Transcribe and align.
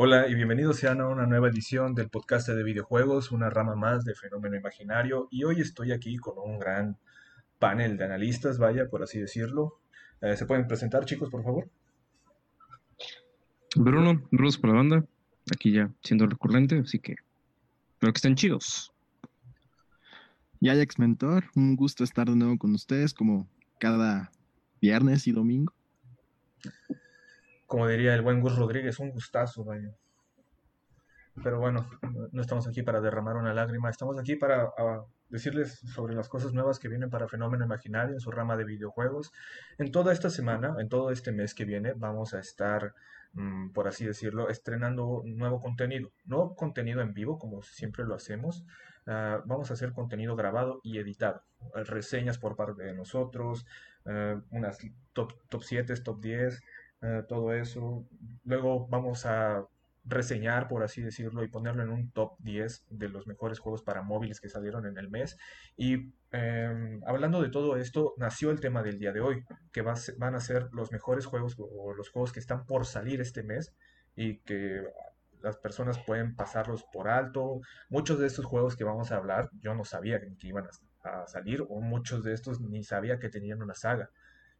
Hola 0.00 0.28
y 0.28 0.34
bienvenidos 0.36 0.76
sean 0.76 1.00
a 1.00 1.08
una 1.08 1.26
nueva 1.26 1.48
edición 1.48 1.92
del 1.92 2.08
podcast 2.08 2.48
de 2.48 2.62
videojuegos, 2.62 3.32
una 3.32 3.50
rama 3.50 3.74
más 3.74 4.04
de 4.04 4.14
Fenómeno 4.14 4.54
Imaginario. 4.54 5.26
Y 5.32 5.42
hoy 5.42 5.60
estoy 5.60 5.90
aquí 5.90 6.18
con 6.18 6.38
un 6.38 6.60
gran 6.60 6.96
panel 7.58 7.96
de 7.96 8.04
analistas, 8.04 8.58
vaya, 8.58 8.88
por 8.88 9.02
así 9.02 9.18
decirlo. 9.18 9.80
Eh, 10.20 10.36
¿Se 10.36 10.46
pueden 10.46 10.68
presentar, 10.68 11.04
chicos, 11.04 11.30
por 11.30 11.42
favor? 11.42 11.68
Bruno, 13.74 14.22
Bruno 14.30 14.50
por 14.60 14.70
la 14.70 14.76
banda, 14.76 15.04
aquí 15.52 15.72
ya 15.72 15.90
siendo 16.04 16.28
recurrente, 16.28 16.78
así 16.78 17.00
que 17.00 17.16
espero 17.94 18.12
que 18.12 18.18
estén 18.18 18.36
chidos. 18.36 18.92
Y 20.60 20.68
Ajax 20.68 21.00
Mentor, 21.00 21.46
un 21.56 21.74
gusto 21.74 22.04
estar 22.04 22.28
de 22.28 22.36
nuevo 22.36 22.56
con 22.56 22.72
ustedes 22.72 23.12
como 23.12 23.48
cada 23.80 24.30
viernes 24.80 25.26
y 25.26 25.32
domingo 25.32 25.74
como 27.68 27.86
diría 27.86 28.14
el 28.14 28.22
buen 28.22 28.40
Gus 28.40 28.56
Rodríguez, 28.56 28.98
un 28.98 29.10
gustazo, 29.10 29.62
vaya. 29.62 29.92
Pero 31.44 31.60
bueno, 31.60 31.88
no 32.32 32.40
estamos 32.40 32.66
aquí 32.66 32.82
para 32.82 33.00
derramar 33.00 33.36
una 33.36 33.52
lágrima, 33.52 33.90
estamos 33.90 34.18
aquí 34.18 34.36
para 34.36 34.72
decirles 35.28 35.78
sobre 35.94 36.14
las 36.14 36.30
cosas 36.30 36.54
nuevas 36.54 36.78
que 36.78 36.88
vienen 36.88 37.10
para 37.10 37.28
Fenómeno 37.28 37.66
Imaginario 37.66 38.14
en 38.14 38.20
su 38.20 38.30
rama 38.30 38.56
de 38.56 38.64
videojuegos. 38.64 39.32
En 39.76 39.92
toda 39.92 40.14
esta 40.14 40.30
semana, 40.30 40.76
en 40.78 40.88
todo 40.88 41.10
este 41.10 41.30
mes 41.30 41.54
que 41.54 41.66
viene, 41.66 41.92
vamos 41.94 42.32
a 42.32 42.40
estar, 42.40 42.94
mm, 43.34 43.72
por 43.72 43.86
así 43.86 44.06
decirlo, 44.06 44.48
estrenando 44.48 45.22
nuevo 45.26 45.60
contenido. 45.60 46.10
No 46.24 46.54
contenido 46.54 47.02
en 47.02 47.12
vivo, 47.12 47.38
como 47.38 47.60
siempre 47.60 48.04
lo 48.04 48.14
hacemos. 48.14 48.64
Ah, 49.06 49.42
vamos 49.44 49.70
a 49.70 49.74
hacer 49.74 49.92
contenido 49.92 50.36
grabado 50.36 50.80
y 50.82 50.98
editado. 50.98 51.42
Reseñas 51.74 52.38
por 52.38 52.56
parte 52.56 52.82
de 52.82 52.94
nosotros, 52.94 53.66
ah, 54.06 54.40
unas 54.50 54.78
top, 55.12 55.34
top 55.50 55.62
7, 55.62 55.94
top 55.96 56.20
10 56.20 56.62
eh, 57.02 57.22
todo 57.28 57.52
eso. 57.52 58.06
Luego 58.44 58.86
vamos 58.88 59.26
a 59.26 59.64
reseñar, 60.04 60.68
por 60.68 60.82
así 60.82 61.02
decirlo, 61.02 61.44
y 61.44 61.48
ponerlo 61.48 61.82
en 61.82 61.90
un 61.90 62.10
top 62.10 62.36
10 62.38 62.86
de 62.90 63.08
los 63.08 63.26
mejores 63.26 63.58
juegos 63.58 63.82
para 63.82 64.02
móviles 64.02 64.40
que 64.40 64.48
salieron 64.48 64.86
en 64.86 64.96
el 64.96 65.10
mes. 65.10 65.36
Y 65.76 66.12
em, 66.32 67.00
hablando 67.06 67.42
de 67.42 67.50
todo 67.50 67.76
esto, 67.76 68.14
nació 68.16 68.50
el 68.50 68.60
tema 68.60 68.82
del 68.82 68.98
día 68.98 69.12
de 69.12 69.20
hoy, 69.20 69.44
que 69.72 69.82
van 69.82 70.34
a 70.34 70.40
ser 70.40 70.68
los 70.72 70.92
mejores 70.92 71.26
juegos 71.26 71.56
o 71.58 71.92
los 71.92 72.08
juegos 72.10 72.32
que 72.32 72.40
están 72.40 72.64
por 72.66 72.86
salir 72.86 73.20
este 73.20 73.42
mes 73.42 73.74
y 74.16 74.38
que 74.38 74.82
las 75.42 75.56
personas 75.56 75.98
pueden 75.98 76.34
pasarlos 76.34 76.84
por 76.92 77.08
alto. 77.08 77.60
Muchos 77.90 78.18
de 78.18 78.26
estos 78.26 78.44
juegos 78.44 78.76
que 78.76 78.84
vamos 78.84 79.12
a 79.12 79.16
hablar, 79.16 79.50
yo 79.60 79.74
no 79.74 79.84
sabía 79.84 80.20
que 80.20 80.48
iban 80.48 80.66
a 81.04 81.26
salir, 81.26 81.62
o 81.68 81.80
muchos 81.80 82.24
de 82.24 82.32
estos 82.32 82.60
ni 82.60 82.82
sabía 82.82 83.18
que 83.18 83.28
tenían 83.28 83.62
una 83.62 83.74
saga. 83.74 84.10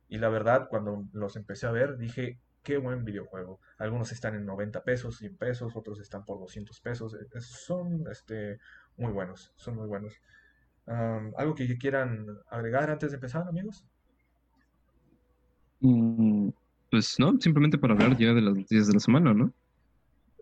Y 0.09 0.19
la 0.19 0.29
verdad, 0.29 0.69
cuando 0.69 1.05
los 1.13 1.37
empecé 1.37 1.67
a 1.67 1.71
ver, 1.71 1.99
dije, 1.99 2.39
qué 2.63 2.79
buen 2.79 3.05
videojuego. 3.05 3.61
Algunos 3.79 4.13
están 4.13 4.35
en 4.35 4.45
90 4.47 4.83
pesos, 4.85 5.19
100 5.19 5.37
pesos, 5.37 5.77
otros 5.77 6.01
están 6.01 6.25
por 6.25 6.39
200 6.39 6.81
pesos. 6.81 7.15
E, 7.15 7.41
son 7.41 8.05
este, 8.11 8.59
muy 8.97 9.13
buenos, 9.13 9.53
son 9.57 9.77
muy 9.77 9.87
buenos. 9.87 10.15
¿Algo 10.87 11.55
que 11.55 11.77
quieran 11.77 12.27
agregar 12.51 12.91
antes 12.91 13.11
de 13.11 13.17
empezar, 13.17 13.47
amigos? 13.47 13.85
Mm, 15.81 16.49
pues 16.91 17.17
no, 17.19 17.39
simplemente 17.41 17.77
para 17.79 17.95
hablar 17.95 18.17
ya 18.17 18.33
de 18.33 18.41
las 18.41 18.55
noticias 18.55 18.87
de 18.87 18.95
la 18.95 19.01
semana, 19.01 19.35
¿no? 19.35 19.53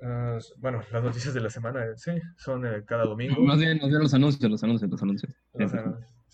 Ah, 0.02 0.38
bueno, 0.58 0.82
las 0.92 1.02
noticias 1.02 1.34
de 1.34 1.40
la 1.40 1.50
semana, 1.50 1.96
sí, 1.96 2.12
son 2.36 2.66
eh, 2.66 2.84
cada 2.84 3.04
domingo. 3.04 3.40
Más 3.42 3.58
bien, 3.58 3.80
los 3.82 4.14
anuncios, 4.14 4.50
los 4.50 4.62
anuncios, 4.62 4.90
los 4.90 5.02
anuncios. 5.02 5.32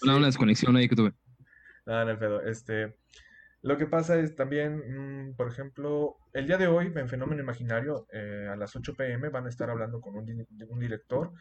Una, 0.02 0.26
desconexión 0.26 0.76
ahí 0.76 0.88
que 0.88 0.96
tuve. 0.96 1.12
Nada, 1.86 2.04
no, 2.04 2.10
el 2.10 2.18
pedo. 2.18 2.40
Este, 2.42 2.96
lo 3.62 3.78
que 3.78 3.86
pasa 3.86 4.18
es 4.18 4.34
también, 4.34 5.28
mm, 5.30 5.36
por 5.36 5.48
ejemplo, 5.48 6.16
el 6.32 6.48
día 6.48 6.58
de 6.58 6.66
hoy 6.66 6.92
en 6.96 7.08
Fenómeno 7.08 7.42
Imaginario, 7.42 8.06
eh, 8.12 8.48
a 8.50 8.56
las 8.56 8.74
8 8.74 8.94
pm, 8.94 9.28
van 9.28 9.46
a 9.46 9.48
estar 9.48 9.70
hablando 9.70 10.00
con 10.00 10.16
un, 10.16 10.26
director. 10.80 11.32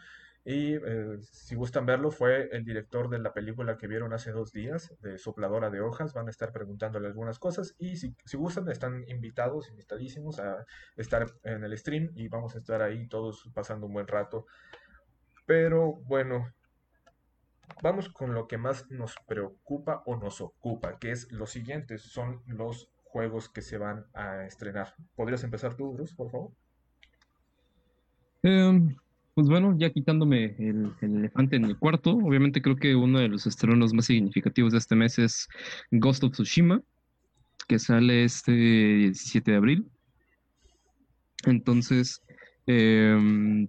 Y 0.44 0.76
eh, 0.76 1.18
si 1.22 1.56
gustan 1.56 1.86
verlo, 1.88 2.12
fue 2.12 2.50
el 2.52 2.64
director 2.64 3.10
de 3.10 3.20
la 3.20 3.34
película 3.34 3.78
que 3.78 3.88
vieron 3.88 4.14
hace 4.14 4.32
dos 4.32 4.52
días, 4.52 4.94
de 5.02 5.18
Sopladora 5.18 5.72
de 5.72 5.82
Hojas. 5.82 6.14
Van 6.14 6.28
a 6.28 6.32
estar 6.32 6.52
preguntándole 6.52 7.08
algunas 7.08 7.40
cosas. 7.40 7.76
Y 7.80 7.96
si, 7.98 8.16
si 8.26 8.38
gustan, 8.38 8.70
están 8.70 9.04
invitados, 9.08 9.70
invitadísimos 9.70 10.40
a 10.40 10.66
estar 10.98 11.26
en 11.44 11.64
el 11.64 11.76
stream 11.78 12.12
y 12.16 12.28
vamos 12.28 12.56
a 12.56 12.60
estar 12.60 12.84
ahí 12.84 13.08
todos 13.08 13.50
pasando 13.54 13.88
un 13.88 13.94
buen 13.94 14.08
rato. 14.08 14.46
Pero 15.48 15.94
bueno, 16.06 16.52
Vamos 17.82 18.10
con 18.10 18.34
lo 18.34 18.48
que 18.48 18.58
más 18.58 18.90
nos 18.92 19.16
preocupa 19.28 20.04
o 20.06 20.16
nos 20.16 20.42
ocupa, 20.42 20.98
que 21.00 21.12
es 21.12 21.32
lo 21.32 21.46
siguiente, 21.46 21.98
son 21.98 22.42
los 22.46 22.90
juegos 23.04 23.50
que 23.50 23.62
se 23.62 23.78
van 23.78 24.06
a 24.14 24.46
estrenar. 24.46 24.94
¿Podrías 25.16 25.44
empezar 25.44 25.76
tú, 25.76 25.94
Bruce, 25.94 26.16
por 26.16 26.32
favor? 26.32 26.52
Em, 28.44 28.96
pues 29.34 29.48
bueno, 29.48 29.76
ya 29.78 29.92
quitándome 29.92 30.56
el, 30.58 30.94
elefante 31.02 31.56
en 31.56 31.66
el 31.66 31.78
cuarto, 31.78 32.12
obviamente 32.12 32.62
creo 32.62 32.76
que 32.76 32.96
uno 32.96 33.20
de 33.20 33.28
los 33.28 33.46
estrenos 33.46 33.94
más 33.94 34.06
significativos 34.06 34.72
de 34.72 34.80
este 34.80 34.96
mes 34.96 35.20
es 35.20 35.48
Ghost 35.92 36.24
of 36.24 36.32
Tsushima, 36.32 36.82
que 37.68 37.80
sale 37.80 38.24
este 38.24 38.52
17 38.52 39.52
de 39.52 39.58
abril. 39.58 39.88
Entonces, 41.46 42.22
em, 42.66 43.68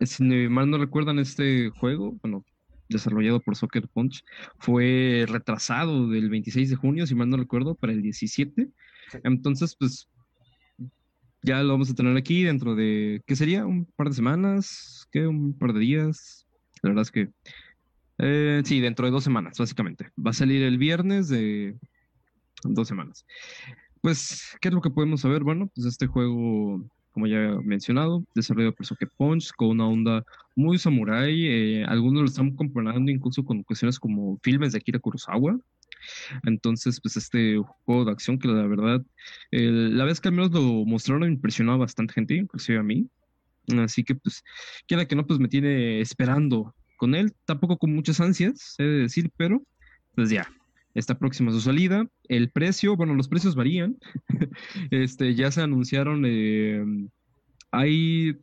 si 0.00 0.24
mal 0.24 0.70
no 0.70 0.78
recuerdan 0.78 1.18
este 1.18 1.70
juego, 1.70 2.12
bueno, 2.22 2.44
desarrollado 2.88 3.40
por 3.40 3.56
Soccer 3.56 3.88
Punch, 3.88 4.24
fue 4.58 5.24
retrasado 5.28 6.08
del 6.08 6.30
26 6.30 6.70
de 6.70 6.76
junio, 6.76 7.06
si 7.06 7.14
mal 7.14 7.30
no 7.30 7.36
recuerdo, 7.36 7.74
para 7.74 7.92
el 7.92 8.02
17. 8.02 8.68
Entonces, 9.24 9.76
pues 9.76 10.08
ya 11.42 11.62
lo 11.62 11.72
vamos 11.72 11.90
a 11.90 11.94
tener 11.94 12.16
aquí 12.16 12.44
dentro 12.44 12.74
de, 12.74 13.22
¿qué 13.26 13.36
sería? 13.36 13.66
¿Un 13.66 13.84
par 13.96 14.08
de 14.08 14.14
semanas? 14.14 15.08
¿Qué? 15.10 15.26
¿Un 15.26 15.58
par 15.58 15.72
de 15.72 15.80
días? 15.80 16.46
La 16.82 16.90
verdad 16.90 17.02
es 17.02 17.10
que... 17.10 17.28
Eh, 18.18 18.62
sí, 18.64 18.80
dentro 18.80 19.06
de 19.06 19.12
dos 19.12 19.24
semanas, 19.24 19.58
básicamente. 19.58 20.10
Va 20.24 20.30
a 20.30 20.34
salir 20.34 20.62
el 20.62 20.78
viernes 20.78 21.28
de 21.28 21.76
dos 22.62 22.86
semanas. 22.86 23.26
Pues, 24.00 24.56
¿qué 24.60 24.68
es 24.68 24.74
lo 24.74 24.80
que 24.80 24.90
podemos 24.90 25.22
saber? 25.22 25.42
Bueno, 25.42 25.70
pues 25.74 25.86
este 25.86 26.06
juego 26.06 26.84
como 27.12 27.26
ya 27.26 27.36
he 27.36 27.58
mencionado, 27.62 28.24
desarrollado 28.34 28.74
por 28.74 28.86
Socket 28.86 29.10
Punch, 29.16 29.52
con 29.52 29.68
una 29.68 29.86
onda 29.86 30.24
muy 30.56 30.78
samurai. 30.78 31.46
Eh, 31.46 31.84
algunos 31.84 32.22
lo 32.22 32.26
están 32.26 32.56
comparando 32.56 33.10
incluso 33.10 33.44
con 33.44 33.62
cuestiones 33.62 33.98
como 33.98 34.38
filmes 34.42 34.72
de 34.72 34.78
Akira 34.78 34.98
Kurosawa. 34.98 35.58
Entonces, 36.44 37.00
pues 37.00 37.16
este 37.16 37.58
juego 37.84 38.04
de 38.04 38.12
acción 38.12 38.38
que 38.38 38.48
la 38.48 38.66
verdad, 38.66 39.02
la 39.50 40.04
vez 40.04 40.20
que 40.20 40.28
al 40.28 40.34
menos 40.34 40.50
lo 40.50 40.84
mostraron 40.84 41.30
impresionó 41.30 41.72
a 41.72 41.76
bastante 41.76 42.14
gente, 42.14 42.34
inclusive 42.34 42.78
a 42.78 42.82
mí. 42.82 43.08
Así 43.78 44.02
que 44.02 44.14
pues, 44.14 44.42
quiera 44.88 45.06
que 45.06 45.14
no, 45.14 45.26
pues 45.26 45.38
me 45.38 45.48
tiene 45.48 46.00
esperando 46.00 46.74
con 46.96 47.14
él, 47.14 47.32
tampoco 47.44 47.78
con 47.78 47.94
muchas 47.94 48.20
ansias, 48.20 48.74
he 48.78 48.84
de 48.84 48.98
decir, 49.02 49.30
pero 49.36 49.62
pues 50.14 50.30
ya, 50.30 50.48
está 50.94 51.18
próxima 51.18 51.50
a 51.50 51.54
su 51.54 51.60
salida. 51.60 52.06
El 52.28 52.50
precio, 52.50 52.96
bueno, 52.96 53.14
los 53.14 53.28
precios 53.28 53.54
varían. 53.54 53.96
este, 54.90 55.34
ya 55.34 55.50
se 55.50 55.62
anunciaron, 55.62 56.24
eh, 56.26 56.84
hay 57.70 58.36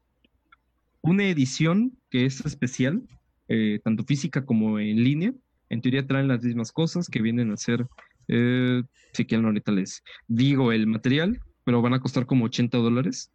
una 1.02 1.26
edición 1.26 1.98
que 2.10 2.26
es 2.26 2.46
especial, 2.46 3.04
eh, 3.48 3.80
tanto 3.84 4.04
física 4.04 4.46
como 4.46 4.80
en 4.80 5.04
línea. 5.04 5.34
En 5.70 5.82
teoría 5.82 6.06
traen 6.06 6.28
las 6.28 6.44
mismas 6.44 6.72
cosas 6.72 7.08
que 7.08 7.22
vienen 7.22 7.52
a 7.52 7.58
ser, 7.58 7.88
eh, 8.28 8.82
si 9.14 9.26
quieren 9.26 9.46
ahorita 9.46 9.72
les 9.72 10.04
digo 10.28 10.72
el 10.72 10.88
material, 10.88 11.40
pero 11.64 11.82
van 11.82 11.94
a 11.94 12.00
costar 12.00 12.26
como 12.26 12.46
80 12.46 12.78
dólares. 12.80 13.32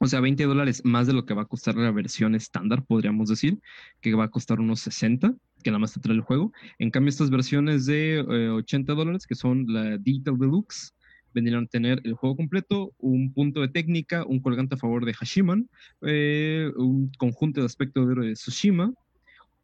O 0.00 0.06
sea, 0.06 0.20
20 0.20 0.44
dólares 0.44 0.82
más 0.84 1.06
de 1.06 1.12
lo 1.12 1.24
que 1.24 1.34
va 1.34 1.42
a 1.42 1.46
costar 1.46 1.76
la 1.76 1.90
versión 1.90 2.34
estándar, 2.34 2.84
podríamos 2.84 3.28
decir, 3.28 3.60
que 4.00 4.14
va 4.14 4.24
a 4.24 4.30
costar 4.30 4.58
unos 4.58 4.80
60, 4.80 5.34
que 5.64 5.70
nada 5.70 5.80
más 5.80 5.94
te 5.94 6.00
trae 6.00 6.14
el 6.14 6.20
juego. 6.20 6.52
En 6.78 6.90
cambio, 6.90 7.08
estas 7.08 7.30
versiones 7.30 7.86
de 7.86 8.20
80 8.20 8.92
eh, 8.92 8.94
dólares, 8.94 9.26
que 9.26 9.34
son 9.34 9.64
la 9.66 9.98
Digital 9.98 10.38
Deluxe, 10.38 10.94
vendrían 11.32 11.64
a 11.64 11.66
tener 11.66 12.00
el 12.04 12.14
juego 12.14 12.36
completo, 12.36 12.92
un 12.98 13.32
punto 13.32 13.60
de 13.60 13.68
técnica, 13.68 14.24
un 14.24 14.40
colgante 14.40 14.76
a 14.76 14.78
favor 14.78 15.04
de 15.04 15.14
Hashiman, 15.14 15.68
eh, 16.02 16.70
un 16.76 17.10
conjunto 17.18 17.60
de 17.60 17.66
aspecto 17.66 18.06
de 18.06 18.34
Tsushima, 18.34 18.92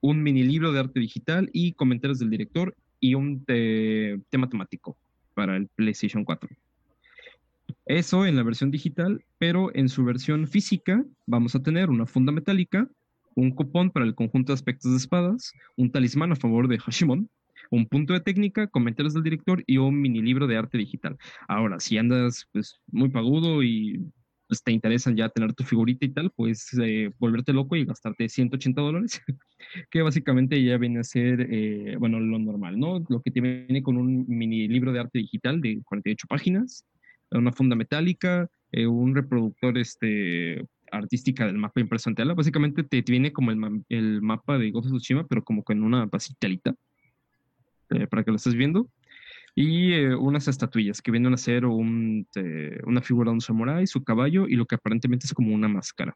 un 0.00 0.23
mini 0.23 0.43
libro 0.43 0.73
de 0.73 0.81
arte 0.81 0.99
digital 0.99 1.49
y 1.52 1.75
comentarios 1.75 2.19
del 2.19 2.31
director 2.31 2.75
y 2.99 3.14
un 3.14 3.44
tema 3.44 4.49
temático 4.49 4.97
para 5.35 5.56
el 5.56 5.69
PlayStation 5.69 6.25
4. 6.25 6.49
Eso 7.87 8.26
en 8.26 8.37
la 8.37 8.43
versión 8.43 8.70
digital, 8.70 9.25
pero 9.38 9.75
en 9.75 9.88
su 9.88 10.05
versión 10.05 10.47
física 10.47 11.05
vamos 11.26 11.55
a 11.55 11.62
tener 11.62 11.91
una 11.91 12.06
funda 12.06 12.32
metálica, 12.32 12.88
un 13.34 13.50
cupón 13.52 13.90
para 13.90 14.06
el 14.06 14.14
conjunto 14.14 14.52
de 14.52 14.54
aspectos 14.54 14.90
de 14.90 14.98
espadas, 14.98 15.52
un 15.76 15.90
talismán 15.90 16.32
a 16.32 16.36
favor 16.36 16.68
de 16.68 16.78
Hashimon, 16.78 17.28
un 17.70 17.86
punto 17.86 18.12
de 18.12 18.20
técnica, 18.20 18.66
comentarios 18.66 19.14
del 19.14 19.22
director 19.22 19.62
y 19.66 19.78
un 19.78 20.00
mini 20.00 20.22
libro 20.22 20.46
de 20.46 20.56
arte 20.56 20.78
digital. 20.78 21.16
Ahora, 21.48 21.80
si 21.80 21.98
andas 21.98 22.48
pues 22.52 22.80
muy 22.90 23.10
pagudo 23.10 23.62
y 23.62 24.00
pues, 24.50 24.64
te 24.64 24.72
interesan 24.72 25.16
ya 25.16 25.28
tener 25.28 25.54
tu 25.54 25.62
figurita 25.62 26.04
y 26.04 26.08
tal, 26.08 26.32
pues 26.34 26.76
eh, 26.82 27.12
volverte 27.20 27.52
loco 27.52 27.76
y 27.76 27.84
gastarte 27.84 28.28
180 28.28 28.80
dólares, 28.80 29.20
que 29.90 30.02
básicamente 30.02 30.62
ya 30.62 30.76
viene 30.76 30.98
a 30.98 31.04
ser, 31.04 31.46
eh, 31.48 31.96
bueno, 31.98 32.18
lo 32.18 32.38
normal, 32.38 32.78
¿no? 32.78 33.04
Lo 33.08 33.22
que 33.22 33.30
te 33.30 33.40
viene 33.40 33.82
con 33.82 33.96
un 33.96 34.26
mini 34.26 34.66
libro 34.66 34.92
de 34.92 34.98
arte 34.98 35.20
digital 35.20 35.60
de 35.60 35.80
48 35.84 36.26
páginas, 36.28 36.84
una 37.30 37.52
funda 37.52 37.76
metálica, 37.76 38.48
eh, 38.72 38.88
un 38.88 39.14
reproductor 39.14 39.78
este, 39.78 40.64
artística 40.92 41.46
del 41.46 41.58
mapa 41.58 41.81
impreso 41.81 42.08
en 42.08 42.16
tela. 42.16 42.34
Básicamente 42.34 42.82
te, 42.82 43.02
viene 43.02 43.32
como 43.32 43.50
el, 43.50 43.84
el, 43.88 44.22
mapa 44.22 44.58
de 44.58 44.70
Ghost 44.70 44.87
of 44.87 44.92
Tsushima, 44.92 45.26
pero 45.26 45.42
como 45.42 45.62
con 45.62 45.82
una 45.82 46.06
basitelita 46.06 46.75
eh, 47.90 48.06
para 48.06 48.25
que 48.25 48.31
lo 48.31 48.37
estés 48.37 48.54
viendo. 48.54 48.88
Y 49.54 49.92
eh, 49.92 50.14
unas 50.14 50.48
estatuillas 50.48 51.02
que 51.02 51.10
vienen 51.10 51.34
a 51.34 51.37
ser 51.37 51.66
un, 51.66 52.26
una 52.84 53.02
figura 53.02 53.31
de 53.31 53.34
un 53.34 53.40
samurái, 53.40 53.87
su 53.87 54.04
caballo 54.04 54.46
y 54.46 54.54
lo 54.54 54.66
que 54.66 54.76
aparentemente 54.76 55.26
es 55.26 55.34
como 55.34 55.54
una 55.54 55.69
máscara. 55.69 56.14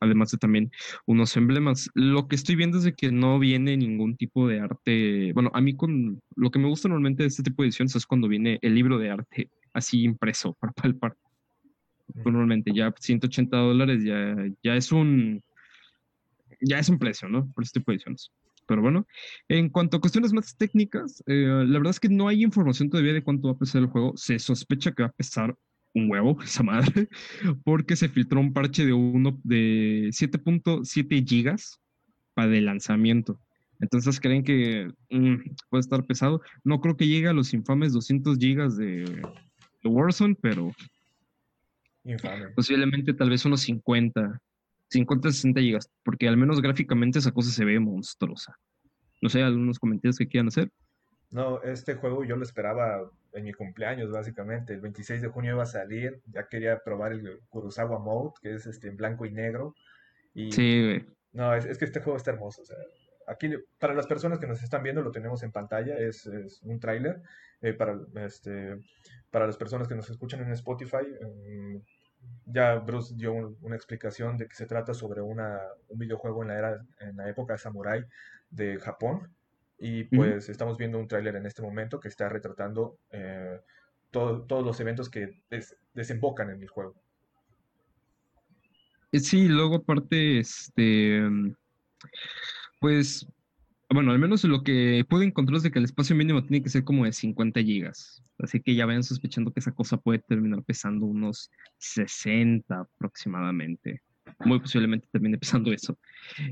Además 0.00 0.30
de 0.30 0.38
también 0.38 0.70
unos 1.06 1.36
emblemas. 1.36 1.90
Lo 1.94 2.28
que 2.28 2.36
estoy 2.36 2.56
viendo 2.56 2.78
es 2.78 2.84
de 2.84 2.94
que 2.94 3.12
no 3.12 3.38
viene 3.38 3.76
ningún 3.76 4.16
tipo 4.16 4.48
de 4.48 4.60
arte. 4.60 5.32
Bueno, 5.34 5.50
a 5.54 5.60
mí 5.60 5.76
con 5.76 6.20
lo 6.34 6.50
que 6.50 6.58
me 6.58 6.68
gusta 6.68 6.88
normalmente 6.88 7.22
de 7.22 7.28
este 7.28 7.42
tipo 7.42 7.62
de 7.62 7.68
ediciones 7.68 7.94
es 7.94 8.06
cuando 8.06 8.26
viene 8.26 8.58
el 8.62 8.74
libro 8.74 8.98
de 8.98 9.10
arte 9.10 9.50
así 9.72 10.02
impreso 10.02 10.54
para 10.60 10.72
palpar. 10.72 11.16
Normalmente 12.14 12.72
ya 12.74 12.92
180 12.98 13.56
dólares 13.56 14.04
ya, 14.04 14.36
ya 14.62 14.76
es 14.76 14.92
un 14.92 15.42
ya 16.60 16.78
es 16.78 16.88
un 16.88 16.98
precio, 16.98 17.28
¿no? 17.28 17.50
Por 17.52 17.64
este 17.64 17.80
tipo 17.80 17.90
de 17.90 17.96
ediciones. 17.96 18.30
Pero 18.66 18.82
bueno, 18.82 19.06
en 19.48 19.68
cuanto 19.68 19.96
a 19.96 20.00
cuestiones 20.00 20.32
más 20.32 20.56
técnicas, 20.56 21.22
eh, 21.26 21.64
la 21.66 21.78
verdad 21.78 21.90
es 21.90 22.00
que 22.00 22.08
no 22.08 22.28
hay 22.28 22.44
información 22.44 22.88
todavía 22.88 23.12
de 23.12 23.24
cuánto 23.24 23.48
va 23.48 23.54
a 23.54 23.58
pesar 23.58 23.82
el 23.82 23.88
juego. 23.88 24.12
Se 24.16 24.38
sospecha 24.38 24.92
que 24.92 25.02
va 25.02 25.08
a 25.08 25.12
pesar 25.12 25.56
un 25.94 26.10
huevo, 26.10 26.38
esa 26.44 26.62
madre, 26.62 27.08
porque 27.64 27.96
se 27.96 28.08
filtró 28.08 28.40
un 28.40 28.52
parche 28.52 28.86
de 28.86 28.92
uno 28.92 29.40
de 29.42 30.10
7.7 30.12 31.26
gigas 31.26 31.80
para 32.34 32.56
el 32.56 32.66
lanzamiento. 32.66 33.40
Entonces 33.80 34.20
creen 34.20 34.44
que 34.44 34.92
mm, 35.10 35.36
puede 35.70 35.80
estar 35.80 36.04
pesado. 36.06 36.42
No 36.62 36.80
creo 36.80 36.96
que 36.96 37.08
llegue 37.08 37.28
a 37.28 37.32
los 37.32 37.52
infames 37.54 37.92
200 37.92 38.38
gigas 38.38 38.76
de, 38.76 39.04
de 39.82 39.88
Warzone, 39.88 40.36
pero 40.40 40.70
posiblemente 42.54 43.14
tal 43.14 43.30
vez 43.30 43.44
unos 43.44 43.62
50, 43.62 44.40
50, 44.88 45.30
60 45.30 45.60
gigas, 45.60 45.90
porque 46.02 46.28
al 46.28 46.36
menos 46.36 46.60
gráficamente 46.60 47.18
esa 47.18 47.32
cosa 47.32 47.50
se 47.50 47.64
ve 47.64 47.78
monstruosa. 47.78 48.56
No 49.22 49.28
sé, 49.28 49.42
algunos 49.42 49.78
comentarios 49.78 50.16
que 50.16 50.26
quieran 50.26 50.48
hacer. 50.48 50.70
No, 51.30 51.62
este 51.62 51.94
juego 51.94 52.24
yo 52.24 52.36
lo 52.36 52.42
esperaba 52.42 53.08
en 53.32 53.44
mi 53.44 53.52
cumpleaños, 53.52 54.10
básicamente. 54.10 54.74
El 54.74 54.80
26 54.80 55.22
de 55.22 55.28
junio 55.28 55.52
iba 55.52 55.62
a 55.62 55.66
salir. 55.66 56.20
Ya 56.26 56.48
quería 56.48 56.80
probar 56.84 57.12
el 57.12 57.40
Kurosawa 57.48 57.98
Mode, 57.98 58.32
que 58.42 58.54
es 58.54 58.66
este 58.66 58.88
en 58.88 58.96
blanco 58.96 59.26
y 59.26 59.30
negro. 59.30 59.74
Y, 60.34 60.50
sí, 60.52 61.04
No, 61.32 61.54
es, 61.54 61.78
que 61.78 61.84
este 61.84 62.00
juego 62.00 62.16
está 62.16 62.32
hermoso. 62.32 62.62
O 62.62 62.64
sea, 62.64 62.76
aquí, 63.30 63.50
para 63.78 63.94
las 63.94 64.06
personas 64.06 64.38
que 64.38 64.46
nos 64.46 64.62
están 64.62 64.82
viendo, 64.82 65.02
lo 65.02 65.12
tenemos 65.12 65.42
en 65.42 65.52
pantalla. 65.52 65.98
Es, 65.98 66.26
un 66.62 66.80
tráiler. 66.80 67.22
Eh, 67.62 67.74
para, 67.74 67.98
este, 68.26 68.78
para 69.30 69.46
las 69.46 69.56
personas 69.56 69.86
que 69.86 69.94
nos 69.94 70.08
escuchan 70.10 70.40
en 70.40 70.52
Spotify, 70.52 71.06
mm, 71.20 71.76
ya 72.46 72.76
Bruce 72.76 73.14
dio 73.16 73.56
una 73.60 73.76
explicación 73.76 74.36
de 74.36 74.48
que 74.48 74.54
se 74.54 74.66
trata 74.66 74.94
sobre 74.94 75.20
una, 75.20 75.60
un 75.88 75.98
videojuego 75.98 76.42
en 76.42 76.48
la, 76.48 76.58
era, 76.58 76.86
en 77.00 77.16
la 77.16 77.28
época 77.28 77.58
samurai 77.58 78.04
de 78.50 78.78
Japón 78.78 79.30
y 79.78 80.04
pues 80.04 80.50
estamos 80.50 80.76
viendo 80.76 80.98
un 80.98 81.08
tráiler 81.08 81.36
en 81.36 81.46
este 81.46 81.62
momento 81.62 82.00
que 82.00 82.08
está 82.08 82.28
retratando 82.28 82.98
eh, 83.10 83.60
todos 84.10 84.64
los 84.64 84.78
eventos 84.80 85.08
que 85.08 85.42
desembocan 85.94 86.50
en 86.50 86.62
el 86.62 86.68
juego. 86.68 86.94
Eh, 89.12 89.20
sí, 89.20 89.48
luego 89.48 89.76
aparte, 89.76 90.40
este, 90.40 91.22
pues, 92.80 93.26
bueno, 93.88 94.12
al 94.12 94.18
menos 94.18 94.42
lo 94.44 94.62
que 94.62 95.04
pude 95.08 95.26
encontrar 95.26 95.58
es 95.58 95.62
de 95.62 95.70
que 95.70 95.78
el 95.78 95.84
espacio 95.84 96.16
mínimo 96.16 96.42
tiene 96.42 96.62
que 96.62 96.70
ser 96.70 96.84
como 96.84 97.04
de 97.04 97.12
50 97.12 97.62
gigas. 97.62 98.22
Así 98.38 98.60
que 98.60 98.74
ya 98.74 98.86
vayan 98.86 99.04
sospechando 99.04 99.52
que 99.52 99.60
esa 99.60 99.72
cosa 99.72 99.98
puede 99.98 100.18
terminar 100.20 100.62
pesando 100.64 101.06
unos 101.06 101.50
60 101.78 102.80
aproximadamente 102.80 104.02
muy 104.44 104.60
posiblemente 104.60 105.08
termine 105.10 105.38
pesando 105.38 105.72
eso. 105.72 105.98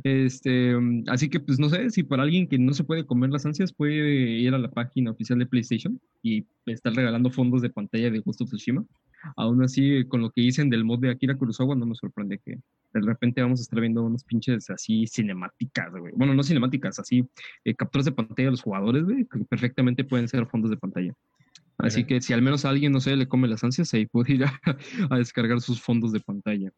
Este, 0.03 0.75
así 1.09 1.29
que, 1.29 1.41
pues 1.41 1.59
no 1.59 1.69
sé, 1.69 1.91
si 1.91 2.03
para 2.03 2.23
alguien 2.23 2.49
que 2.49 2.59
no 2.59 2.73
se 2.73 2.85
puede 2.85 3.07
comer 3.07 3.31
las 3.31 3.47
ansias, 3.47 3.73
puede 3.73 3.93
ir 3.93 4.55
a 4.55 4.59
la 4.59 4.71
página 4.71 5.11
oficial 5.11 5.39
de 5.39 5.47
PlayStation 5.47 6.01
y 6.23 6.47
estar 6.67 6.93
regalando 6.95 7.31
fondos 7.31 7.63
de 7.63 7.71
pantalla 7.71 8.11
de 8.11 8.21
Ghost 8.21 8.41
of 8.43 8.49
Tsushima. 8.49 8.85
Aún 9.37 9.63
así, 9.63 10.05
con 10.07 10.21
lo 10.23 10.31
que 10.31 10.43
dicen 10.43 10.71
del 10.71 10.85
mod 10.85 11.01
de 11.01 11.11
Akira 11.11 11.37
Kurosawa, 11.37 11.75
no 11.75 11.87
me 11.87 11.95
sorprende 11.95 12.39
que 12.39 12.59
de 12.93 13.01
repente 13.01 13.43
vamos 13.43 13.61
a 13.61 13.63
estar 13.63 13.81
viendo 13.81 14.03
unos 14.03 14.25
pinches 14.25 14.71
así 14.71 15.07
cinemáticas, 15.07 15.91
güey. 15.91 16.13
Bueno, 16.17 16.35
no 16.35 16.43
cinemáticas, 16.43 16.99
así 16.99 17.29
eh, 17.65 17.75
capturas 17.75 18.07
de 18.07 18.13
pantalla 18.13 18.47
de 18.47 18.53
los 18.53 18.63
jugadores, 18.63 19.05
güey, 19.05 19.27
que 19.27 19.45
perfectamente 19.45 20.05
pueden 20.05 20.29
ser 20.29 20.47
fondos 20.47 20.71
de 20.71 20.77
pantalla. 20.77 21.13
Así 21.79 22.05
que 22.05 22.21
si 22.21 22.33
al 22.33 22.43
menos 22.43 22.65
a 22.65 22.71
alguien, 22.71 22.91
no 22.91 22.99
sé, 22.99 23.15
le 23.15 23.29
come 23.29 23.47
las 23.47 23.63
ansias, 23.63 23.95
ahí 23.95 24.07
puede 24.07 24.35
ir 24.35 24.45
a 25.11 25.17
descargar 25.17 25.61
sus 25.61 25.81
fondos 25.81 26.13
de 26.13 26.21
pantalla 26.21 26.73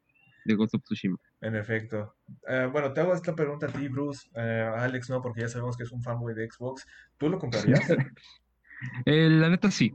de 0.44 0.54
Ghost 0.54 0.74
of 0.74 0.82
Tsushima. 0.82 1.16
En 1.40 1.56
efecto. 1.56 2.16
Eh, 2.48 2.68
bueno, 2.70 2.92
te 2.92 3.00
hago 3.00 3.14
esta 3.14 3.34
pregunta 3.34 3.66
a 3.66 3.70
ti, 3.70 3.88
Bruce. 3.88 4.28
Eh, 4.34 4.70
Alex, 4.76 5.10
no, 5.10 5.20
porque 5.22 5.42
ya 5.42 5.48
sabemos 5.48 5.76
que 5.76 5.84
es 5.84 5.92
un 5.92 6.02
fanboy 6.02 6.34
de 6.34 6.48
Xbox. 6.50 6.86
¿Tú 7.16 7.28
lo 7.28 7.38
comprarías? 7.38 7.80
Eh, 9.04 9.28
la 9.28 9.50
neta 9.50 9.70
sí, 9.70 9.94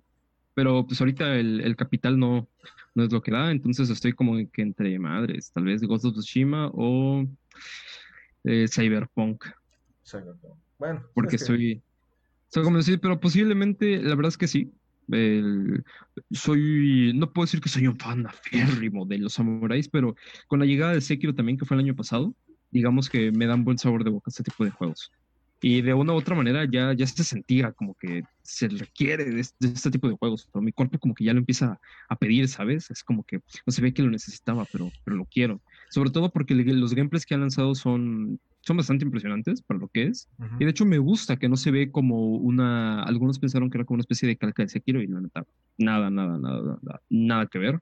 pero 0.55 0.87
pues 0.87 0.99
ahorita 0.99 1.35
el, 1.35 1.75
capital 1.75 2.17
no, 2.17 2.47
no 2.95 3.03
es 3.03 3.11
lo 3.11 3.21
que 3.21 3.31
da, 3.31 3.51
entonces 3.51 3.89
estoy 3.89 4.13
como 4.13 4.37
que 4.51 4.61
entre 4.61 4.97
madres, 4.97 5.51
tal 5.51 5.65
vez 5.65 5.81
Ghost 5.81 6.05
of 6.05 6.13
Tsushima 6.13 6.71
o 6.73 7.27
Cyberpunk. 8.43 9.45
Cyberpunk. 10.03 10.55
Bueno. 10.79 11.03
Porque 11.13 11.35
estoy, 11.35 11.81
estoy 12.45 12.63
como 12.63 12.77
decir, 12.77 12.99
pero 12.99 13.19
posiblemente, 13.19 14.01
la 14.01 14.15
verdad 14.15 14.29
es 14.29 14.37
que 14.37 14.47
sí, 14.47 14.71
soy, 16.31 17.11
no 17.15 17.31
puedo 17.31 17.45
decir 17.45 17.61
que 17.61 17.69
soy 17.69 17.87
un 17.87 17.97
fan 17.97 18.25
aférrimo 18.25 19.05
de 19.05 19.19
los 19.19 19.33
samuráis, 19.33 19.87
pero 19.87 20.15
con 20.47 20.59
la 20.59 20.65
llegada 20.65 20.93
de 20.93 21.01
Sekiro 21.01 21.35
también, 21.35 21.57
que 21.57 21.65
fue 21.65 21.75
el 21.75 21.83
año 21.83 21.95
pasado, 21.95 22.33
digamos 22.71 23.09
que 23.09 23.31
me 23.31 23.45
dan 23.45 23.63
buen 23.63 23.77
sabor 23.77 24.03
de 24.03 24.09
boca 24.09 24.29
este 24.29 24.43
tipo 24.43 24.63
de 24.63 24.71
juegos. 24.71 25.11
Y 25.61 25.81
de 25.81 25.93
una 25.93 26.13
u 26.13 26.17
otra 26.17 26.35
manera 26.35 26.65
ya, 26.69 26.93
ya 26.93 27.07
se 27.07 27.23
sentía 27.23 27.71
como 27.71 27.95
que 27.95 28.23
se 28.43 28.67
requiere 28.67 29.25
de, 29.25 29.39
este 29.39 29.91
tipo 29.91 30.07
de 30.07 30.15
juegos, 30.15 30.47
pero 30.51 30.61
mi 30.61 30.71
cuerpo 30.71 30.99
como 30.99 31.15
que 31.15 31.23
ya 31.23 31.33
lo 31.33 31.39
empieza 31.39 31.79
a 32.09 32.15
pedir, 32.15 32.47
¿sabes? 32.47 32.91
Es 32.91 33.03
como 33.03 33.23
que 33.23 33.37
no 33.65 33.71
se 33.71 33.81
ve 33.81 33.93
que 33.93 34.03
lo 34.03 34.09
necesitaba, 34.09 34.65
pero, 34.71 34.93
pero 35.03 35.17
lo 35.17 35.25
quiero. 35.25 35.61
Sobre 35.89 36.11
todo 36.11 36.31
porque 36.31 36.53
los 36.53 36.93
gameplays 36.93 37.25
que 37.25 37.33
han 37.33 37.41
lanzado 37.41 37.73
son 37.73 38.39
son 38.65 38.77
bastante 38.77 39.05
impresionantes 39.05 39.61
para 39.61 39.79
lo 39.79 39.87
que 39.89 40.07
es. 40.07 40.27
Ujú. 40.39 40.55
Y 40.59 40.65
de 40.65 40.71
hecho 40.71 40.85
me 40.85 40.97
gusta 40.97 41.37
que 41.37 41.47
no 41.47 41.55
se 41.55 41.71
ve 41.71 41.91
como 41.91 42.35
una, 42.35 43.03
algunos 43.03 43.39
pensaron 43.39 43.69
que 43.69 43.77
era 43.77 43.85
como 43.85 43.95
una 43.95 44.01
especie 44.01 44.27
de 44.27 44.37
calca 44.37 44.63
de 44.63 44.69
Sekiro 44.69 45.01
y 45.01 45.07
la 45.07 45.21
neta, 45.21 45.45
nada, 45.77 46.09
nada, 46.09 46.37
nada, 46.39 46.79
nada, 46.81 47.01
nada 47.09 47.47
que 47.47 47.59
ver. 47.59 47.79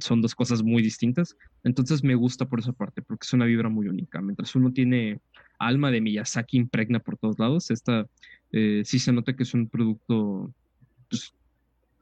Son 0.00 0.20
dos 0.20 0.34
cosas 0.34 0.62
muy 0.62 0.82
distintas. 0.82 1.36
Entonces 1.64 2.04
me 2.04 2.14
gusta 2.14 2.48
por 2.48 2.60
esa 2.60 2.72
parte, 2.72 3.02
porque 3.02 3.24
es 3.24 3.32
una 3.32 3.46
vibra 3.46 3.68
muy 3.68 3.88
única. 3.88 4.20
Mientras 4.20 4.54
uno 4.54 4.72
tiene 4.72 5.20
alma 5.58 5.90
de 5.90 6.00
Miyazaki 6.00 6.56
impregna 6.56 7.00
por 7.00 7.16
todos 7.16 7.38
lados, 7.38 7.70
esta 7.70 8.06
eh, 8.52 8.82
sí 8.84 8.98
se 8.98 9.12
nota 9.12 9.34
que 9.34 9.42
es 9.42 9.54
un 9.54 9.68
producto 9.68 10.52
pues, 11.08 11.34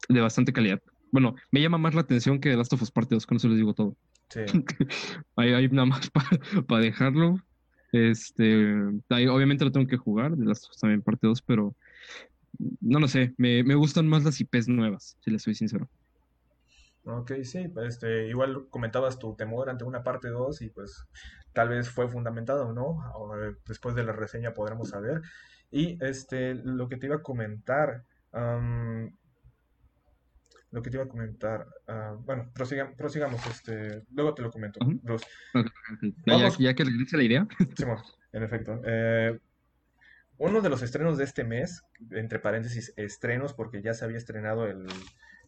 de 0.08 0.20
bastante 0.20 0.52
calidad. 0.52 0.80
Bueno, 1.10 1.34
me 1.50 1.62
llama 1.62 1.78
más 1.78 1.94
la 1.94 2.02
atención 2.02 2.40
que 2.40 2.50
The 2.50 2.56
Last 2.56 2.72
of 2.72 2.82
Us 2.82 2.90
Part 2.90 3.10
2, 3.10 3.26
con 3.26 3.36
eso 3.36 3.48
les 3.48 3.58
digo 3.58 3.74
todo. 3.74 3.96
Sí. 4.30 4.40
Ahí, 5.36 5.52
ahí 5.52 5.68
nada 5.68 5.86
más 5.86 6.10
para 6.66 6.82
dejarlo. 6.82 7.36
Este, 7.92 8.74
ahí 9.08 9.28
obviamente 9.28 9.64
lo 9.64 9.70
tengo 9.70 9.86
que 9.86 9.96
jugar, 9.96 10.36
de 10.36 10.44
las 10.46 10.68
también 10.80 11.02
parte 11.02 11.28
2, 11.28 11.42
pero 11.42 11.76
no 12.80 12.98
lo 12.98 13.06
sé, 13.06 13.34
me, 13.36 13.62
me 13.62 13.76
gustan 13.76 14.08
más 14.08 14.24
las 14.24 14.40
IPs 14.40 14.68
nuevas, 14.68 15.16
si 15.20 15.30
les 15.30 15.42
soy 15.42 15.54
sincero. 15.54 15.88
Ok, 17.06 17.32
sí, 17.42 17.70
este, 17.86 18.28
igual 18.28 18.66
comentabas 18.70 19.18
tu 19.18 19.34
temor 19.36 19.68
ante 19.68 19.84
una 19.84 20.02
parte 20.02 20.28
2 20.28 20.62
y 20.62 20.70
pues 20.70 21.04
tal 21.52 21.68
vez 21.68 21.88
fue 21.90 22.08
fundamentado, 22.08 22.72
¿no? 22.72 22.84
O, 23.14 23.36
eh, 23.38 23.56
después 23.66 23.94
de 23.94 24.04
la 24.04 24.12
reseña 24.12 24.54
podremos 24.54 24.88
saber. 24.90 25.20
Y 25.70 25.98
este, 26.02 26.54
lo 26.54 26.88
que 26.88 26.96
te 26.96 27.06
iba 27.06 27.16
a 27.16 27.22
comentar, 27.22 28.04
am, 28.32 29.14
lo 30.70 30.82
que 30.82 30.90
te 30.90 30.96
iba 30.96 31.04
a 31.04 31.08
comentar, 31.08 31.66
ah, 31.86 32.16
bueno, 32.20 32.50
prosiga- 32.54 32.94
prosigamos, 32.96 33.44
este, 33.46 34.02
luego 34.12 34.34
te 34.34 34.42
lo 34.42 34.50
comento. 34.50 34.80
Bruce. 35.02 35.26
Ok. 35.54 36.56
Ya, 36.58 36.74
que 36.74 36.84
regrese 36.84 37.16
la 37.16 37.22
idea. 37.22 37.46
Simón, 37.76 37.98
en 38.32 38.42
efecto. 38.42 38.80
Eh, 38.84 39.38
uno 40.38 40.60
de 40.62 40.68
los 40.68 40.82
estrenos 40.82 41.16
de 41.16 41.24
este 41.24 41.44
mes, 41.44 41.82
entre 42.10 42.40
paréntesis, 42.40 42.92
estrenos, 42.96 43.54
porque 43.54 43.82
ya 43.82 43.94
se 43.94 44.04
había 44.04 44.16
estrenado 44.16 44.66
el, 44.66 44.86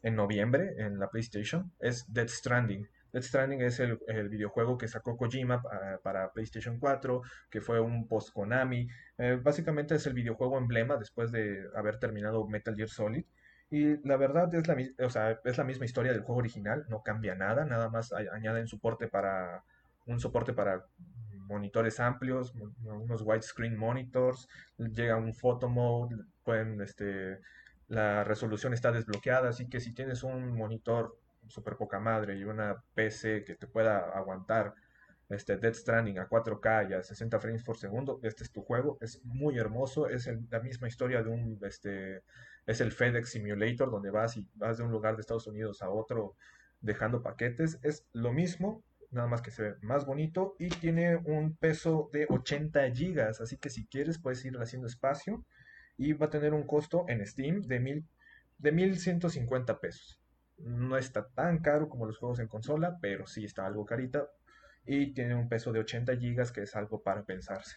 en 0.06 0.14
noviembre 0.16 0.74
en 0.78 0.98
la 0.98 1.08
PlayStation, 1.10 1.72
es 1.80 2.12
Death 2.12 2.28
Stranding. 2.30 2.86
Death 3.12 3.24
Stranding 3.24 3.62
es 3.62 3.80
el, 3.80 3.98
el 4.08 4.28
videojuego 4.28 4.76
que 4.78 4.88
sacó 4.88 5.16
Kojima 5.16 5.62
pa- 5.62 6.00
para 6.02 6.32
PlayStation 6.32 6.78
4, 6.78 7.22
que 7.50 7.60
fue 7.60 7.80
un 7.80 8.06
post-Konami. 8.08 8.88
Eh, 9.18 9.38
básicamente 9.42 9.94
es 9.96 10.06
el 10.06 10.14
videojuego 10.14 10.58
emblema 10.58 10.96
después 10.96 11.32
de 11.32 11.64
haber 11.74 11.98
terminado 11.98 12.46
Metal 12.46 12.76
Gear 12.76 12.88
Solid. 12.88 13.24
Y 13.70 13.96
la 14.06 14.16
verdad 14.16 14.54
es 14.54 14.68
la, 14.68 14.76
o 15.04 15.10
sea, 15.10 15.40
es 15.44 15.58
la 15.58 15.64
misma 15.64 15.86
historia 15.86 16.12
del 16.12 16.22
juego 16.22 16.38
original, 16.38 16.84
no 16.88 17.02
cambia 17.02 17.34
nada, 17.34 17.64
nada 17.64 17.88
más 17.90 18.12
añaden 18.12 18.68
soporte 18.68 19.08
para 19.08 19.64
un 20.06 20.20
soporte 20.20 20.52
para 20.52 20.84
monitores 21.48 22.00
amplios, 22.00 22.54
unos 22.84 23.22
widescreen 23.22 23.76
monitors, 23.76 24.48
llega 24.78 25.16
un 25.16 25.34
photo 25.34 25.68
mode, 25.68 26.16
pueden, 26.44 26.80
este, 26.80 27.40
la 27.88 28.24
resolución 28.24 28.72
está 28.74 28.92
desbloqueada, 28.92 29.50
así 29.50 29.68
que 29.68 29.80
si 29.80 29.92
tienes 29.92 30.22
un 30.22 30.56
monitor 30.56 31.18
super 31.48 31.76
poca 31.76 32.00
madre 32.00 32.36
y 32.36 32.44
una 32.44 32.82
PC 32.94 33.44
que 33.44 33.54
te 33.54 33.66
pueda 33.66 33.98
aguantar 33.98 34.74
este 35.28 35.56
Death 35.56 35.74
Stranding 35.74 36.18
a 36.18 36.28
4K 36.28 36.90
y 36.90 36.94
a 36.94 37.02
60 37.02 37.40
frames 37.40 37.62
por 37.64 37.76
segundo, 37.76 38.20
este 38.22 38.44
es 38.44 38.52
tu 38.52 38.62
juego, 38.62 38.96
es 39.00 39.24
muy 39.24 39.58
hermoso, 39.58 40.08
es 40.08 40.28
la 40.50 40.60
misma 40.60 40.88
historia 40.88 41.22
de 41.22 41.30
un, 41.30 41.58
este, 41.62 42.22
es 42.64 42.80
el 42.80 42.92
FedEx 42.92 43.30
Simulator 43.30 43.90
donde 43.90 44.10
vas 44.10 44.36
y 44.36 44.46
vas 44.54 44.78
de 44.78 44.84
un 44.84 44.92
lugar 44.92 45.16
de 45.16 45.22
Estados 45.22 45.46
Unidos 45.46 45.82
a 45.82 45.90
otro 45.90 46.36
dejando 46.80 47.22
paquetes, 47.22 47.78
es 47.82 48.06
lo 48.12 48.32
mismo, 48.32 48.84
nada 49.10 49.26
más 49.26 49.42
que 49.42 49.50
se 49.50 49.62
ve 49.62 49.74
más 49.80 50.06
bonito 50.06 50.54
y 50.58 50.68
tiene 50.68 51.16
un 51.16 51.56
peso 51.56 52.08
de 52.12 52.26
80 52.28 52.90
gigas, 52.92 53.40
así 53.40 53.56
que 53.56 53.70
si 53.70 53.86
quieres 53.86 54.18
puedes 54.18 54.44
ir 54.44 54.56
haciendo 54.58 54.86
espacio 54.86 55.44
y 55.98 56.12
va 56.12 56.26
a 56.26 56.30
tener 56.30 56.54
un 56.54 56.66
costo 56.66 57.04
en 57.08 57.26
Steam 57.26 57.62
de 57.62 57.80
mil, 57.80 58.06
de 58.58 58.72
1150 58.72 59.80
pesos. 59.80 60.20
No 60.58 60.96
está 60.96 61.28
tan 61.28 61.58
caro 61.58 61.88
como 61.88 62.06
los 62.06 62.18
juegos 62.18 62.38
en 62.40 62.48
consola, 62.48 62.98
pero 63.00 63.26
sí 63.26 63.44
está 63.44 63.66
algo 63.66 63.84
carita 63.84 64.28
y 64.86 65.12
tiene 65.14 65.34
un 65.34 65.48
peso 65.48 65.72
de 65.72 65.80
80 65.80 66.16
gigas 66.16 66.52
que 66.52 66.62
es 66.62 66.76
algo 66.76 67.02
para 67.02 67.24
pensarse. 67.24 67.76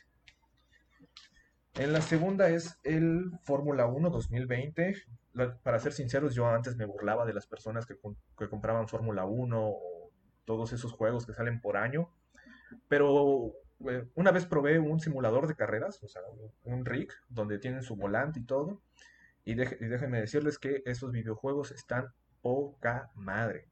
En 1.76 1.94
la 1.94 2.02
segunda 2.02 2.50
es 2.50 2.78
el 2.84 3.32
Fórmula 3.44 3.88
1 3.88 4.10
2020. 4.10 4.96
La- 5.34 5.58
para 5.58 5.80
ser 5.80 5.94
sinceros, 5.94 6.36
yo 6.36 6.48
antes 6.48 6.76
me 6.76 6.86
burlaba 6.86 7.26
de 7.26 7.34
las 7.34 7.48
personas 7.48 7.86
que, 7.86 7.96
que 8.38 8.50
compraban 8.50 8.88
Fórmula 8.88 9.26
1 9.26 9.58
o 9.62 10.12
todos 10.46 10.74
esos 10.74 10.92
juegos 10.94 11.26
que 11.26 11.34
salen 11.34 11.62
por 11.62 11.78
año. 11.78 12.10
Pero 12.90 13.54
una 14.16 14.32
vez 14.32 14.46
probé 14.46 14.80
un 14.80 15.00
simulador 15.00 15.48
de 15.48 15.56
carreras, 15.56 16.04
o 16.04 16.08
sea, 16.08 16.22
un, 16.64 16.86
rig, 16.86 17.12
donde 17.30 17.60
tienen 17.60 17.84
su 17.84 17.96
volante 17.96 18.40
y 18.40 18.44
todo. 18.44 18.82
Y, 19.46 19.54
y 19.54 19.88
déjenme 19.88 20.20
decirles 20.20 20.60
que 20.60 20.84
esos 20.86 21.12
videojuegos 21.12 21.72
están 21.72 22.14
poca 22.42 23.10
madre. 23.16 23.70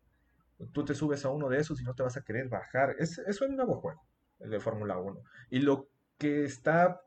Tú 0.72 0.86
te 0.86 0.96
subes 0.96 1.24
a 1.26 1.30
uno 1.30 1.50
de 1.50 1.60
esos 1.60 1.82
y 1.82 1.84
no 1.84 1.94
te 1.94 2.04
vas 2.04 2.18
a 2.18 2.24
querer 2.24 2.50
bajar. 2.50 2.96
Es, 3.00 3.20
es 3.20 3.42
un 3.42 3.56
nuevo 3.56 3.76
juego, 3.76 4.02
el 4.40 4.50
de 4.50 4.60
Fórmula 4.60 4.98
1. 4.98 5.22
Y 5.50 5.60
lo 5.60 5.90
que 6.18 6.46
está, 6.46 7.02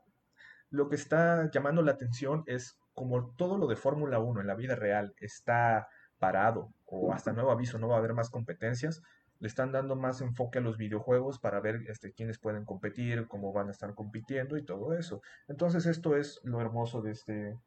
lo 0.69 0.87
que 0.89 0.95
está 0.95 1.49
llamando 1.51 1.81
la 1.81 1.91
atención 1.91 2.43
es 2.45 2.77
como 2.93 3.33
todo 3.35 3.57
lo 3.57 3.67
de 3.67 3.75
Fórmula 3.75 4.19
1 4.19 4.41
en 4.41 4.47
la 4.47 4.55
vida 4.55 4.75
real 4.75 5.13
está 5.17 5.87
parado 6.19 6.73
o 6.85 7.13
hasta 7.13 7.33
nuevo 7.33 7.51
aviso 7.51 7.79
no 7.79 7.87
va 7.87 7.95
a 7.95 7.99
haber 7.99 8.13
más 8.13 8.29
competencias, 8.29 9.01
le 9.41 9.47
están 9.47 9.71
dando 9.71 9.95
más 9.95 10.21
enfoque 10.21 10.59
a 10.59 10.61
los 10.61 10.77
videojuegos 10.77 11.39
para 11.39 11.59
ver 11.59 11.81
este, 11.87 12.13
quiénes 12.13 12.37
pueden 12.37 12.63
competir, 12.63 13.27
cómo 13.27 13.51
van 13.51 13.67
a 13.69 13.71
estar 13.71 13.95
compitiendo 13.95 14.55
y 14.55 14.63
todo 14.63 14.93
eso. 14.93 15.21
Entonces 15.47 15.87
esto 15.87 16.15
es 16.15 16.39
lo 16.43 16.61
hermoso 16.61 17.01
de 17.01 17.11
este... 17.11 17.57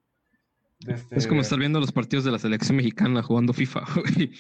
De 0.81 0.95
este... 0.95 1.17
Es 1.19 1.27
como 1.27 1.41
estar 1.41 1.59
viendo 1.59 1.81
los 1.81 1.93
partidos 1.93 2.25
de 2.25 2.31
la 2.31 2.39
selección 2.39 2.77
mexicana 2.77 3.23
jugando 3.23 3.53
FIFA, 3.53 3.81
güey. 4.17 4.33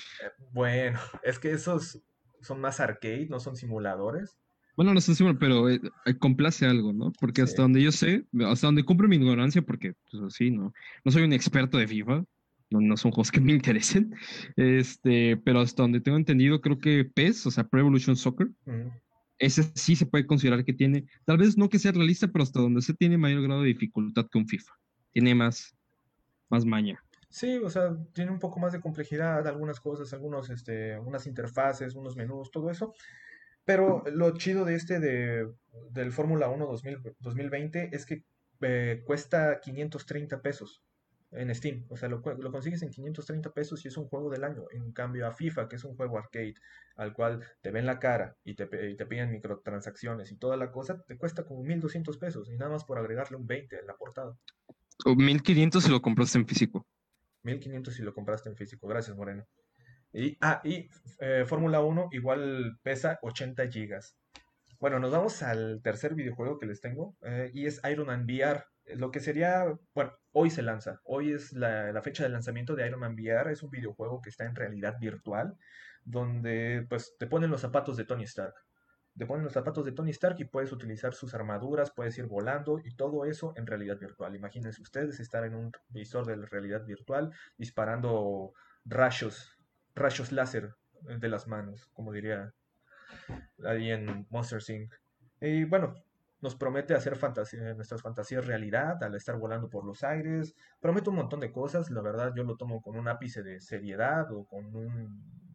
Bueno, 0.52 1.00
es 1.24 1.40
que 1.40 1.50
esos 1.50 2.00
son 2.40 2.60
más 2.60 2.78
arcade, 2.78 3.26
no 3.28 3.40
son 3.40 3.56
simuladores. 3.56 4.38
Bueno, 4.76 4.92
no 4.92 4.98
estoy 4.98 5.16
seguro, 5.16 5.36
pero 5.38 5.68
eh, 5.68 5.80
eh, 6.04 6.18
complace 6.18 6.66
algo, 6.66 6.92
¿no? 6.92 7.12
Porque 7.20 7.42
Sí. 7.42 7.50
hasta 7.50 7.62
donde 7.62 7.82
yo 7.82 7.90
sé, 7.92 8.26
hasta 8.46 8.68
donde 8.68 8.84
cumplo 8.84 9.08
mi 9.08 9.16
ignorancia, 9.16 9.62
porque 9.62 9.94
pues 10.10 10.34
sí, 10.34 10.50
no, 10.50 10.72
no 11.04 11.12
soy 11.12 11.22
un 11.22 11.32
experto 11.32 11.78
de 11.78 11.88
FIFA, 11.88 12.24
no, 12.74 12.80
no 12.80 12.96
son 12.96 13.12
juegos 13.12 13.30
que 13.30 13.40
me 13.40 13.52
interesen, 13.54 14.14
este, 14.56 15.36
pero 15.38 15.60
hasta 15.60 15.82
donde 15.82 16.00
tengo 16.00 16.18
entendido, 16.18 16.60
creo 16.60 16.78
que 16.78 17.04
PES, 17.04 17.46
o 17.46 17.50
sea, 17.50 17.64
Pro 17.64 17.80
Evolution 17.80 18.16
Soccer, 18.16 18.50
ese 19.38 19.62
sí 19.74 19.96
se 19.96 20.06
puede 20.06 20.26
considerar 20.26 20.64
que 20.64 20.72
tiene, 20.72 21.06
tal 21.24 21.38
vez 21.38 21.56
no 21.56 21.68
que 21.68 21.78
sea 21.78 21.92
realista, 21.92 22.28
pero 22.28 22.42
hasta 22.42 22.60
donde 22.60 22.82
se 22.82 22.94
tiene 22.94 23.18
mayor 23.18 23.42
grado 23.42 23.62
de 23.62 23.68
dificultad 23.68 24.26
que 24.30 24.38
un 24.38 24.48
FIFA. 24.48 24.72
Tiene 25.12 25.34
más, 25.34 25.76
más 26.48 26.64
maña. 26.64 27.00
Sí, 27.28 27.58
o 27.58 27.68
sea, 27.68 27.96
tiene 28.12 28.30
un 28.30 28.38
poco 28.38 28.60
más 28.60 28.72
de 28.72 28.80
complejidad, 28.80 29.46
algunas 29.46 29.80
cosas, 29.80 30.12
algunos, 30.12 30.50
este, 30.50 30.98
unas 30.98 31.26
interfaces, 31.26 31.94
unos 31.94 32.16
menús, 32.16 32.50
todo 32.50 32.70
eso. 32.70 32.94
Pero 33.64 34.04
lo 34.12 34.36
chido 34.36 34.64
de 34.64 34.74
este 34.74 35.00
de, 35.00 35.48
del 35.90 36.12
Fórmula 36.12 36.48
1 36.48 36.66
2000 36.66 37.16
2020 37.18 37.90
es 37.92 38.06
que 38.06 38.24
eh, 38.60 39.02
cuesta 39.04 39.58
530 39.60 40.42
pesos 40.42 40.82
en 41.34 41.54
Steam. 41.54 41.84
O 41.88 41.96
sea, 41.96 42.08
lo, 42.08 42.20
lo 42.20 42.52
consigues 42.52 42.82
en 42.82 42.90
530 42.90 43.52
pesos 43.52 43.84
y 43.84 43.88
es 43.88 43.96
un 43.96 44.06
juego 44.08 44.30
del 44.30 44.44
año. 44.44 44.64
En 44.70 44.92
cambio 44.92 45.26
a 45.26 45.32
FIFA, 45.32 45.68
que 45.68 45.76
es 45.76 45.84
un 45.84 45.96
juego 45.96 46.18
arcade, 46.18 46.54
al 46.96 47.12
cual 47.12 47.44
te 47.60 47.70
ven 47.70 47.86
la 47.86 47.98
cara 47.98 48.36
y 48.44 48.54
te, 48.54 48.68
y 48.90 48.96
te 48.96 49.06
piden 49.06 49.30
microtransacciones 49.30 50.30
y 50.32 50.36
toda 50.36 50.56
la 50.56 50.70
cosa, 50.70 51.02
te 51.06 51.16
cuesta 51.16 51.44
como 51.44 51.62
1200 51.62 52.16
pesos 52.18 52.48
y 52.50 52.56
nada 52.56 52.70
más 52.70 52.84
por 52.84 52.98
agregarle 52.98 53.36
un 53.36 53.46
20 53.46 53.80
en 53.80 53.86
la 53.86 53.96
portada. 53.96 54.36
O 55.04 55.14
1500 55.14 55.82
si 55.82 55.90
lo 55.90 56.00
compraste 56.00 56.38
en 56.38 56.46
físico. 56.46 56.86
1500 57.42 57.94
si 57.94 58.02
lo 58.02 58.14
compraste 58.14 58.48
en 58.48 58.56
físico. 58.56 58.86
Gracias, 58.86 59.16
Moreno. 59.16 59.46
Y, 60.12 60.38
ah, 60.40 60.60
y 60.64 60.88
eh, 61.18 61.44
Fórmula 61.46 61.80
1 61.80 62.10
igual 62.12 62.78
pesa 62.82 63.18
80 63.22 63.68
gigas. 63.68 64.16
Bueno, 64.78 64.98
nos 65.00 65.10
vamos 65.10 65.42
al 65.42 65.80
tercer 65.82 66.14
videojuego 66.14 66.58
que 66.58 66.66
les 66.66 66.80
tengo 66.80 67.16
eh, 67.22 67.50
y 67.52 67.66
es 67.66 67.80
Iron 67.90 68.06
Man 68.06 68.24
VR. 68.24 68.64
Lo 68.86 69.10
que 69.10 69.20
sería, 69.20 69.64
bueno, 69.94 70.12
hoy 70.32 70.50
se 70.50 70.62
lanza. 70.62 71.00
Hoy 71.04 71.32
es 71.32 71.52
la, 71.52 71.92
la 71.92 72.02
fecha 72.02 72.22
de 72.22 72.28
lanzamiento 72.28 72.74
de 72.74 72.86
Iron 72.86 73.00
Man 73.00 73.14
VR. 73.14 73.52
Es 73.52 73.62
un 73.62 73.70
videojuego 73.70 74.20
que 74.20 74.30
está 74.30 74.44
en 74.44 74.54
realidad 74.54 74.96
virtual, 75.00 75.56
donde 76.04 76.86
pues 76.88 77.16
te 77.18 77.26
ponen 77.26 77.50
los 77.50 77.62
zapatos 77.62 77.96
de 77.96 78.04
Tony 78.04 78.24
Stark. 78.24 78.54
Te 79.16 79.26
ponen 79.26 79.44
los 79.44 79.52
zapatos 79.52 79.84
de 79.84 79.92
Tony 79.92 80.10
Stark 80.10 80.36
y 80.40 80.44
puedes 80.44 80.72
utilizar 80.72 81.14
sus 81.14 81.34
armaduras, 81.34 81.92
puedes 81.92 82.18
ir 82.18 82.26
volando 82.26 82.80
y 82.84 82.96
todo 82.96 83.24
eso 83.24 83.54
en 83.56 83.66
realidad 83.66 83.98
virtual. 83.98 84.34
Imagínense 84.34 84.82
ustedes 84.82 85.20
estar 85.20 85.44
en 85.44 85.54
un 85.54 85.72
visor 85.88 86.26
de 86.26 86.34
realidad 86.34 86.84
virtual 86.84 87.32
disparando 87.56 88.52
rayos, 88.84 89.56
rayos 89.94 90.32
láser 90.32 90.74
de 91.00 91.28
las 91.28 91.46
manos, 91.46 91.88
como 91.92 92.12
diría 92.12 92.52
ahí 93.64 93.90
en 93.90 94.26
Monster 94.30 94.60
Inc. 94.68 94.92
Y 95.40 95.64
bueno, 95.64 95.94
nos 96.44 96.56
promete 96.56 96.92
hacer 96.92 97.18
nuestras 97.74 98.02
fantasías 98.02 98.46
realidad 98.46 99.02
al 99.02 99.14
estar 99.14 99.38
volando 99.38 99.70
por 99.70 99.86
los 99.86 100.04
aires. 100.04 100.54
Promete 100.78 101.08
un 101.08 101.16
montón 101.16 101.40
de 101.40 101.50
cosas. 101.50 101.90
La 101.90 102.02
verdad, 102.02 102.34
yo 102.36 102.44
lo 102.44 102.58
tomo 102.58 102.82
con 102.82 102.96
un 102.98 103.08
ápice 103.08 103.42
de 103.42 103.62
seriedad 103.62 104.30
o 104.30 104.44
con 104.44 104.76
una 104.76 105.08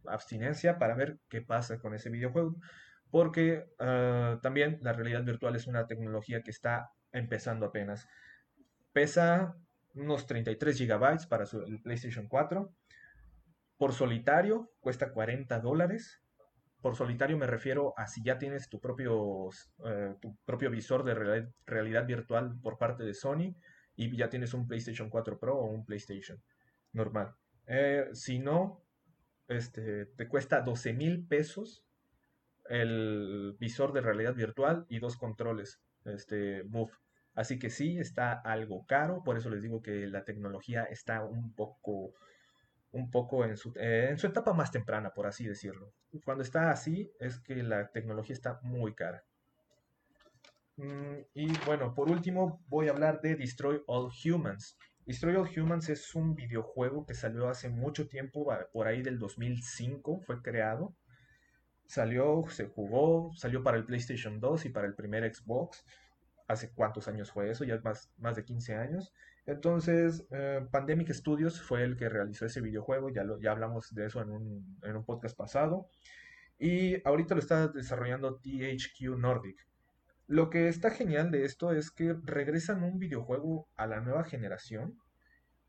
abstinencia 0.07 0.79
para 0.79 0.95
ver 0.95 1.19
qué 1.29 1.43
pasa 1.43 1.77
con 1.77 1.93
ese 1.93 2.09
videojuego. 2.09 2.55
porque 3.11 3.69
ah, 3.77 4.39
también 4.41 4.79
la 4.81 4.93
realidad 4.93 5.23
virtual 5.23 5.55
es 5.55 5.67
una 5.67 5.85
tecnología 5.85 6.41
que 6.41 6.49
está 6.49 6.89
empezando 7.11 7.67
apenas. 7.67 8.07
Pesa 8.91 9.55
unos 9.93 10.25
33 10.25 10.75
gigabytes 10.75 11.27
para 11.27 11.43
el 11.67 11.83
PlayStation 11.83 12.27
4. 12.27 12.73
Por 13.77 13.93
solitario 13.93 14.71
cuesta 14.79 15.11
40 15.11 15.59
dólares. 15.59 16.19
Por 16.81 16.95
solitario 16.95 17.37
me 17.37 17.47
refiero 17.47 17.93
a 17.97 18.07
si 18.07 18.23
ya 18.23 18.37
tienes 18.37 18.69
tu 18.69 18.79
propio, 18.79 19.49
eh, 19.85 20.15
tu 20.21 20.35
propio 20.45 20.69
visor 20.69 21.03
de 21.03 21.13
realidad, 21.65 22.05
virtual 22.05 22.57
por 22.61 22.77
parte 22.77 23.03
de 23.03 23.13
Sony 23.13 23.55
y 23.95 24.15
ya 24.15 24.29
tienes 24.29 24.53
un 24.53 24.67
PlayStation 24.67 25.09
4 25.09 25.39
Pro 25.39 25.57
o 25.57 25.65
un 25.65 25.85
PlayStation 25.85 26.41
normal. 26.93 27.35
Eh, 27.67 28.07
si 28.13 28.39
no, 28.39 28.81
este, 29.47 30.05
te 30.05 30.27
cuesta 30.27 30.61
12 30.61 30.93
mil 30.93 31.27
pesos 31.27 31.83
el 32.69 33.55
visor 33.59 33.91
de 33.93 34.01
realidad 34.01 34.35
virtual 34.35 34.85
y 34.89 34.99
dos 34.99 35.17
controles, 35.17 35.81
este, 36.05 36.63
Move. 36.63 36.91
Así 37.33 37.57
que 37.57 37.69
sí, 37.69 37.97
está 37.97 38.33
algo 38.33 38.85
caro, 38.85 39.23
por 39.23 39.37
eso 39.37 39.49
les 39.49 39.63
digo 39.63 39.81
que 39.81 40.07
la 40.07 40.23
tecnología 40.23 40.83
está 40.83 41.23
un 41.25 41.53
poco, 41.53 42.13
un 42.91 43.11
poco 43.11 43.45
en, 43.45 43.57
su, 43.57 43.73
en 43.75 44.17
su 44.17 44.27
etapa 44.27 44.53
más 44.53 44.71
temprana, 44.71 45.13
por 45.13 45.27
así 45.27 45.45
decirlo. 45.45 45.93
Cuando 46.23 46.43
está 46.43 46.71
así, 46.71 47.11
es 47.19 47.39
que 47.39 47.55
la 47.63 47.91
tecnología 47.91 48.33
está 48.33 48.59
muy 48.63 48.95
cara. 48.95 49.23
Mm, 50.77 51.25
y 51.33 51.57
bueno, 51.65 51.93
por 51.93 52.09
último 52.09 52.63
voy 52.67 52.87
a 52.87 52.91
hablar 52.91 53.21
de 53.21 53.35
Destroy 53.35 53.83
All 53.85 54.09
Humans. 54.23 54.77
Destroy 55.05 55.35
All 55.35 55.49
Humans 55.55 55.89
es 55.89 56.15
un 56.15 56.35
videojuego 56.35 57.05
que 57.05 57.13
salió 57.13 57.49
hace 57.49 57.69
mucho 57.69 58.07
tiempo, 58.07 58.47
por 58.71 58.87
ahí 58.87 59.01
del 59.01 59.19
2005 59.19 60.21
fue 60.21 60.41
creado. 60.41 60.95
Salió, 61.85 62.43
se 62.49 62.67
jugó, 62.67 63.31
salió 63.35 63.63
para 63.63 63.77
el 63.77 63.85
PlayStation 63.85 64.39
2 64.39 64.65
y 64.65 64.69
para 64.69 64.87
el 64.87 64.95
primer 64.95 65.33
Xbox. 65.33 65.83
¿Hace 66.47 66.71
cuántos 66.71 67.07
años 67.07 67.31
fue 67.31 67.49
eso? 67.49 67.63
Ya 67.63 67.79
más, 67.83 68.11
más 68.17 68.35
de 68.35 68.45
15 68.45 68.75
años. 68.75 69.13
Entonces, 69.49 70.27
eh, 70.29 70.61
Pandemic 70.69 71.11
Studios 71.11 71.59
fue 71.59 71.83
el 71.83 71.97
que 71.97 72.07
realizó 72.07 72.45
ese 72.45 72.61
videojuego, 72.61 73.09
ya, 73.09 73.23
lo, 73.23 73.39
ya 73.41 73.49
hablamos 73.49 73.91
de 73.95 74.05
eso 74.05 74.21
en 74.21 74.29
un, 74.29 74.77
en 74.83 74.95
un 74.95 75.03
podcast 75.03 75.35
pasado. 75.35 75.87
Y 76.59 77.01
ahorita 77.03 77.33
lo 77.33 77.41
está 77.41 77.67
desarrollando 77.67 78.35
THQ 78.35 79.17
Nordic. 79.17 79.67
Lo 80.27 80.51
que 80.51 80.67
está 80.67 80.91
genial 80.91 81.31
de 81.31 81.45
esto 81.45 81.71
es 81.71 81.89
que 81.89 82.15
regresan 82.23 82.83
un 82.83 82.99
videojuego 82.99 83.67
a 83.75 83.87
la 83.87 84.01
nueva 84.01 84.23
generación 84.23 84.99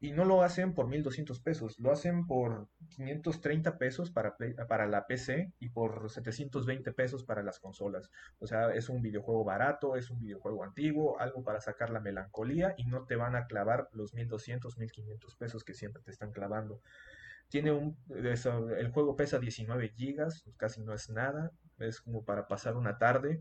y 0.01 0.13
no 0.13 0.25
lo 0.25 0.43
hacen 0.43 0.73
por 0.73 0.89
1200 0.89 1.41
pesos, 1.41 1.79
lo 1.79 1.93
hacen 1.93 2.27
por 2.27 2.69
530 2.89 3.77
pesos 3.79 4.11
para, 4.11 4.37
para 4.67 4.87
la 4.87 5.07
PC 5.07 5.53
y 5.59 5.69
por 5.69 6.11
720 6.11 6.93
pesos 6.93 7.23
para 7.23 7.43
las 7.43 7.61
consolas. 7.61 8.11
O 8.39 8.47
sea, 8.47 8.73
es 8.75 8.89
un 8.89 9.03
videojuego 9.03 9.45
barato, 9.45 9.97
es 9.97 10.11
un 10.11 10.19
videojuego 10.19 10.65
antiguo, 10.65 11.21
algo 11.21 11.45
para 11.45 11.61
sacar 11.61 11.91
la 11.91 12.01
melancolía 12.01 12.75
y 12.79 12.87
no 12.87 13.05
te 13.05 13.17
van 13.17 13.37
a 13.37 13.47
clavar 13.47 13.89
los 13.93 14.15
1200, 14.15 14.79
1500 14.79 15.37
pesos 15.37 15.65
que 15.65 15.75
siempre 15.75 16.03
te 16.03 16.11
están 16.11 16.33
clavando. 16.33 16.81
Tiene 17.49 17.73
un, 17.73 17.97
el 18.09 18.91
juego 18.91 19.17
pesa 19.17 19.39
19 19.39 19.89
gigas, 19.91 20.45
casi 20.57 20.83
no 20.83 20.95
es 20.95 21.11
nada, 21.11 21.53
es 21.79 22.01
como 22.01 22.25
para 22.25 22.49
pasar 22.49 22.77
una 22.77 22.97
tarde 22.97 23.41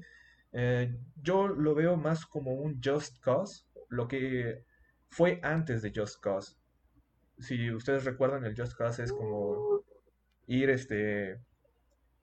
eh, 0.51 0.95
yo 1.21 1.47
lo 1.47 1.75
veo 1.75 1.95
más 1.95 2.25
como 2.25 2.53
un 2.53 2.81
Just 2.83 3.19
Cause, 3.19 3.65
lo 3.89 4.07
que 4.07 4.65
fue 5.09 5.39
antes 5.43 5.81
de 5.81 5.91
Just 5.95 6.21
Cause. 6.21 6.55
Si 7.37 7.71
ustedes 7.71 8.05
recuerdan, 8.05 8.45
el 8.45 8.55
Just 8.55 8.75
Cause 8.75 9.03
es 9.03 9.11
como 9.11 9.83
ir, 10.47 10.69
este, 10.69 11.39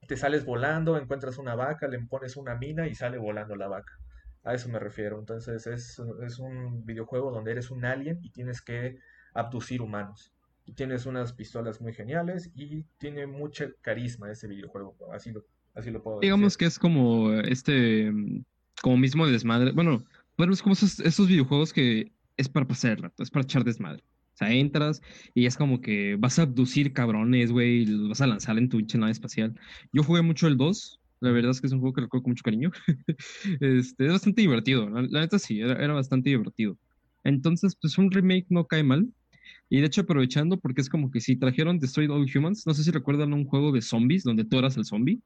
te 0.06 0.16
sales 0.16 0.44
volando, 0.44 0.98
encuentras 0.98 1.38
una 1.38 1.54
vaca, 1.54 1.88
le 1.88 1.98
pones 2.00 2.36
una 2.36 2.54
mina 2.54 2.86
y 2.86 2.94
sale 2.94 3.18
volando 3.18 3.56
la 3.56 3.68
vaca. 3.68 3.92
A 4.44 4.54
eso 4.54 4.68
me 4.68 4.78
refiero. 4.78 5.18
Entonces 5.18 5.66
es, 5.66 6.00
es 6.24 6.38
un 6.38 6.84
videojuego 6.84 7.30
donde 7.30 7.52
eres 7.52 7.70
un 7.70 7.84
alien 7.84 8.20
y 8.22 8.30
tienes 8.30 8.60
que 8.60 8.98
abducir 9.34 9.82
humanos. 9.82 10.32
Y 10.64 10.72
tienes 10.72 11.06
unas 11.06 11.32
pistolas 11.32 11.80
muy 11.80 11.92
geniales 11.92 12.50
y 12.54 12.82
tiene 12.98 13.26
mucha 13.26 13.70
carisma 13.80 14.30
ese 14.30 14.48
videojuego. 14.48 14.96
Así 15.12 15.30
lo, 15.30 15.44
Así 15.76 15.90
lo 15.90 16.02
puedo 16.02 16.20
Digamos 16.20 16.56
que 16.56 16.64
es 16.64 16.78
como 16.78 17.32
este, 17.32 18.10
como 18.82 18.96
mismo 18.96 19.26
desmadre. 19.26 19.72
Bueno, 19.72 20.02
bueno 20.36 20.54
es 20.54 20.62
como 20.62 20.72
esos, 20.72 21.28
videojuegos 21.28 21.72
que 21.72 22.12
es 22.36 22.48
para 22.48 22.66
pasar 22.66 22.92
el 22.92 23.02
rato, 23.02 23.22
es 23.22 23.30
para 23.30 23.44
echar 23.44 23.64
desmadre. 23.64 24.02
O 24.34 24.36
sea, 24.38 24.52
entras 24.52 25.00
y 25.34 25.46
es 25.46 25.56
como 25.56 25.80
que 25.80 26.16
vas 26.16 26.38
a 26.38 26.42
abducir 26.42 26.92
cabrones, 26.92 27.50
güey, 27.50 27.82
y 27.82 27.86
los 27.86 28.10
vas 28.10 28.20
a 28.20 28.26
lanzar 28.26 28.58
en 28.58 28.68
tu 28.68 28.76
pinche 28.76 28.98
nave 28.98 29.12
espacial. 29.12 29.58
Yo 29.92 30.02
jugué 30.02 30.20
mucho 30.22 30.46
el 30.46 30.58
2, 30.58 31.00
la 31.20 31.30
verdad 31.30 31.52
es 31.52 31.60
que 31.60 31.68
es 31.68 31.72
un 31.72 31.80
juego 31.80 31.94
que 31.94 32.02
recuerdo 32.02 32.24
con 32.24 32.30
mucho 32.32 32.44
cariño. 32.44 32.70
este, 33.60 34.06
es 34.06 34.12
bastante 34.12 34.42
divertido, 34.42 34.90
la, 34.90 35.20
neta 35.20 35.38
sí, 35.38 35.60
era, 35.60 35.82
era, 35.82 35.94
bastante 35.94 36.30
divertido. 36.30 36.76
Entonces, 37.24 37.76
pues 37.80 37.96
un 37.98 38.10
remake 38.10 38.46
no 38.50 38.66
cae 38.66 38.82
mal. 38.82 39.08
Y 39.68 39.80
de 39.80 39.86
hecho, 39.86 40.02
aprovechando, 40.02 40.58
porque 40.58 40.80
es 40.80 40.88
como 40.88 41.10
que 41.10 41.20
si 41.20 41.36
trajeron 41.36 41.78
Destroy 41.78 42.06
All 42.06 42.26
Humans, 42.32 42.66
no 42.66 42.74
sé 42.74 42.84
si 42.84 42.90
recuerdan 42.90 43.32
un 43.32 43.46
juego 43.46 43.72
de 43.72 43.80
zombies 43.80 44.22
donde 44.22 44.44
tú 44.44 44.58
eras 44.58 44.76
el 44.76 44.84
zombie 44.84 45.20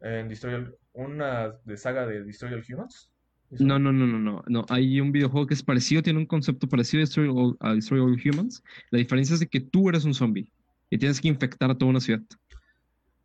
en 0.00 0.28
Destroy 0.28 0.66
una 0.92 1.54
de 1.64 1.76
saga 1.76 2.06
de 2.06 2.24
Destroy 2.24 2.54
All 2.54 2.64
Humans. 2.68 3.10
No, 3.50 3.78
no, 3.78 3.92
no, 3.92 4.06
no, 4.06 4.18
no, 4.18 4.42
no. 4.46 4.66
Hay 4.68 5.00
un 5.00 5.12
videojuego 5.12 5.46
que 5.46 5.54
es 5.54 5.62
parecido, 5.62 6.02
tiene 6.02 6.18
un 6.18 6.26
concepto 6.26 6.68
parecido 6.68 7.00
a 7.00 7.04
Destroy 7.04 7.28
All, 7.28 7.56
a 7.60 7.74
Destroy 7.74 8.00
All 8.00 8.20
Humans. 8.22 8.62
La 8.90 8.98
diferencia 8.98 9.34
es 9.34 9.40
de 9.40 9.46
que 9.46 9.60
tú 9.60 9.88
eres 9.88 10.04
un 10.04 10.14
zombie 10.14 10.50
y 10.90 10.98
tienes 10.98 11.20
que 11.20 11.28
infectar 11.28 11.70
a 11.70 11.76
toda 11.76 11.90
una 11.90 12.00
ciudad. 12.00 12.20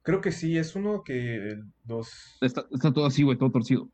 Creo 0.03 0.21
que 0.21 0.31
sí, 0.31 0.57
es 0.57 0.75
uno 0.75 1.03
que 1.03 1.59
dos. 1.83 2.37
Está, 2.41 2.65
está 2.71 2.91
todo 2.91 3.05
así, 3.05 3.23
güey, 3.23 3.37
todo 3.37 3.51
torcido. 3.51 3.89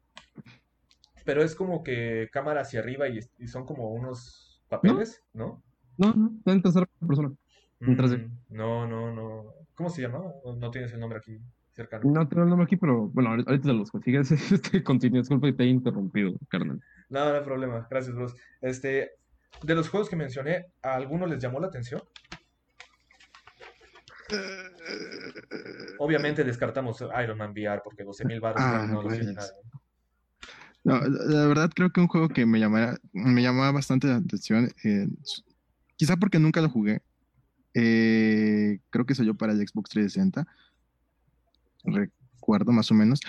Pero 1.26 1.44
es 1.44 1.56
como 1.56 1.84
que 1.84 2.30
cámara 2.32 2.62
hacia 2.62 2.80
arriba 2.80 3.08
y, 3.10 3.22
son 3.48 3.66
como 3.66 3.90
unos 3.92 4.62
papeles, 4.70 5.22
¿no? 5.34 5.62
No, 5.98 6.14
no, 6.14 6.32
está 6.38 6.52
en 6.54 6.62
tercera 6.62 6.90
persona. 7.06 7.34
Mm, 7.80 7.96
no, 8.50 8.88
no, 8.88 9.14
no. 9.14 9.54
¿Cómo 9.76 9.90
se 9.90 10.02
llama? 10.02 10.20
No 10.58 10.72
tienes 10.72 10.94
el 10.94 11.00
nombre 11.00 11.20
aquí. 11.20 11.40
No 12.04 12.28
tengo 12.28 12.44
el 12.44 12.50
nombre 12.50 12.66
aquí, 12.66 12.76
pero 12.76 13.08
bueno, 13.10 13.30
ahorita 13.30 13.60
te 13.60 13.74
los 13.74 13.92
consigues. 13.92 14.32
Este, 14.52 14.84
continúa, 14.84 15.20
disculpa 15.20 15.48
que 15.48 15.54
te 15.54 15.64
he 15.64 15.68
interrumpido, 15.68 16.34
carnal. 16.50 16.80
No, 17.10 17.30
no 17.30 17.36
hay 17.36 17.44
problema. 17.44 17.88
Gracias, 17.90 18.16
Bruce. 18.16 18.36
Este, 18.62 19.12
de 19.64 19.76
los 19.76 19.90
juegos 19.90 20.10
que 20.10 20.16
mencioné, 20.16 20.68
¿a 20.82 20.96
alguno 20.96 21.26
les 21.28 21.42
llamó 21.42 21.60
la 21.60 21.68
atención? 21.68 22.02
Obviamente 26.00 26.44
descartamos 26.44 27.04
Iron 27.24 27.38
Man 27.38 27.52
VR 27.52 27.82
porque 27.84 28.04
12 28.04 28.26
mil 28.26 28.40
baros 28.40 28.62
ah, 28.62 28.88
no, 28.90 29.02
pues. 29.02 29.26
nada. 29.26 29.48
No, 30.84 31.00
la 31.02 31.48
verdad 31.48 31.70
creo 31.74 31.92
que 31.92 32.00
un 32.00 32.08
juego 32.08 32.30
que 32.30 32.46
me 32.46 32.60
llamaba, 32.60 32.98
me 33.12 33.42
llamaba 33.42 33.72
bastante 33.72 34.08
la 34.08 34.18
atención, 34.18 34.72
eh, 34.84 35.08
quizá 35.98 36.16
porque 36.16 36.40
nunca 36.40 36.62
lo 36.62 36.70
jugué, 36.70 37.02
eh, 37.74 38.80
creo 38.90 39.06
que 39.06 39.16
salió 39.16 39.36
para 39.36 39.52
el 39.52 39.60
Xbox 39.60 39.90
360, 39.90 40.48
recuerdo 41.88 42.72
más 42.72 42.92
o 42.92 42.94
menos, 42.94 43.20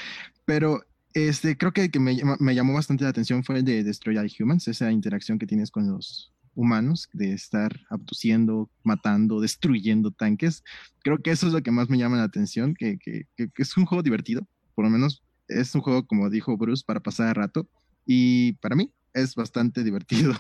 pero 0.45 0.83
este, 1.15 1.57
creo 1.57 1.73
que 1.73 1.91
que 1.91 2.01
me, 2.01 2.17
me, 2.39 2.55
llamó 2.55 2.75
bastante 2.75 3.05
la 3.05 3.11
atención 3.11 3.43
fue 3.43 3.59
el 3.59 3.65
de 3.65 3.83
Destroy 3.83 4.19
All 4.19 4.31
Humans, 4.39 4.69
esa 4.69 4.93
interacción 4.93 5.39
que 5.39 5.47
tienes 5.47 5.71
con 5.71 5.91
los 5.91 6.33
humanos, 6.59 7.09
de 7.13 7.33
estar 7.33 7.81
abduciendo, 7.89 8.69
matando, 8.83 9.41
destruyendo 9.41 10.11
tanques. 10.11 10.65
Creo 11.05 11.19
que 11.19 11.31
eso 11.31 11.47
es 11.47 11.53
lo 11.53 11.63
que 11.63 11.71
más 11.71 11.89
me 11.89 11.99
llama 11.99 12.17
la 12.17 12.25
atención, 12.25 12.75
que, 12.75 12.99
que, 12.99 13.27
es 13.37 13.77
un 13.77 13.87
juego 13.87 14.03
divertido, 14.03 14.47
por 14.75 14.85
lo 14.85 14.91
menos 14.91 15.23
es 15.47 15.73
un 15.77 15.81
juego, 15.81 16.05
como 16.05 16.29
dijo 16.29 16.57
Bruce, 16.57 16.83
para 16.85 16.99
pasar 16.99 17.37
rato, 17.37 17.69
y 18.05 18.55
para 18.55 18.75
mí 18.75 18.93
es 19.15 19.37
bastante 19.37 19.85
divertido. 19.85 20.35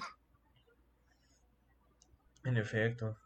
En 2.44 2.56
efecto. 2.56 3.16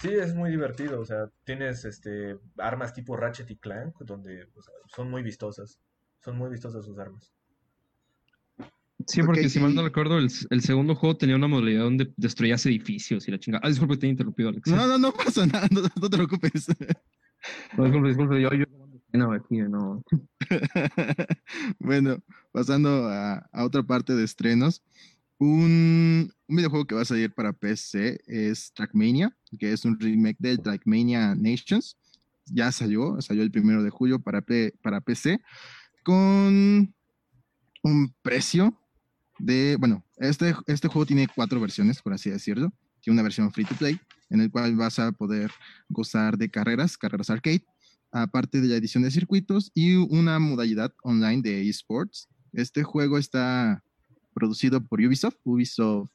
Sí, 0.00 0.08
es 0.08 0.34
muy 0.34 0.50
divertido, 0.50 1.00
o 1.00 1.04
sea, 1.04 1.30
tienes 1.44 1.84
este 1.84 2.38
armas 2.58 2.92
tipo 2.92 3.16
Ratchet 3.16 3.50
y 3.50 3.56
Clank, 3.56 3.96
donde 4.00 4.46
son 4.94 5.10
muy 5.10 5.22
vistosas, 5.22 5.80
son 6.22 6.36
muy 6.36 6.50
vistosas 6.50 6.84
sus 6.84 6.98
armas. 6.98 7.32
Sí, 9.06 9.22
porque 9.22 9.48
si 9.48 9.60
mal 9.60 9.74
no 9.74 9.82
recuerdo, 9.82 10.18
el, 10.18 10.30
segundo 10.60 10.94
juego 10.94 11.16
tenía 11.16 11.36
una 11.36 11.46
modalidad 11.46 11.84
donde 11.84 12.12
destruías 12.16 12.66
edificios 12.66 13.28
y 13.28 13.30
la 13.30 13.38
chingada. 13.38 13.62
Ah, 13.64 13.68
disculpe, 13.68 13.96
te 13.96 14.06
he 14.06 14.10
interrumpido, 14.10 14.48
Alex. 14.48 14.70
No, 14.70 14.86
no, 14.86 14.98
no 14.98 15.12
pasa 15.12 15.46
nada, 15.46 15.68
no, 15.70 15.82
te 15.82 16.16
preocupes. 16.16 16.66
No, 17.76 17.84
disculpe, 17.84 18.08
disculpe, 18.08 18.40
yo, 18.40 18.50
yo 18.52 18.64
no, 19.12 19.32
aquí 19.32 19.58
no. 19.58 20.02
bueno, 21.78 22.18
pasando 22.52 23.06
a, 23.08 23.48
a 23.52 23.64
otra 23.64 23.82
parte 23.82 24.14
de 24.14 24.24
estrenos. 24.24 24.82
Un, 25.38 26.32
videojuego 26.48 26.86
que 26.86 26.94
va 26.94 27.02
a 27.02 27.06
salir 27.06 27.32
para 27.34 27.52
PC 27.52 28.20
es 28.26 28.72
Trackmania, 28.72 29.36
que 29.58 29.72
es 29.72 29.84
un 29.84 29.98
remake 29.98 30.36
de 30.38 30.56
Trackmania 30.56 31.34
Nations. 31.34 31.96
Ya 32.46 32.70
salió, 32.72 33.20
salió 33.20 33.42
el 33.42 33.50
primero 33.50 33.82
de 33.82 33.90
julio 33.90 34.20
para, 34.20 34.42
para 34.80 35.00
PC, 35.00 35.40
con 36.04 36.94
un 37.82 38.14
precio 38.22 38.78
de, 39.38 39.76
bueno, 39.78 40.04
este, 40.16 40.54
este 40.66 40.88
juego 40.88 41.04
tiene 41.04 41.28
cuatro 41.34 41.60
versiones, 41.60 42.00
por 42.00 42.12
así 42.12 42.30
decirlo. 42.30 42.72
Tiene 43.00 43.16
una 43.16 43.22
versión 43.22 43.52
free 43.52 43.64
to 43.64 43.74
play, 43.74 44.00
en 44.30 44.40
el 44.40 44.50
cual 44.50 44.76
vas 44.76 44.98
a 44.98 45.12
poder 45.12 45.50
gozar 45.88 46.38
de 46.38 46.48
carreras, 46.48 46.96
carreras 46.96 47.30
arcade, 47.30 47.64
aparte 48.12 48.60
de 48.60 48.68
la 48.68 48.76
edición 48.76 49.02
de 49.02 49.10
circuitos 49.10 49.70
y 49.74 49.96
una 49.96 50.38
modalidad 50.38 50.94
online 51.02 51.42
de 51.42 51.68
esports. 51.68 52.28
Este 52.52 52.82
juego 52.82 53.18
está 53.18 53.82
producido 54.36 54.86
por 54.86 55.00
Ubisoft, 55.00 55.36
Ubisoft 55.44 56.10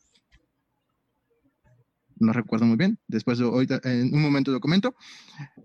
no 2.19 2.33
recuerdo 2.33 2.67
muy 2.67 2.77
bien, 2.77 2.99
después 3.07 3.41
ahorita 3.41 3.81
en 3.83 4.13
un 4.13 4.21
momento 4.21 4.51
lo 4.51 4.59
comento, 4.59 4.95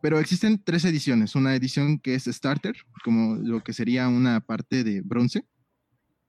pero 0.00 0.18
existen 0.18 0.62
tres 0.64 0.86
ediciones, 0.86 1.34
una 1.34 1.54
edición 1.54 1.98
que 1.98 2.14
es 2.14 2.24
starter, 2.24 2.74
como 3.04 3.36
lo 3.36 3.62
que 3.62 3.74
sería 3.74 4.08
una 4.08 4.40
parte 4.40 4.82
de 4.82 5.02
bronce, 5.02 5.44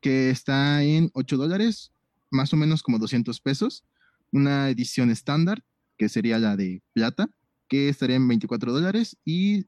que 0.01 0.29
está 0.29 0.83
en 0.83 1.09
8 1.13 1.37
dólares, 1.37 1.93
más 2.29 2.51
o 2.51 2.57
menos 2.57 2.83
como 2.83 2.99
200 2.99 3.39
pesos, 3.39 3.85
una 4.33 4.69
edición 4.69 5.09
estándar, 5.09 5.63
que 5.97 6.09
sería 6.09 6.39
la 6.39 6.57
de 6.57 6.83
plata, 6.91 7.29
que 7.69 7.87
estaría 7.87 8.17
en 8.17 8.27
24 8.27 8.73
dólares 8.73 9.17
y 9.23 9.65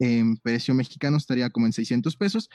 en 0.00 0.36
precio 0.36 0.74
mexicano 0.74 1.16
estaría 1.16 1.48
como 1.50 1.66
en 1.66 1.72
600 1.72 2.16
pesos, 2.16 2.50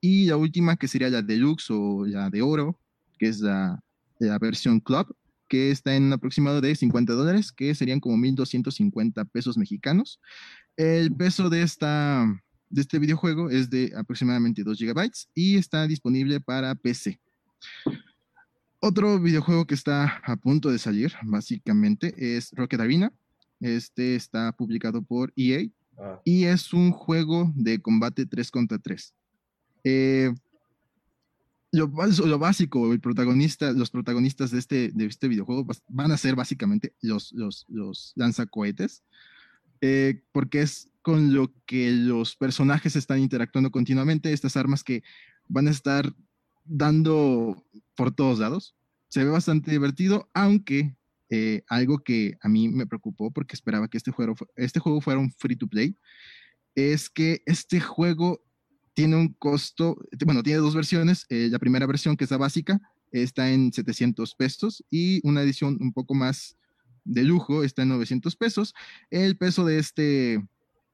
y 0.00 0.26
la 0.26 0.36
última 0.36 0.76
que 0.76 0.88
sería 0.88 1.10
la 1.10 1.22
deluxe 1.22 1.70
o 1.70 2.06
la 2.06 2.30
de 2.30 2.42
oro, 2.42 2.78
que 3.18 3.28
es 3.28 3.40
la, 3.40 3.82
la 4.18 4.38
versión 4.38 4.80
club, 4.80 5.14
que 5.48 5.72
está 5.72 5.96
en 5.96 6.04
un 6.04 6.12
aproximado 6.12 6.60
de 6.60 6.74
50 6.74 7.12
dólares, 7.12 7.50
que 7.50 7.74
serían 7.74 8.00
como 8.00 8.16
1.250 8.16 9.28
pesos 9.30 9.58
mexicanos. 9.58 10.20
El 10.76 11.12
peso 11.14 11.50
de, 11.50 11.62
esta, 11.62 12.24
de 12.70 12.80
este 12.80 12.98
videojuego 12.98 13.50
es 13.50 13.68
de 13.68 13.92
aproximadamente 13.96 14.62
2 14.62 14.78
gigabytes 14.78 15.28
y 15.34 15.56
está 15.56 15.86
disponible 15.86 16.40
para 16.40 16.74
PC. 16.76 17.20
Otro 18.78 19.20
videojuego 19.20 19.66
que 19.66 19.74
está 19.74 20.22
a 20.24 20.36
punto 20.36 20.70
de 20.70 20.78
salir, 20.78 21.12
básicamente, 21.24 22.14
es 22.16 22.52
Rocket 22.52 22.80
Arena. 22.80 23.12
Este 23.60 24.14
está 24.14 24.52
publicado 24.52 25.02
por 25.02 25.32
EA 25.36 25.66
ah. 25.98 26.20
y 26.24 26.44
es 26.44 26.72
un 26.72 26.92
juego 26.92 27.52
de 27.56 27.82
combate 27.82 28.24
3 28.24 28.50
contra 28.50 28.78
3. 28.78 29.14
Eh, 29.84 30.32
lo, 31.72 31.88
básico, 32.38 32.92
el 32.92 33.00
protagonista, 33.00 33.72
los 33.72 33.90
protagonistas 33.90 34.50
de 34.50 34.58
este, 34.58 34.90
de 34.92 35.06
este 35.06 35.28
videojuego 35.28 35.66
van 35.88 36.10
a 36.10 36.16
ser 36.16 36.34
básicamente 36.34 36.94
los, 37.00 37.32
los, 37.32 37.64
los 37.68 38.12
lanzacohetes, 38.16 39.04
eh, 39.80 40.22
porque 40.32 40.62
es 40.62 40.90
con 41.02 41.32
lo 41.32 41.52
que 41.66 41.92
los 41.92 42.36
personajes 42.36 42.96
están 42.96 43.20
interactuando 43.20 43.70
continuamente, 43.70 44.32
estas 44.32 44.56
armas 44.56 44.84
que 44.84 45.02
van 45.48 45.68
a 45.68 45.70
estar 45.70 46.12
dando 46.64 47.64
por 47.94 48.12
todos 48.12 48.38
lados. 48.38 48.74
Se 49.08 49.24
ve 49.24 49.30
bastante 49.30 49.70
divertido, 49.70 50.28
aunque 50.34 50.94
eh, 51.30 51.62
algo 51.68 51.98
que 52.00 52.36
a 52.42 52.48
mí 52.48 52.68
me 52.68 52.86
preocupó 52.86 53.30
porque 53.30 53.54
esperaba 53.54 53.88
que 53.88 53.96
este 53.96 54.10
juego, 54.10 54.34
este 54.56 54.80
juego 54.80 55.00
fuera 55.00 55.20
un 55.20 55.32
free 55.32 55.56
to 55.56 55.68
play, 55.68 55.96
es 56.74 57.08
que 57.08 57.42
este 57.46 57.80
juego 57.80 58.42
tiene 58.94 59.16
un 59.16 59.32
costo, 59.34 59.96
bueno, 60.24 60.42
tiene 60.42 60.60
dos 60.60 60.74
versiones. 60.74 61.26
Eh, 61.28 61.48
la 61.50 61.58
primera 61.58 61.86
versión, 61.86 62.16
que 62.16 62.24
es 62.24 62.30
la 62.30 62.36
básica, 62.36 62.80
está 63.12 63.50
en 63.50 63.72
700 63.72 64.34
pesos 64.34 64.84
y 64.90 65.26
una 65.26 65.42
edición 65.42 65.76
un 65.80 65.92
poco 65.92 66.14
más 66.14 66.56
de 67.04 67.24
lujo 67.24 67.64
está 67.64 67.82
en 67.82 67.88
900 67.90 68.36
pesos. 68.36 68.74
El 69.10 69.36
peso 69.36 69.64
de 69.64 69.78
este, 69.78 70.46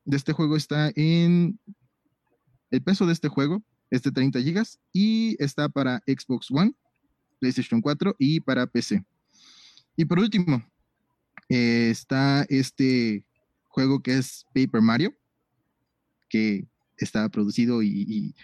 de 0.05 0.17
este 0.17 0.33
juego 0.33 0.57
está 0.57 0.91
en... 0.95 1.59
El 2.71 2.83
peso 2.83 3.07
de 3.07 3.13
este 3.13 3.29
juego 3.29 3.63
es 3.91 4.03
de 4.03 4.11
30 4.11 4.41
gigas 4.41 4.81
y 4.93 5.37
está 5.43 5.69
para 5.69 6.03
Xbox 6.07 6.51
One, 6.51 6.75
PlayStation 7.39 7.81
4 7.81 8.17
y 8.19 8.41
para 8.41 8.67
PC. 8.67 9.05
Y 9.97 10.05
por 10.05 10.19
último, 10.19 10.65
eh, 11.49 11.91
está 11.91 12.45
este 12.49 13.25
juego 13.69 14.03
que 14.03 14.19
es 14.19 14.47
Paper 14.53 14.83
Mario, 14.83 15.15
que 16.29 16.67
está 16.99 17.29
producido 17.29 17.83
y, 17.83 18.35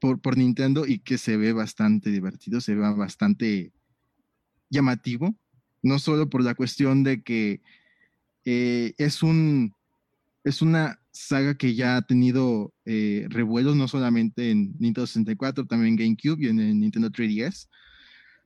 por, 0.00 0.36
Nintendo 0.36 0.86
y 0.86 0.98
que 0.98 1.18
se 1.18 1.36
ve 1.36 1.52
bastante 1.52 2.10
divertido, 2.10 2.60
se 2.60 2.74
ve 2.74 2.80
bastante 2.80 3.72
llamativo, 4.68 5.34
no 5.82 5.98
solo 5.98 6.28
por 6.28 6.42
la 6.42 6.54
cuestión 6.54 7.04
de 7.04 7.22
que 7.22 7.62
eh, 8.44 8.94
es 8.98 9.22
un 9.22 9.74
es 10.44 10.60
una 10.60 11.00
saga 11.10 11.54
que 11.54 11.74
ya 11.74 11.96
ha 11.96 12.02
tenido 12.02 12.74
eh, 12.84 13.26
revuelos 13.30 13.76
no 13.76 13.88
solamente 13.88 14.50
en 14.50 14.74
Nintendo 14.78 15.06
64, 15.06 15.66
también 15.66 15.94
en 15.94 15.96
GameCube 15.96 16.44
y 16.44 16.48
en 16.48 16.60
el 16.60 16.78
Nintendo 16.78 17.08
3DS. 17.10 17.68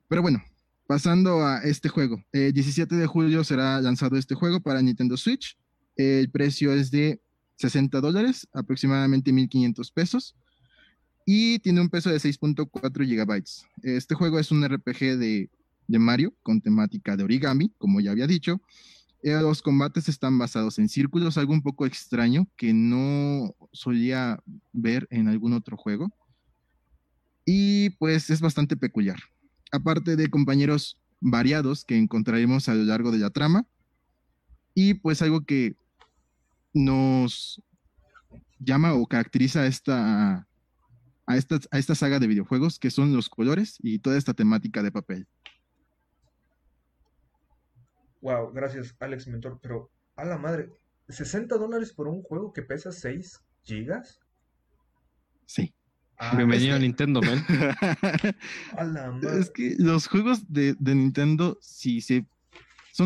Pero 0.07 0.21
bueno, 0.21 0.41
pasando 0.87 1.45
a 1.45 1.61
este 1.63 1.89
juego. 1.89 2.23
El 2.31 2.53
17 2.53 2.95
de 2.95 3.05
julio 3.05 3.43
será 3.43 3.81
lanzado 3.81 4.17
este 4.17 4.33
juego 4.33 4.61
para 4.61 4.81
Nintendo 4.81 5.17
Switch. 5.17 5.57
El 5.95 6.31
precio 6.31 6.73
es 6.73 6.89
de 6.89 7.21
60 7.59 7.99
dólares, 7.99 8.47
aproximadamente 8.53 9.33
1500 9.33 9.91
pesos. 9.91 10.35
Y 11.25 11.59
tiene 11.59 11.81
un 11.81 11.89
peso 11.89 12.09
de 12.09 12.17
6.4 12.17 13.05
gigabytes. 13.05 13.65
Este 13.83 14.15
juego 14.15 14.39
es 14.39 14.49
un 14.51 14.67
RPG 14.67 15.17
de, 15.17 15.49
Mario 15.87 16.33
con 16.41 16.61
temática 16.61 17.17
de 17.17 17.23
origami, 17.23 17.73
como 17.77 17.99
ya 17.99 18.11
había 18.11 18.27
dicho. 18.27 18.61
Eh, 19.21 19.33
los 19.33 19.61
combates 19.61 20.07
están 20.07 20.37
basados 20.37 20.79
en 20.79 20.87
círculos, 20.87 21.37
algo 21.37 21.53
un 21.53 21.61
poco 21.61 21.85
extraño 21.85 22.47
que 22.55 22.73
no 22.73 23.53
solía 23.73 24.41
ver 24.71 25.07
en 25.11 25.27
algún 25.27 25.53
otro 25.53 25.75
juego. 25.75 26.09
Y 27.45 27.89
pues 27.91 28.29
es 28.29 28.39
bastante 28.39 28.77
peculiar. 28.77 29.19
Aparte 29.71 30.15
de 30.15 30.29
compañeros 30.29 30.97
variados 31.19 31.83
que 31.83 31.97
encontraremos 31.97 32.69
a 32.69 32.75
lo 32.75 32.83
largo 32.83 33.11
de 33.11 33.17
la 33.17 33.29
trama. 33.29 33.67
Y 34.73 34.93
pues 34.93 35.21
algo 35.21 35.41
que 35.41 35.75
nos 36.73 37.61
llama 38.59 38.93
o 38.93 39.07
caracteriza 39.07 39.61
a 39.61 39.67
esta, 39.67 40.47
a, 41.25 41.37
esta, 41.37 41.59
a 41.71 41.79
esta 41.79 41.95
saga 41.95 42.19
de 42.19 42.27
videojuegos, 42.27 42.79
que 42.79 42.91
son 42.91 43.13
los 43.13 43.29
colores 43.29 43.77
y 43.81 43.99
toda 43.99 44.17
esta 44.17 44.33
temática 44.33 44.83
de 44.83 44.91
papel. 44.91 45.27
Wow, 48.21 48.51
gracias 48.51 48.95
Alex 48.99 49.27
Mentor, 49.27 49.59
pero 49.61 49.91
a 50.15 50.25
la 50.25 50.37
madre, 50.37 50.69
¿60 51.07 51.47
dólares 51.47 51.93
por 51.93 52.07
un 52.07 52.21
juego 52.21 52.51
que 52.51 52.61
pesa 52.61 52.91
6 52.91 53.41
gigas? 53.63 54.19
Sí. 55.45 55.73
Ah, 56.17 56.35
Bienvenido 56.35 56.75
a 56.75 56.79
Nintendo, 56.79 57.21
man. 57.21 57.45
a 58.77 58.83
la 58.83 59.11
madre. 59.11 59.39
Es 59.39 59.49
que 59.49 59.75
los 59.79 60.07
juegos 60.07 60.51
de, 60.51 60.75
de 60.77 60.95
Nintendo, 60.95 61.57
si 61.61 62.01
se 62.01 62.25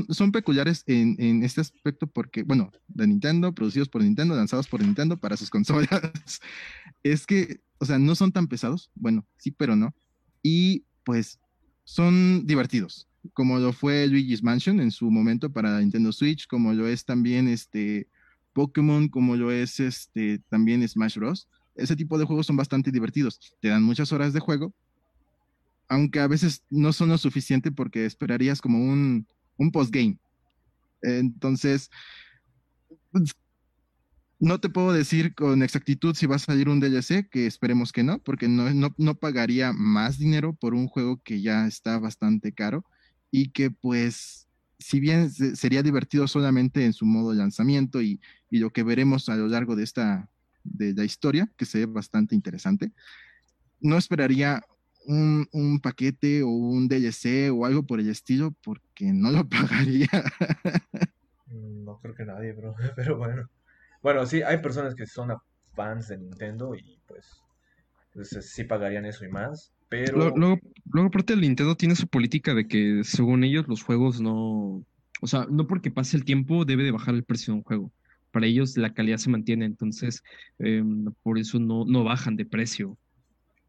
son, 0.10 0.32
peculiares 0.32 0.84
en, 0.88 1.44
este 1.44 1.62
aspecto 1.62 2.08
porque, 2.08 2.44
bueno, 2.44 2.72
de 2.88 3.08
Nintendo, 3.08 3.54
producidos 3.54 3.90
por 3.90 4.04
Nintendo, 4.04 4.36
lanzados 4.36 4.68
por 4.68 4.82
Nintendo 4.82 5.18
para 5.18 5.38
sus 5.38 5.50
consolas, 5.52 6.42
es 7.04 7.26
que, 7.26 7.62
o 7.78 7.86
sea, 7.86 8.00
no 8.00 8.16
son 8.16 8.32
tan 8.32 8.48
pesados, 8.48 8.90
bueno, 8.96 9.26
sí, 9.38 9.52
pero 9.52 9.76
no, 9.76 9.94
y 10.42 10.84
pues 11.04 11.40
son 11.84 12.46
divertidos, 12.46 13.08
como 13.34 13.60
lo 13.60 13.74
fue 13.74 14.08
Luigi's 14.08 14.44
Mansion 14.44 14.80
en 14.80 14.92
su 14.92 15.10
momento 15.10 15.52
para 15.52 15.80
Nintendo 15.80 16.12
Switch, 16.12 16.48
como 16.48 16.74
lo 16.74 16.88
es 16.88 17.06
también 17.06 17.48
este 17.48 18.08
Pokémon, 18.54 19.08
como 19.08 19.36
lo 19.36 19.52
es 19.52 19.80
este 19.80 20.40
también 20.50 20.88
Smash 20.88 21.18
Bros. 21.18 21.48
Ese 21.76 21.96
tipo 21.96 22.18
de 22.18 22.26
juegos 22.26 22.46
son 22.46 22.56
bastante 22.56 22.92
divertidos, 22.92 23.40
te 23.60 23.70
dan 23.70 23.84
muchas 23.84 24.12
horas 24.12 24.32
de 24.34 24.40
juego, 24.40 24.74
aunque 25.88 26.20
a 26.20 26.28
veces 26.28 26.64
no 26.70 26.94
son 26.94 27.10
lo 27.10 27.18
suficiente 27.18 27.72
porque 27.72 28.06
esperarías 28.06 28.62
como 28.62 28.80
un 28.80 29.28
un 29.58 29.72
postgame. 29.72 30.18
Entonces, 31.02 31.90
pues, 33.12 33.34
no 34.40 34.60
te 34.60 34.70
puedo 34.70 34.92
decir 34.92 35.34
con 35.36 35.64
exactitud 35.64 36.16
si 36.16 36.26
va 36.26 36.36
a 36.36 36.40
salir 36.40 36.68
un 36.68 36.80
DLC, 36.80 37.30
que 37.30 37.48
esperemos 37.48 37.92
que 37.92 38.04
no, 38.04 38.20
porque 38.20 38.48
no, 38.48 38.94
no, 38.98 39.16
pagaría 39.16 39.72
más 39.72 40.18
dinero 40.18 40.54
por 40.54 40.74
un 40.74 40.88
juego 40.88 41.22
que 41.24 41.42
ya 41.42 41.66
está 41.66 41.98
bastante 41.98 42.52
caro 42.52 42.84
y 43.32 43.52
que 43.52 43.72
pues, 43.72 44.48
si 44.80 45.00
bien 45.00 45.32
sería 45.32 45.82
divertido 45.82 46.28
solamente 46.28 46.86
en 46.86 46.94
su 46.94 47.06
modo 47.06 47.32
de 47.32 47.38
lanzamiento 47.38 48.02
y, 48.02 48.20
y 48.50 48.60
lo 48.60 48.72
que 48.72 48.84
veremos 48.84 49.30
a 49.30 49.38
lo 49.38 49.48
largo 49.48 49.78
de 49.78 49.84
esta, 49.84 50.30
de 50.64 50.94
la 50.94 51.06
historia, 51.06 51.50
que 51.56 51.66
se 51.66 51.80
ve 51.80 51.86
bastante 51.86 52.36
interesante, 52.36 52.92
no 53.80 53.98
esperaría 53.98 54.66
un, 55.06 55.80
paquete 55.82 56.44
o 56.44 56.50
un 56.50 56.88
DLC 56.88 57.52
o 57.52 57.66
algo 57.66 57.84
por 57.84 58.00
el 58.00 58.10
estilo 58.10 58.54
porque 58.64 59.12
no 59.12 59.32
lo 59.32 59.48
pagaría. 59.50 60.10
Mm, 61.48 61.84
no 61.86 62.00
creo 62.00 62.16
que 62.16 62.26
nadie, 62.26 62.54
bro. 62.54 62.76
Pero 62.96 63.18
bueno. 63.18 63.50
Bueno, 64.02 64.26
sí, 64.26 64.42
hay 64.42 64.58
personas 64.58 64.96
que 64.96 65.06
son 65.06 65.30
fans 65.76 66.10
de 66.10 66.18
Nintendo 66.18 66.76
y 66.76 67.00
pues, 67.08 67.42
pues 68.14 68.30
sí 68.30 68.64
pagarían 68.66 69.06
eso 69.06 69.26
y 69.26 69.30
más. 69.30 69.72
Pero... 69.90 70.18
Luego, 70.18 70.60
luego, 70.92 71.08
aparte, 71.08 71.34
el 71.34 71.42
Nintendo 71.42 71.76
tiene 71.76 71.96
su 71.96 72.08
política 72.08 72.54
de 72.54 72.68
que 72.68 73.02
según 73.04 73.44
ellos 73.44 73.68
los 73.68 73.84
juegos 73.84 74.20
no... 74.20 74.84
O 75.22 75.28
sea, 75.28 75.46
no 75.50 75.68
porque 75.68 75.90
pase 75.90 76.18
el 76.18 76.26
tiempo 76.26 76.66
debe 76.66 76.84
de 76.84 76.92
bajar 76.92 77.16
el 77.16 77.24
precio 77.24 77.54
de 77.54 77.60
un 77.60 77.64
juego. 77.64 77.92
Para 78.32 78.48
ellos 78.48 78.76
la 78.76 78.94
calidad 78.94 79.18
se 79.18 79.30
mantiene, 79.30 79.66
entonces 79.66 80.22
em, 80.60 81.06
por 81.22 81.38
eso 81.38 81.60
no, 81.60 81.86
no 81.86 82.04
bajan 82.04 82.36
de 82.36 82.46
precio. 82.46 82.98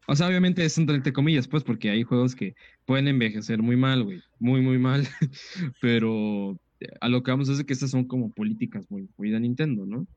O 0.07 0.15
sea, 0.15 0.27
obviamente 0.27 0.63
es 0.63 0.77
entre 0.77 1.13
comillas, 1.13 1.47
pues, 1.47 1.63
porque 1.63 1.89
hay 1.89 2.03
juegos 2.03 2.35
que 2.35 2.55
pueden 2.85 3.07
envejecer 3.07 3.61
muy 3.61 3.75
mal, 3.75 4.03
güey, 4.03 4.21
muy, 4.39 4.61
muy 4.61 4.77
mal, 4.77 5.07
pero 5.81 6.59
a 7.01 7.09
lo 7.09 7.23
que 7.23 7.31
vamos 7.31 7.49
es 7.49 7.63
que 7.63 7.73
estas 7.73 7.91
son 7.91 8.05
como 8.05 8.31
políticas 8.31 8.85
muy, 8.89 9.09
muy 9.17 9.31
de 9.31 9.39
Nintendo, 9.39 9.85
¿no? 9.85 10.07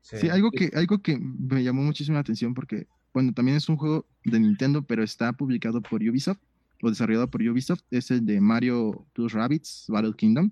Sí, 0.00 0.28
algo, 0.28 0.50
que, 0.50 0.70
algo 0.74 1.00
que 1.00 1.18
me 1.18 1.62
llamó 1.62 1.82
muchísimo 1.82 2.14
la 2.14 2.20
atención 2.20 2.54
porque, 2.54 2.86
bueno, 3.14 3.32
también 3.32 3.56
es 3.56 3.68
un 3.68 3.76
juego 3.76 4.06
de 4.24 4.40
Nintendo, 4.40 4.82
pero 4.82 5.02
está 5.02 5.32
publicado 5.32 5.80
por 5.80 6.02
Ubisoft 6.02 6.40
o 6.82 6.90
desarrollado 6.90 7.30
por 7.30 7.40
Ubisoft, 7.42 7.82
es 7.90 8.10
el 8.10 8.26
de 8.26 8.40
Mario 8.40 9.06
Plus 9.12 9.32
Rabbits 9.32 9.84
Battle 9.88 10.14
Kingdom. 10.16 10.50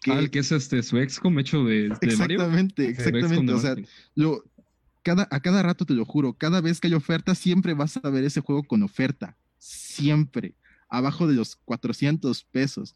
Que, 0.00 0.12
ah, 0.12 0.18
el 0.18 0.30
que 0.30 0.38
es 0.38 0.50
este, 0.50 0.82
su 0.82 0.96
XCOM 0.96 1.38
hecho 1.38 1.64
de, 1.64 1.88
de 1.88 1.96
exactamente, 2.02 2.88
Exactamente, 2.88 3.52
O 3.52 3.58
sea, 3.58 3.74
lo, 4.14 4.44
cada, 5.02 5.28
a 5.30 5.40
cada 5.40 5.62
rato 5.62 5.84
te 5.84 5.94
lo 5.94 6.04
juro, 6.04 6.34
cada 6.34 6.60
vez 6.60 6.80
que 6.80 6.88
hay 6.88 6.94
oferta, 6.94 7.34
siempre 7.34 7.74
vas 7.74 7.98
a 8.02 8.10
ver 8.10 8.24
ese 8.24 8.40
juego 8.40 8.62
con 8.62 8.82
oferta. 8.82 9.36
Siempre. 9.58 10.54
Abajo 10.88 11.26
de 11.26 11.34
los 11.34 11.56
400 11.56 12.44
pesos. 12.44 12.94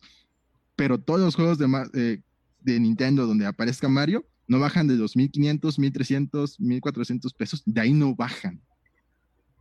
Pero 0.77 0.99
todos 0.99 1.21
los 1.21 1.35
juegos 1.35 1.59
de, 1.59 1.67
eh, 1.95 2.21
de 2.61 2.81
Nintendo 2.81 3.27
donde 3.27 3.47
aparezca 3.47 3.89
Mario 3.89 4.27
no 4.49 4.59
bajan 4.59 4.87
de 4.87 4.97
los 4.97 5.17
1500, 5.17 5.79
1300, 5.79 6.61
1400 6.61 7.35
pesos. 7.35 7.63
De 7.65 7.81
ahí 7.81 7.93
no 7.93 8.15
bajan. 8.15 8.61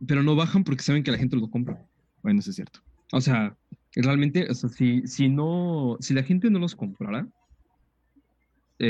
Pero 0.06 0.22
no 0.22 0.34
bajan 0.34 0.64
porque 0.64 0.82
saben 0.82 1.02
que 1.02 1.10
la 1.10 1.18
gente 1.18 1.36
lo 1.36 1.50
compra. 1.50 1.84
Bueno, 2.22 2.40
eso 2.40 2.50
es 2.50 2.56
cierto. 2.56 2.80
O 3.12 3.20
sea, 3.20 3.56
realmente, 3.94 4.48
o 4.50 4.54
sea, 4.54 4.68
si, 4.70 5.06
si 5.06 5.28
no, 5.28 5.96
si 6.00 6.14
la 6.14 6.22
gente 6.22 6.50
no 6.50 6.58
los 6.58 6.74
comprara, 6.74 7.28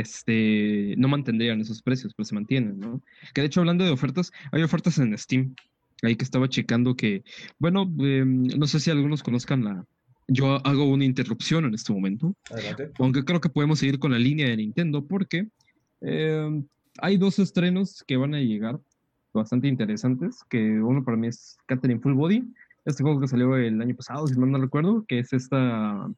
este, 0.00 0.94
no 0.98 1.08
mantendrían 1.08 1.60
esos 1.60 1.82
precios, 1.82 2.14
pero 2.14 2.24
se 2.24 2.34
mantienen, 2.34 2.78
¿no? 2.78 3.02
Que 3.34 3.40
de 3.40 3.48
hecho, 3.48 3.60
hablando 3.60 3.84
de 3.84 3.90
ofertas, 3.90 4.32
hay 4.50 4.62
ofertas 4.62 4.98
en 4.98 5.16
Steam. 5.16 5.54
Ahí 6.02 6.16
que 6.16 6.24
estaba 6.24 6.48
checando 6.48 6.96
que, 6.96 7.22
bueno, 7.58 7.82
em, 8.00 8.42
no 8.58 8.66
sé 8.66 8.80
si 8.80 8.90
algunos 8.90 9.22
conozcan 9.22 9.64
la. 9.64 9.84
Yo 10.28 10.64
hago 10.66 10.84
una 10.84 11.04
interrupción 11.04 11.64
en 11.64 11.74
este 11.74 11.92
momento. 11.92 12.34
Adelante. 12.50 12.90
Aunque 12.98 13.24
creo 13.24 13.40
que 13.40 13.48
podemos 13.48 13.78
seguir 13.78 13.98
con 13.98 14.12
la 14.12 14.18
línea 14.18 14.48
de 14.48 14.56
Nintendo 14.56 15.06
porque 15.06 15.48
em, 16.00 16.64
hay 16.98 17.16
dos 17.18 17.38
estrenos 17.38 18.02
que 18.06 18.16
van 18.16 18.34
a 18.34 18.40
llegar 18.40 18.80
bastante 19.32 19.68
interesantes. 19.68 20.42
Que 20.48 20.80
uno 20.80 21.04
para 21.04 21.16
mí 21.16 21.28
es 21.28 21.56
Catherine 21.66 22.00
Full 22.00 22.14
Body 22.14 22.44
este 22.84 23.02
juego 23.02 23.20
que 23.20 23.28
salió 23.28 23.56
el 23.56 23.80
año 23.80 23.94
pasado, 23.94 24.26
si 24.26 24.38
mal 24.38 24.50
no 24.50 24.58
recuerdo, 24.58 25.04
que 25.06 25.20
es 25.20 25.32
esta... 25.32 26.10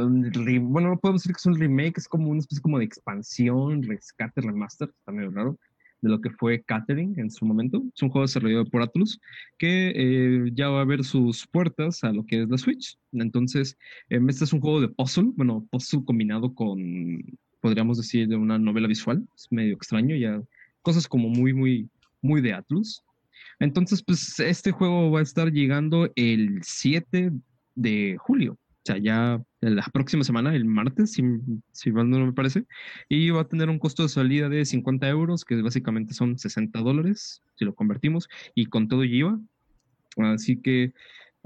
bueno, 0.00 0.88
no 0.90 0.98
podemos 0.98 1.22
decir 1.22 1.34
que 1.34 1.38
es 1.38 1.46
un 1.46 1.58
remake, 1.58 1.98
es 1.98 2.08
como 2.08 2.30
una 2.30 2.40
especie 2.40 2.62
como 2.62 2.78
de 2.78 2.84
expansión, 2.84 3.82
rescate, 3.82 4.40
remaster, 4.40 4.88
está 4.88 5.12
medio 5.12 5.30
raro, 5.30 5.58
de 6.00 6.10
lo 6.10 6.20
que 6.20 6.30
fue 6.30 6.62
Catering 6.62 7.18
en 7.18 7.30
su 7.30 7.46
momento. 7.46 7.82
Es 7.94 8.02
un 8.02 8.10
juego 8.10 8.26
desarrollado 8.26 8.64
por 8.66 8.82
Atlus 8.82 9.20
que 9.58 9.92
eh, 9.94 10.50
ya 10.52 10.68
va 10.68 10.82
a 10.82 10.84
ver 10.84 11.04
sus 11.04 11.46
puertas 11.46 12.02
a 12.04 12.12
lo 12.12 12.26
que 12.26 12.42
es 12.42 12.48
la 12.48 12.58
Switch. 12.58 12.98
Entonces, 13.12 13.78
em, 14.10 14.28
este 14.28 14.44
es 14.44 14.52
un 14.52 14.60
juego 14.60 14.80
de 14.80 14.88
puzzle, 14.88 15.32
bueno, 15.36 15.66
puzzle 15.70 16.04
combinado 16.04 16.54
con, 16.54 17.22
podríamos 17.60 17.96
decir, 17.96 18.28
de 18.28 18.36
una 18.36 18.58
novela 18.58 18.88
visual. 18.88 19.26
Es 19.36 19.46
medio 19.50 19.74
extraño, 19.74 20.16
ya 20.16 20.42
cosas 20.82 21.08
como 21.08 21.28
muy, 21.28 21.54
muy, 21.54 21.88
muy 22.20 22.40
de 22.40 22.52
Atlus. 22.52 23.02
Entonces, 23.60 24.02
pues 24.02 24.40
este 24.40 24.72
juego 24.72 25.10
va 25.10 25.20
a 25.20 25.22
estar 25.22 25.50
llegando 25.52 26.10
el 26.16 26.60
7 26.62 27.32
de 27.76 28.16
julio. 28.18 28.58
O 28.84 28.86
sea, 28.86 28.98
ya 28.98 29.42
la 29.60 29.82
próxima 29.92 30.24
semana, 30.24 30.54
el 30.54 30.66
martes, 30.66 31.12
si, 31.12 31.22
si 31.72 31.90
mal 31.90 32.10
no 32.10 32.18
me 32.18 32.32
parece. 32.32 32.66
Y 33.08 33.30
va 33.30 33.42
a 33.42 33.48
tener 33.48 33.70
un 33.70 33.78
costo 33.78 34.02
de 34.02 34.10
salida 34.10 34.50
de 34.50 34.64
50 34.64 35.08
euros, 35.08 35.44
que 35.44 35.60
básicamente 35.62 36.12
son 36.12 36.38
60 36.38 36.78
dólares, 36.80 37.40
si 37.56 37.64
lo 37.64 37.74
convertimos, 37.74 38.28
y 38.54 38.66
con 38.66 38.88
todo 38.88 39.04
IVA. 39.04 39.40
Así 40.18 40.60
que 40.60 40.92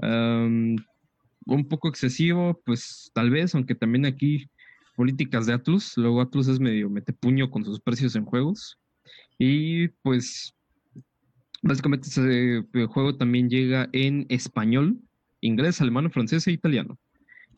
un 0.01 1.67
poco 1.69 1.87
excesivo, 1.87 2.61
pues 2.65 3.09
tal 3.13 3.29
vez, 3.29 3.55
aunque 3.55 3.75
también 3.75 4.05
aquí 4.05 4.49
políticas 4.95 5.45
de 5.45 5.53
Atlus, 5.53 5.97
luego 5.97 6.21
Atlus 6.21 6.49
es 6.49 6.59
medio 6.59 6.89
mete 6.89 7.13
puño 7.13 7.49
con 7.49 7.63
sus 7.63 7.79
precios 7.79 8.15
en 8.15 8.25
juegos. 8.25 8.77
Y 9.37 9.87
pues 10.03 10.53
Básicamente 11.61 12.07
ese 12.07 12.63
juego 12.87 13.17
también 13.17 13.49
llega 13.49 13.89
en 13.91 14.25
español, 14.29 14.97
inglés, 15.41 15.81
alemán, 15.81 16.09
francés 16.11 16.47
e 16.47 16.51
italiano. 16.51 16.97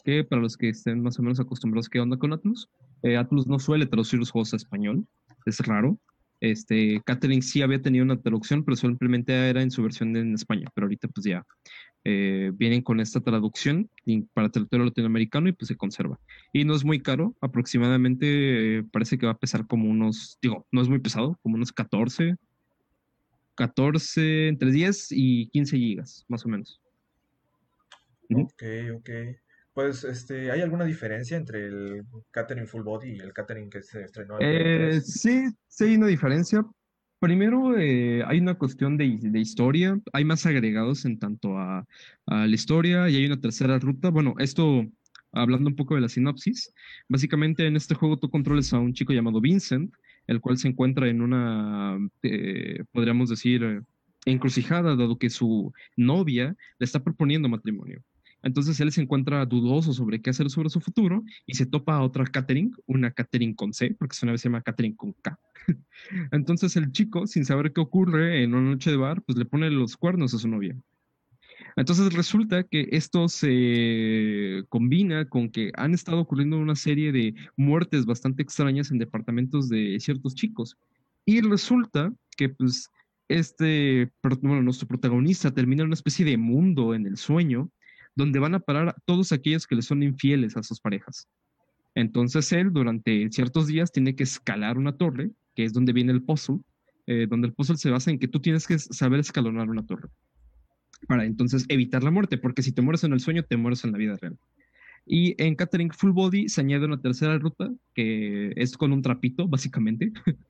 Que 0.03 0.23
para 0.23 0.41
los 0.41 0.57
que 0.57 0.69
estén 0.69 1.01
más 1.01 1.19
o 1.19 1.23
menos 1.23 1.39
acostumbrados 1.39 1.89
qué 1.89 1.99
onda 1.99 2.17
con 2.17 2.33
Atlus, 2.33 2.69
eh, 3.03 3.17
Atlus 3.17 3.47
no 3.47 3.59
suele 3.59 3.85
traducir 3.85 4.19
los 4.19 4.31
juegos 4.31 4.53
a 4.53 4.57
español, 4.57 5.05
es 5.45 5.59
raro. 5.59 5.97
Este, 6.39 7.01
Catherine 7.05 7.41
sí 7.41 7.61
había 7.61 7.81
tenido 7.81 8.03
una 8.03 8.19
traducción, 8.19 8.63
pero 8.63 8.75
simplemente 8.75 9.33
era 9.33 9.61
en 9.61 9.69
su 9.69 9.83
versión 9.83 10.15
en 10.15 10.33
España, 10.33 10.67
pero 10.73 10.85
ahorita 10.85 11.07
pues 11.07 11.25
ya 11.25 11.45
eh, 12.03 12.51
vienen 12.55 12.81
con 12.81 12.99
esta 12.99 13.21
traducción 13.21 13.87
para 14.33 14.49
territorio 14.49 14.85
latinoamericano 14.85 15.49
y 15.49 15.51
pues 15.51 15.67
se 15.67 15.75
conserva. 15.75 16.19
Y 16.51 16.65
no 16.65 16.73
es 16.73 16.83
muy 16.83 16.99
caro, 16.99 17.35
aproximadamente 17.41 18.79
eh, 18.79 18.83
parece 18.91 19.19
que 19.19 19.27
va 19.27 19.33
a 19.33 19.37
pesar 19.37 19.67
como 19.67 19.87
unos, 19.87 20.39
digo, 20.41 20.65
no 20.71 20.81
es 20.81 20.89
muy 20.89 20.97
pesado, 20.97 21.37
como 21.43 21.55
unos 21.55 21.71
14, 21.71 22.35
14, 23.53 24.47
entre 24.47 24.71
10 24.71 25.11
y 25.11 25.47
15 25.49 25.77
gigas, 25.77 26.25
más 26.27 26.43
o 26.43 26.49
menos. 26.49 26.81
Ok, 28.33 28.63
ok. 28.95 29.09
Pues, 29.73 30.03
este, 30.03 30.51
¿hay 30.51 30.61
alguna 30.61 30.85
diferencia 30.85 31.37
entre 31.37 31.67
el 31.67 32.03
Catering 32.31 32.67
Full 32.67 32.83
Body 32.83 33.11
y 33.13 33.19
el 33.19 33.31
Catering 33.33 33.69
que 33.69 33.81
se 33.81 34.03
estrenó? 34.03 34.37
Eh, 34.39 34.99
sí, 35.01 35.45
sí 35.67 35.83
hay 35.85 35.95
una 35.95 36.07
diferencia. 36.07 36.65
Primero, 37.19 37.77
eh, 37.77 38.23
hay 38.25 38.39
una 38.39 38.55
cuestión 38.55 38.97
de, 38.97 39.17
de, 39.21 39.39
historia. 39.39 39.99
Hay 40.11 40.25
más 40.25 40.45
agregados 40.45 41.05
en 41.05 41.19
tanto 41.19 41.57
a, 41.57 41.85
a, 42.25 42.47
la 42.47 42.55
historia 42.55 43.09
y 43.09 43.15
hay 43.15 43.25
una 43.25 43.39
tercera 43.39 43.77
ruta. 43.79 44.09
Bueno, 44.09 44.33
esto, 44.39 44.85
hablando 45.31 45.69
un 45.69 45.75
poco 45.75 45.95
de 45.95 46.01
la 46.01 46.09
sinopsis, 46.09 46.73
básicamente 47.07 47.65
en 47.65 47.75
este 47.75 47.95
juego 47.95 48.17
tú 48.17 48.29
controles 48.29 48.73
a 48.73 48.79
un 48.79 48.93
chico 48.93 49.13
llamado 49.13 49.39
Vincent, 49.39 49.93
el 50.27 50.41
cual 50.41 50.57
se 50.57 50.67
encuentra 50.67 51.07
en 51.07 51.21
una, 51.21 51.97
eh, 52.23 52.83
podríamos 52.91 53.29
decir, 53.29 53.63
eh, 53.63 53.81
encrucijada, 54.25 54.95
dado 54.95 55.17
que 55.17 55.29
su 55.29 55.73
novia 55.95 56.55
le 56.79 56.85
está 56.85 57.03
proponiendo 57.03 57.49
matrimonio. 57.49 58.01
Entonces 58.43 58.79
él 58.79 58.91
se 58.91 59.01
encuentra 59.01 59.45
dudoso 59.45 59.93
sobre 59.93 60.21
qué 60.21 60.31
hacer 60.31 60.49
sobre 60.49 60.69
su 60.69 60.79
futuro 60.81 61.23
y 61.45 61.55
se 61.55 61.65
topa 61.65 61.95
a 61.95 62.01
otra 62.01 62.25
Catherine, 62.25 62.71
una 62.87 63.11
Catherine 63.11 63.55
con 63.55 63.73
C, 63.73 63.95
porque 63.97 64.17
una 64.23 64.31
vez 64.31 64.41
se 64.41 64.49
llama 64.49 64.61
Catherine 64.61 64.95
con 64.95 65.13
K. 65.13 65.39
Entonces 66.31 66.75
el 66.75 66.91
chico, 66.91 67.27
sin 67.27 67.45
saber 67.45 67.71
qué 67.73 67.81
ocurre 67.81 68.43
en 68.43 68.53
una 68.53 68.71
noche 68.71 68.89
de 68.89 68.97
bar, 68.97 69.21
pues 69.21 69.37
le 69.37 69.45
pone 69.45 69.69
los 69.69 69.95
cuernos 69.97 70.33
a 70.33 70.39
su 70.39 70.47
novia. 70.47 70.75
Entonces 71.75 72.13
resulta 72.13 72.63
que 72.63 72.89
esto 72.91 73.29
se 73.29 74.63
combina 74.69 75.25
con 75.25 75.49
que 75.49 75.71
han 75.75 75.93
estado 75.93 76.19
ocurriendo 76.19 76.57
una 76.57 76.75
serie 76.75 77.11
de 77.11 77.35
muertes 77.55 78.05
bastante 78.05 78.43
extrañas 78.43 78.91
en 78.91 78.97
departamentos 78.97 79.69
de 79.69 79.97
ciertos 79.99 80.35
chicos. 80.35 80.77
Y 81.25 81.41
resulta 81.41 82.13
que 82.35 82.49
pues 82.49 82.89
este, 83.29 84.11
bueno, 84.41 84.61
nuestro 84.61 84.87
protagonista 84.87 85.51
termina 85.51 85.83
en 85.83 85.87
una 85.87 85.93
especie 85.93 86.25
de 86.25 86.37
mundo 86.37 86.93
en 86.93 87.05
el 87.05 87.15
sueño 87.15 87.71
donde 88.15 88.39
van 88.39 88.55
a 88.55 88.59
parar 88.59 88.95
todos 89.05 89.31
aquellos 89.31 89.67
que 89.67 89.75
le 89.75 89.81
son 89.81 90.03
infieles 90.03 90.57
a 90.57 90.63
sus 90.63 90.79
parejas. 90.79 91.27
Entonces 91.95 92.51
él 92.51 92.71
durante 92.71 93.29
ciertos 93.31 93.67
días 93.67 93.91
tiene 93.91 94.15
que 94.15 94.23
escalar 94.23 94.77
una 94.77 94.95
torre, 94.95 95.31
que 95.55 95.65
es 95.65 95.73
donde 95.73 95.93
viene 95.93 96.11
el 96.11 96.23
puzzle, 96.23 96.59
eh, 97.07 97.27
donde 97.29 97.47
el 97.47 97.53
puzzle 97.53 97.77
se 97.77 97.89
basa 97.89 98.11
en 98.11 98.19
que 98.19 98.27
tú 98.27 98.39
tienes 98.39 98.67
que 98.67 98.79
saber 98.79 99.19
escalonar 99.19 99.69
una 99.69 99.85
torre 99.85 100.09
para 101.07 101.25
entonces 101.25 101.65
evitar 101.69 102.03
la 102.03 102.11
muerte, 102.11 102.37
porque 102.37 102.61
si 102.61 102.71
te 102.71 102.81
mueres 102.81 103.03
en 103.03 103.13
el 103.13 103.19
sueño, 103.19 103.43
te 103.43 103.57
mueres 103.57 103.83
en 103.83 103.91
la 103.91 103.97
vida 103.97 104.17
real. 104.21 104.37
Y 105.05 105.41
en 105.43 105.55
Catering 105.55 105.91
Full 105.91 106.11
Body 106.11 106.47
se 106.47 106.61
añade 106.61 106.85
una 106.85 107.01
tercera 107.01 107.37
ruta, 107.39 107.71
que 107.95 108.53
es 108.55 108.77
con 108.77 108.93
un 108.93 109.01
trapito, 109.01 109.47
básicamente. 109.47 110.11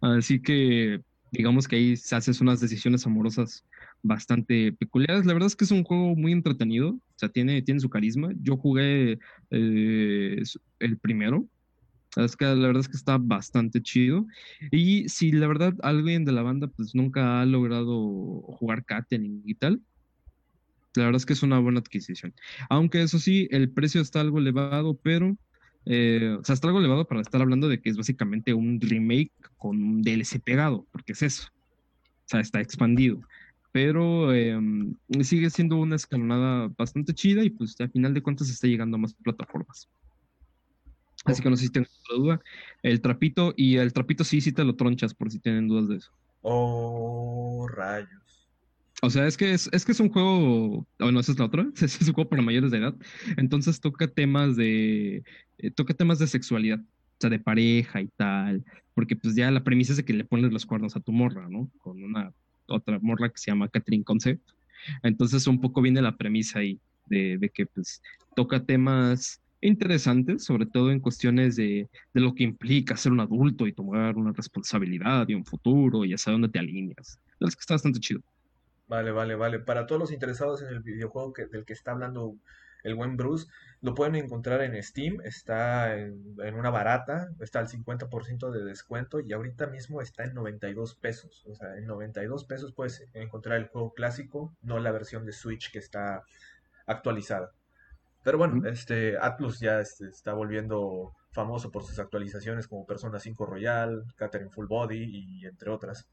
Así 0.00 0.40
que 0.40 1.02
digamos 1.32 1.68
que 1.68 1.76
ahí 1.76 1.92
haces 1.92 2.40
unas 2.40 2.60
decisiones 2.60 3.06
amorosas 3.06 3.64
bastante 4.02 4.72
peculiares. 4.72 5.26
La 5.26 5.32
verdad 5.32 5.48
es 5.48 5.56
que 5.56 5.64
es 5.64 5.70
un 5.70 5.84
juego 5.84 6.14
muy 6.16 6.32
entretenido, 6.32 6.90
o 6.90 7.00
sea, 7.16 7.28
tiene, 7.28 7.62
tiene 7.62 7.80
su 7.80 7.90
carisma. 7.90 8.30
Yo 8.42 8.56
jugué 8.56 9.18
eh, 9.50 10.42
el 10.78 10.98
primero, 10.98 11.46
es 12.16 12.36
que 12.36 12.44
la 12.44 12.54
verdad 12.54 12.80
es 12.80 12.88
que 12.88 12.96
está 12.96 13.18
bastante 13.18 13.82
chido. 13.82 14.26
Y 14.70 15.08
si 15.08 15.32
la 15.32 15.46
verdad 15.46 15.74
alguien 15.82 16.24
de 16.24 16.32
la 16.32 16.42
banda 16.42 16.66
pues 16.66 16.94
nunca 16.94 17.40
ha 17.40 17.46
logrado 17.46 18.42
jugar 18.42 18.84
Catering 18.84 19.42
y 19.44 19.54
tal, 19.54 19.80
la 20.94 21.04
verdad 21.04 21.18
es 21.18 21.26
que 21.26 21.34
es 21.34 21.42
una 21.42 21.58
buena 21.58 21.80
adquisición. 21.80 22.34
Aunque 22.68 23.02
eso 23.02 23.18
sí, 23.18 23.48
el 23.50 23.70
precio 23.70 24.00
está 24.00 24.20
algo 24.20 24.38
elevado, 24.38 24.94
pero... 24.94 25.36
Eh, 25.86 26.36
o 26.38 26.44
sea, 26.44 26.52
está 26.52 26.68
algo 26.68 26.78
elevado 26.78 27.06
para 27.06 27.22
estar 27.22 27.40
hablando 27.40 27.66
de 27.66 27.80
que 27.80 27.88
es 27.88 27.96
básicamente 27.96 28.52
un 28.52 28.78
remake 28.82 29.32
con 29.56 29.82
un 29.82 30.02
DLC 30.02 30.38
pegado, 30.38 30.86
porque 30.92 31.12
es 31.12 31.22
eso. 31.22 31.44
O 31.46 32.28
sea, 32.28 32.40
está 32.40 32.60
expandido. 32.60 33.22
Pero 33.72 34.32
em, 34.34 34.94
sigue 35.22 35.50
siendo 35.50 35.76
una 35.76 35.96
escalonada 35.96 36.68
bastante 36.76 37.14
chida 37.14 37.44
y 37.44 37.50
pues 37.50 37.76
al 37.80 37.90
final 37.90 38.14
de 38.14 38.22
cuentas 38.22 38.50
está 38.50 38.66
llegando 38.66 38.96
a 38.96 39.00
más 39.00 39.14
plataformas. 39.14 39.88
Así 41.24 41.42
que 41.42 41.50
no 41.50 41.56
sé 41.56 41.66
si 41.66 41.72
tengo 41.72 41.86
otra 42.04 42.16
duda. 42.16 42.40
El 42.82 43.00
trapito, 43.00 43.52
y 43.56 43.76
el 43.76 43.92
trapito 43.92 44.24
sí, 44.24 44.40
sí 44.40 44.52
te 44.52 44.64
lo 44.64 44.74
tronchas, 44.74 45.14
por 45.14 45.30
si 45.30 45.38
tienen 45.38 45.68
dudas 45.68 45.88
de 45.88 45.96
eso. 45.96 46.10
Oh, 46.42 47.68
rayos. 47.68 48.48
O 49.02 49.10
sea, 49.10 49.26
es 49.26 49.36
que 49.36 49.52
es, 49.52 49.68
es 49.72 49.84
que 49.84 49.92
es 49.92 50.00
un 50.00 50.10
juego, 50.10 50.86
bueno, 50.98 51.20
esa 51.20 51.32
es 51.32 51.38
la 51.38 51.46
otra, 51.46 51.66
es, 51.80 52.00
un 52.08 52.14
juego 52.14 52.28
para 52.28 52.42
mayores 52.42 52.70
de 52.70 52.78
edad, 52.78 52.94
entonces 53.36 53.80
toca 53.80 54.08
temas 54.08 54.56
de, 54.56 55.22
eh, 55.58 55.70
toca 55.70 55.94
temas 55.94 56.18
de 56.18 56.26
sexualidad. 56.26 56.80
sea, 57.18 57.30
de 57.30 57.38
pareja 57.38 58.00
y 58.02 58.08
tal, 58.08 58.64
porque 58.94 59.16
pues 59.16 59.34
ya 59.34 59.50
la 59.50 59.64
premisa 59.64 59.92
es 59.92 59.98
de 59.98 60.04
que 60.04 60.12
le 60.12 60.24
pones 60.24 60.52
los 60.52 60.66
cuernos 60.66 60.96
a 60.96 61.00
tu 61.00 61.12
morra, 61.12 61.48
¿no? 61.48 61.70
Con 61.78 62.02
una 62.02 62.32
otra 62.74 62.98
morra 63.00 63.28
que 63.28 63.38
se 63.38 63.50
llama 63.50 63.68
Catherine 63.68 64.04
Concept. 64.04 64.42
Entonces 65.02 65.46
un 65.46 65.60
poco 65.60 65.82
viene 65.82 66.02
la 66.02 66.16
premisa 66.16 66.60
ahí 66.60 66.80
de, 67.06 67.50
que 67.52 67.66
pues 67.66 68.02
toca 68.34 68.64
temas 68.64 69.40
interesantes, 69.60 70.44
sobre 70.44 70.64
todo 70.66 70.90
en 70.90 71.00
cuestiones 71.00 71.56
de, 71.56 71.88
de, 72.14 72.20
lo 72.20 72.34
que 72.34 72.44
implica 72.44 72.96
ser 72.96 73.12
un 73.12 73.20
adulto 73.20 73.66
y 73.66 73.72
tomar 73.72 74.16
una 74.16 74.32
responsabilidad 74.32 75.28
y 75.28 75.34
un 75.34 75.44
futuro 75.44 76.04
y 76.04 76.14
hacia 76.14 76.32
dónde 76.32 76.48
te 76.48 76.58
alineas. 76.58 77.18
Es 77.40 77.56
que 77.56 77.60
está 77.60 77.74
bastante 77.74 78.00
chido. 78.00 78.20
Vale, 78.88 79.12
vale, 79.12 79.34
vale. 79.36 79.60
Para 79.60 79.86
todos 79.86 80.00
los 80.00 80.12
interesados 80.12 80.62
en 80.62 80.68
el 80.68 80.80
videojuego 80.80 81.32
del 81.52 81.64
que 81.64 81.72
está 81.72 81.92
hablando 81.92 82.36
el 82.84 82.94
buen 82.94 83.16
Bruce, 83.16 83.46
lo 83.80 83.94
pueden 83.94 84.14
encontrar 84.14 84.62
en 84.62 84.80
Steam, 84.82 85.20
está 85.22 85.96
en, 85.96 86.36
en 86.42 86.54
una 86.54 86.70
barata, 86.70 87.30
está 87.40 87.60
al 87.60 87.68
50% 87.68 88.50
de 88.50 88.64
descuento 88.64 89.20
y 89.20 89.32
ahorita 89.32 89.66
mismo 89.66 90.00
está 90.00 90.24
en 90.24 90.34
92 90.34 90.94
pesos. 90.96 91.44
O 91.46 91.54
sea, 91.54 91.76
en 91.76 91.86
92 91.86 92.44
pesos 92.44 92.72
puedes 92.72 93.06
encontrar 93.14 93.58
el 93.58 93.68
juego 93.68 93.92
clásico, 93.92 94.54
no 94.62 94.78
la 94.78 94.92
versión 94.92 95.24
de 95.24 95.32
Switch 95.32 95.70
que 95.72 95.78
está 95.78 96.22
actualizada. 96.86 97.52
Pero 98.22 98.38
bueno, 98.38 98.68
este 98.68 99.16
Atlus 99.18 99.60
ya 99.60 99.80
este, 99.80 100.08
está 100.08 100.34
volviendo 100.34 101.14
famoso 101.32 101.70
por 101.70 101.84
sus 101.84 101.98
actualizaciones 101.98 102.68
como 102.68 102.86
Persona 102.86 103.18
5 103.18 103.46
Royal, 103.46 104.04
Catherine 104.16 104.50
Full 104.50 104.66
Body 104.66 105.02
y 105.02 105.46
entre 105.46 105.70
otras. 105.70 106.06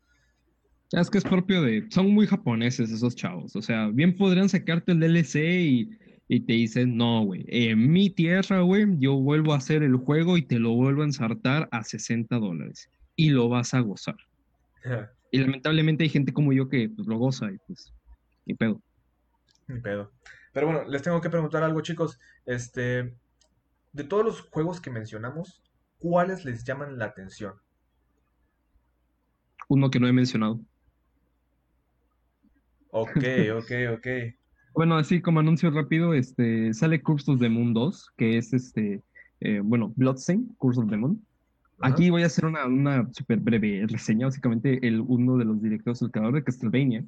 Es 0.91 1.10
que 1.10 1.17
es 1.17 1.23
propio 1.25 1.62
de. 1.62 1.86
Son 1.89 2.10
muy 2.13 2.27
japoneses 2.27 2.91
esos 2.91 3.15
chavos. 3.15 3.56
O 3.56 3.62
sea, 3.62 3.89
bien 3.89 4.15
podrían 4.15 4.47
sacarte 4.47 4.93
el 4.93 4.99
DLC 5.01 5.36
y, 5.36 5.89
y 6.30 6.42
te 6.42 6.54
dicen, 6.54 6.98
no, 6.98 7.24
güey. 7.24 7.46
En 7.48 7.92
mi 7.92 8.10
tierra, 8.10 8.62
güey, 8.62 8.86
yo 8.98 9.16
vuelvo 9.16 9.54
a 9.54 9.58
hacer 9.58 9.82
el 9.82 9.96
juego 9.96 10.38
y 10.38 10.42
te 10.42 10.60
lo 10.60 10.72
vuelvo 10.72 11.04
a 11.04 11.06
ensartar 11.06 11.70
a 11.72 11.84
60 11.84 12.38
dólares. 12.38 12.90
Y 13.16 13.30
lo 13.30 13.48
vas 13.48 13.74
a 13.74 13.80
gozar. 13.80 14.18
y 15.32 15.38
lamentablemente 15.40 16.04
hay 16.04 16.10
gente 16.10 16.34
como 16.34 16.52
yo 16.52 16.68
que 16.68 16.90
pues, 16.90 17.08
lo 17.08 17.18
goza 17.18 17.52
y 17.52 17.58
pues. 17.66 17.94
Ni 18.46 18.54
pedo. 18.56 18.82
Ni 19.68 19.80
pedo. 19.80 20.12
Pero 20.52 20.68
bueno, 20.68 20.84
les 20.88 21.02
tengo 21.02 21.22
que 21.22 21.30
preguntar 21.30 21.63
algo, 21.63 21.82
chicos. 21.82 22.20
Este, 22.46 23.13
de 23.94 24.04
todos 24.04 24.26
los 24.26 24.42
juegos 24.42 24.82
que 24.82 24.90
mencionamos, 24.90 25.63
¿cuáles 25.98 26.44
les 26.44 26.63
llaman 26.66 26.98
la 26.98 27.06
atención? 27.06 27.54
Uno 29.70 29.90
que 29.90 30.00
no 30.00 30.08
he 30.08 30.13
mencionado. 30.13 30.60
Ok, 32.90 33.24
ok, 33.54 33.72
ok. 33.96 34.08
Bueno, 34.78 34.96
así 34.98 35.22
como 35.22 35.40
anuncio 35.40 35.72
rápido, 35.72 36.13
este, 36.13 36.72
sale 36.72 37.02
Curse 37.02 37.32
of 37.32 37.40
the 37.40 37.50
Moon 37.50 37.74
2, 37.74 38.12
que 38.16 38.38
es 38.38 38.54
este, 38.54 39.02
eh, 39.40 39.60
bueno, 39.63 39.92
Bloodstain, 39.96 40.54
Curse 40.60 40.82
of 40.82 40.90
the 40.92 40.98
Moon. 40.98 41.20
Aquí 41.82 42.12
voy 42.12 42.22
a 42.22 42.28
hacer 42.28 42.46
una, 42.46 42.68
una 42.68 43.12
súper 43.12 43.40
breve 43.40 43.88
reseña. 43.88 44.28
Básicamente, 44.28 44.88
el, 44.88 45.02
uno 45.02 45.36
de 45.38 45.46
los 45.46 45.60
directores 45.63 46.00
del 46.00 46.12
creador 46.12 46.36
de 46.36 46.44
Castlevania 46.44 47.04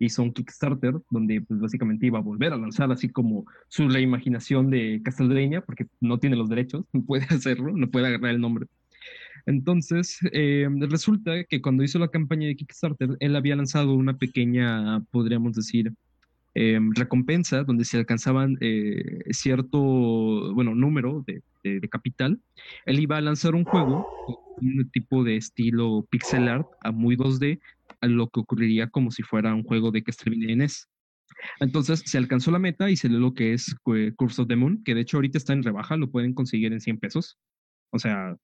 hizo 0.00 0.24
un 0.24 0.32
Kickstarter 0.32 0.96
donde 1.08 1.40
pues, 1.40 1.60
básicamente 1.60 2.06
iba 2.06 2.18
a 2.18 2.22
volver 2.22 2.52
a 2.52 2.56
lanzar 2.56 2.90
así 2.90 3.08
como 3.08 3.46
su 3.68 3.88
reimaginación 3.88 4.68
de 4.70 5.00
Castlevania, 5.04 5.60
porque 5.60 5.86
no 6.00 6.18
tiene 6.18 6.34
los 6.34 6.48
derechos, 6.48 6.84
no 6.92 7.04
puede 7.04 7.26
hacerlo, 7.26 7.76
no 7.76 7.88
puede 7.92 8.08
agarrar 8.08 8.32
el 8.32 8.40
nombre. 8.40 8.66
Entonces, 9.46 10.18
eh, 10.32 10.66
resulta 10.88 11.44
que 11.44 11.62
cuando 11.62 11.84
hizo 11.84 12.00
la 12.00 12.08
campaña 12.08 12.48
de 12.48 12.56
Kickstarter, 12.56 13.10
él 13.20 13.36
había 13.36 13.54
lanzado 13.54 13.94
una 13.94 14.16
pequeña, 14.16 14.98
podríamos 15.12 15.52
decir, 15.52 15.92
eh, 16.54 16.78
recompensa 16.94 17.64
donde 17.64 17.84
se 17.84 17.96
alcanzaban 17.96 18.56
eh, 18.60 19.24
cierto, 19.30 19.78
bueno, 20.54 20.74
número 20.74 21.24
de, 21.26 21.42
capital. 21.90 22.40
Él 22.84 23.00
iba 23.00 23.16
a 23.16 23.22
lanzar 23.22 23.54
un 23.54 23.64
juego, 23.64 24.06
un 24.60 24.90
tipo 24.90 25.24
de 25.24 25.36
estilo 25.36 26.06
pixel 26.10 26.48
art 26.48 26.66
a 26.82 26.92
muy 26.92 27.16
2D, 27.16 27.58
a 28.02 28.06
lo 28.06 28.28
que 28.28 28.40
ocurriría 28.40 28.88
como 28.90 29.10
si 29.10 29.22
fuera 29.22 29.54
un 29.54 29.64
juego 29.64 29.90
de 29.90 30.02
Castlevania 30.02 30.54
NES. 30.54 30.88
Entonces 31.60 32.02
se 32.04 32.18
alcanzó 32.18 32.50
la 32.50 32.58
meta 32.58 32.90
y 32.90 32.96
se 32.96 33.08
lee 33.08 33.18
lo 33.18 33.32
que 33.32 33.54
es 33.54 33.74
Curse 34.16 34.42
of 34.42 34.48
the 34.48 34.56
Moon, 34.56 34.82
que 34.84 34.94
de 34.94 35.00
hecho 35.00 35.16
ahorita 35.16 35.38
está 35.38 35.54
en 35.54 35.62
rebaja, 35.62 35.96
lo 35.96 36.10
pueden 36.10 36.34
conseguir 36.34 36.72
en 36.72 36.80
100 36.80 36.98
pesos. 36.98 37.38
O 37.90 37.98
sea, 37.98 38.36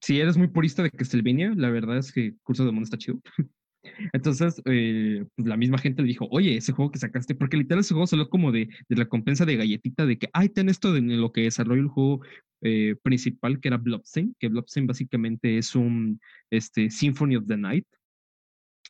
si 0.00 0.20
eres 0.20 0.36
muy 0.36 0.48
purista 0.48 0.82
de 0.82 0.90
Castlevania, 0.90 1.54
la 1.56 1.70
verdad 1.70 1.98
es 1.98 2.12
que 2.12 2.34
Curse 2.42 2.62
of 2.62 2.68
the 2.68 2.72
Moon 2.72 2.84
está 2.84 2.98
chido. 2.98 3.20
Entonces, 4.12 4.60
eh, 4.66 5.24
pues 5.34 5.48
la 5.48 5.56
misma 5.56 5.78
gente 5.78 6.02
le 6.02 6.08
dijo, 6.08 6.28
oye, 6.30 6.56
ese 6.56 6.72
juego 6.72 6.90
que 6.90 6.98
sacaste, 6.98 7.34
porque 7.34 7.56
literal 7.56 7.80
ese 7.80 7.94
juego 7.94 8.06
salió 8.06 8.28
como 8.28 8.52
de, 8.52 8.68
de 8.88 8.96
recompensa 8.96 9.44
de 9.44 9.56
galletita, 9.56 10.06
de 10.06 10.18
que, 10.18 10.28
ay, 10.32 10.48
ten 10.48 10.68
esto 10.68 10.92
de 10.92 11.00
lo 11.00 11.32
que 11.32 11.42
desarrolló 11.42 11.82
el 11.82 11.88
juego 11.88 12.20
eh, 12.62 12.96
principal, 13.02 13.60
que 13.60 13.68
era 13.68 13.76
Bloodstain, 13.76 14.34
que 14.38 14.48
Bloodstain 14.48 14.86
básicamente 14.86 15.58
es 15.58 15.74
un 15.74 16.20
este, 16.50 16.90
Symphony 16.90 17.36
of 17.36 17.46
the 17.46 17.56
Night. 17.56 17.86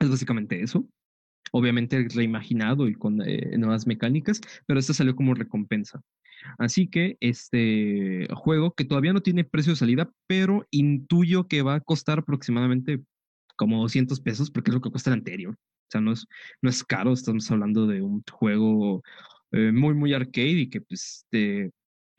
Es 0.00 0.10
básicamente 0.10 0.62
eso. 0.62 0.88
Obviamente 1.52 2.08
reimaginado 2.14 2.88
y 2.88 2.94
con 2.94 3.20
eh, 3.22 3.56
nuevas 3.58 3.86
mecánicas, 3.86 4.40
pero 4.66 4.80
este 4.80 4.94
salió 4.94 5.14
como 5.14 5.34
recompensa. 5.34 6.00
Así 6.58 6.88
que 6.88 7.16
este 7.20 8.28
juego 8.34 8.74
que 8.74 8.84
todavía 8.84 9.12
no 9.12 9.22
tiene 9.22 9.44
precio 9.44 9.72
de 9.72 9.76
salida, 9.76 10.10
pero 10.26 10.66
intuyo 10.70 11.48
que 11.48 11.62
va 11.62 11.74
a 11.76 11.80
costar 11.80 12.18
aproximadamente 12.20 13.02
como 13.56 13.82
200 13.82 14.20
pesos, 14.20 14.50
porque 14.50 14.70
es 14.70 14.74
lo 14.74 14.80
que 14.80 14.90
cuesta 14.90 15.10
el 15.10 15.14
anterior. 15.14 15.54
O 15.54 15.90
sea, 15.90 16.00
no 16.00 16.12
es, 16.12 16.26
no 16.62 16.70
es 16.70 16.82
caro, 16.84 17.12
estamos 17.12 17.50
hablando 17.50 17.86
de 17.86 18.02
un 18.02 18.22
juego 18.30 19.02
eh, 19.52 19.72
muy, 19.72 19.94
muy 19.94 20.14
arcade 20.14 20.60
y 20.60 20.70
que 20.70 20.80
pues 20.80 21.26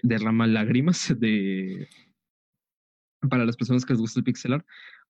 derrama 0.01 0.47
lágrimas 0.47 1.13
de... 1.19 1.87
Para 3.29 3.45
las 3.45 3.57
personas 3.57 3.85
que 3.85 3.93
les 3.93 4.01
gusta 4.01 4.19
el 4.19 4.23
pixel 4.23 4.53
art, 4.53 4.67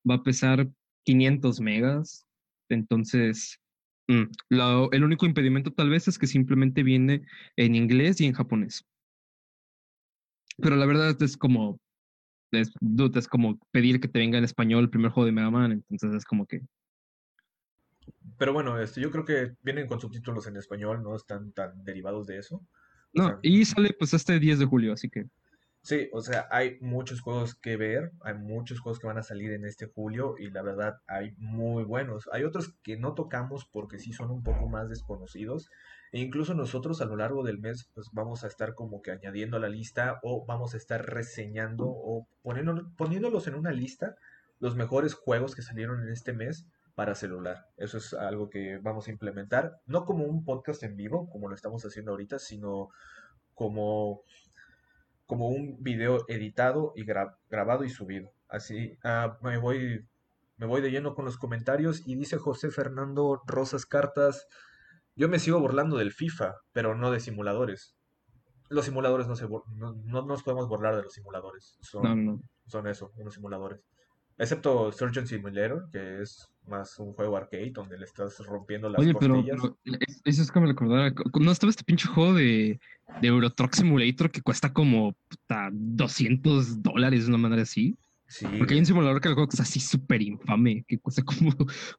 va 0.09 0.15
a 0.15 0.23
pesar 0.23 0.69
500 1.03 1.59
megas. 1.59 2.25
Entonces, 2.69 3.59
mm, 4.07 4.23
el 4.91 5.03
único 5.03 5.25
impedimento 5.25 5.71
tal 5.71 5.89
vez 5.89 6.07
es 6.07 6.17
que 6.17 6.27
simplemente 6.27 6.83
viene 6.83 7.23
en 7.57 7.75
inglés 7.75 8.21
y 8.21 8.25
en 8.25 8.33
japonés. 8.33 8.85
Pero 10.57 10.77
la 10.77 10.85
verdad 10.85 11.21
es 11.21 11.35
como 11.35 11.79
es, 12.55 12.71
dude, 12.79 13.19
es 13.19 13.27
como 13.27 13.59
pedir 13.71 13.99
que 13.99 14.07
te 14.07 14.19
venga 14.19 14.37
en 14.37 14.43
español 14.43 14.83
el 14.83 14.89
primer 14.89 15.11
juego 15.11 15.25
de 15.25 15.31
Mega 15.31 15.51
Man, 15.51 15.71
entonces 15.71 16.13
es 16.13 16.25
como 16.25 16.45
que... 16.45 16.61
Pero 18.37 18.53
bueno, 18.53 18.79
este, 18.79 19.01
yo 19.01 19.11
creo 19.11 19.25
que 19.25 19.55
vienen 19.61 19.87
con 19.87 19.99
subtítulos 19.99 20.47
en 20.47 20.57
español, 20.57 21.01
no 21.01 21.15
están 21.15 21.51
tan 21.53 21.83
derivados 21.83 22.27
de 22.27 22.37
eso. 22.37 22.65
No, 23.13 23.25
o 23.25 23.27
sea, 23.27 23.39
y 23.41 23.63
sale 23.65 23.95
pues 23.97 24.13
este 24.13 24.39
10 24.39 24.59
de 24.59 24.65
julio, 24.65 24.93
así 24.93 25.09
que... 25.09 25.25
Sí, 25.81 26.09
o 26.13 26.21
sea, 26.21 26.47
hay 26.49 26.79
muchos 26.81 27.21
juegos 27.21 27.53
que 27.53 27.77
ver, 27.77 28.11
hay 28.21 28.33
muchos 28.33 28.79
juegos 28.79 28.99
que 28.99 29.05
van 29.05 29.19
a 29.19 29.23
salir 29.23 29.51
en 29.51 29.65
este 29.65 29.85
julio 29.85 30.35
y 30.39 30.49
la 30.49 30.63
verdad 30.63 30.99
hay 31.05 31.35
muy 31.37 31.83
buenos. 31.83 32.27
Hay 32.31 32.43
otros 32.43 32.73
que 32.81 32.97
no 32.97 33.13
tocamos 33.13 33.65
porque 33.71 33.99
sí 33.99 34.11
son 34.11 34.31
un 34.31 34.41
poco 34.41 34.67
más 34.67 34.89
desconocidos 34.89 35.69
e 36.11 36.19
incluso 36.19 36.53
nosotros 36.53 37.01
a 37.01 37.05
lo 37.05 37.15
largo 37.15 37.43
del 37.43 37.59
mes 37.59 37.89
pues 37.93 38.09
vamos 38.13 38.43
a 38.43 38.47
estar 38.47 38.73
como 38.73 39.01
que 39.01 39.11
añadiendo 39.11 39.57
a 39.57 39.59
la 39.59 39.69
lista 39.69 40.19
o 40.23 40.45
vamos 40.45 40.73
a 40.73 40.77
estar 40.77 41.05
reseñando 41.05 41.85
o 41.87 42.27
poniéndolos 42.43 43.47
en 43.47 43.55
una 43.55 43.71
lista 43.71 44.15
los 44.59 44.75
mejores 44.75 45.13
juegos 45.13 45.55
que 45.55 45.61
salieron 45.61 46.01
en 46.01 46.09
este 46.09 46.33
mes 46.33 46.67
para 46.95 47.13
celular. 47.13 47.67
Eso 47.77 47.97
es 47.97 48.13
algo 48.13 48.49
que 48.49 48.77
vamos 48.77 49.07
a 49.07 49.11
implementar, 49.11 49.81
no 49.85 50.05
como 50.05 50.23
un 50.23 50.45
podcast 50.45 50.81
en 50.83 50.95
vivo 50.95 51.29
como 51.29 51.49
lo 51.49 51.55
estamos 51.55 51.85
haciendo 51.85 52.11
ahorita, 52.11 52.39
sino 52.39 52.89
como 53.53 54.23
como 55.25 55.49
un 55.49 55.77
video 55.81 56.23
editado 56.27 56.93
y 56.95 57.03
gra 57.03 57.37
grabado 57.49 57.83
y 57.83 57.89
subido. 57.89 58.31
Así 58.47 58.97
uh, 59.03 59.43
me 59.45 59.57
voy 59.57 60.05
me 60.57 60.67
voy 60.67 60.81
de 60.81 60.91
lleno 60.91 61.15
con 61.15 61.25
los 61.25 61.37
comentarios 61.37 62.03
y 62.05 62.15
dice 62.15 62.37
José 62.37 62.71
Fernando 62.71 63.41
Rosas 63.45 63.85
Cartas, 63.85 64.47
yo 65.15 65.29
me 65.29 65.39
sigo 65.39 65.59
burlando 65.59 65.97
del 65.97 66.11
FIFA, 66.11 66.55
pero 66.71 66.95
no 66.95 67.11
de 67.11 67.19
simuladores. 67.19 67.95
Los 68.69 68.85
simuladores 68.85 69.27
no 69.27 69.35
se 69.35 69.47
no, 69.47 69.93
no 70.03 70.25
nos 70.25 70.43
podemos 70.43 70.67
burlar 70.67 70.95
de 70.95 71.03
los 71.03 71.13
simuladores. 71.13 71.77
Son, 71.81 72.25
no, 72.25 72.41
son 72.65 72.87
eso, 72.87 73.11
unos 73.17 73.33
simuladores. 73.33 73.79
Excepto 74.37 74.91
Surgeon 74.91 75.25
Simulator, 75.25 75.87
que 75.91 76.21
es 76.21 76.49
más 76.67 76.99
un 76.99 77.13
juego 77.13 77.37
arcade 77.37 77.71
donde 77.71 77.97
le 77.97 78.03
estás 78.03 78.37
rompiendo 78.45 78.89
las 78.89 78.99
Oye, 78.99 79.13
pero, 79.17 79.41
eso 80.25 80.41
es 80.41 80.51
como 80.51 80.65
recordar. 80.65 81.13
¿No 81.39 81.51
estaba 81.51 81.69
este 81.69 81.85
pinche 81.85 82.07
juego 82.07 82.33
de, 82.33 82.79
de 83.21 83.27
Euro 83.27 83.49
Truck 83.49 83.73
Simulator 83.73 84.29
que 84.29 84.41
cuesta 84.41 84.73
como 84.73 85.15
puta, 85.29 85.69
200 85.71 86.83
dólares, 86.83 87.29
una 87.29 87.37
manera 87.37 87.61
así? 87.61 87.95
Sí. 88.27 88.45
Porque 88.57 88.73
hay 88.73 88.81
un 88.81 88.85
simulador 88.85 89.21
que 89.21 89.29
el 89.29 89.35
juego 89.35 89.47
que 89.47 89.55
es 89.55 89.61
así 89.61 89.79
súper 89.79 90.21
infame, 90.21 90.83
que 90.85 90.97
cuesta 90.97 91.23
como, 91.23 91.51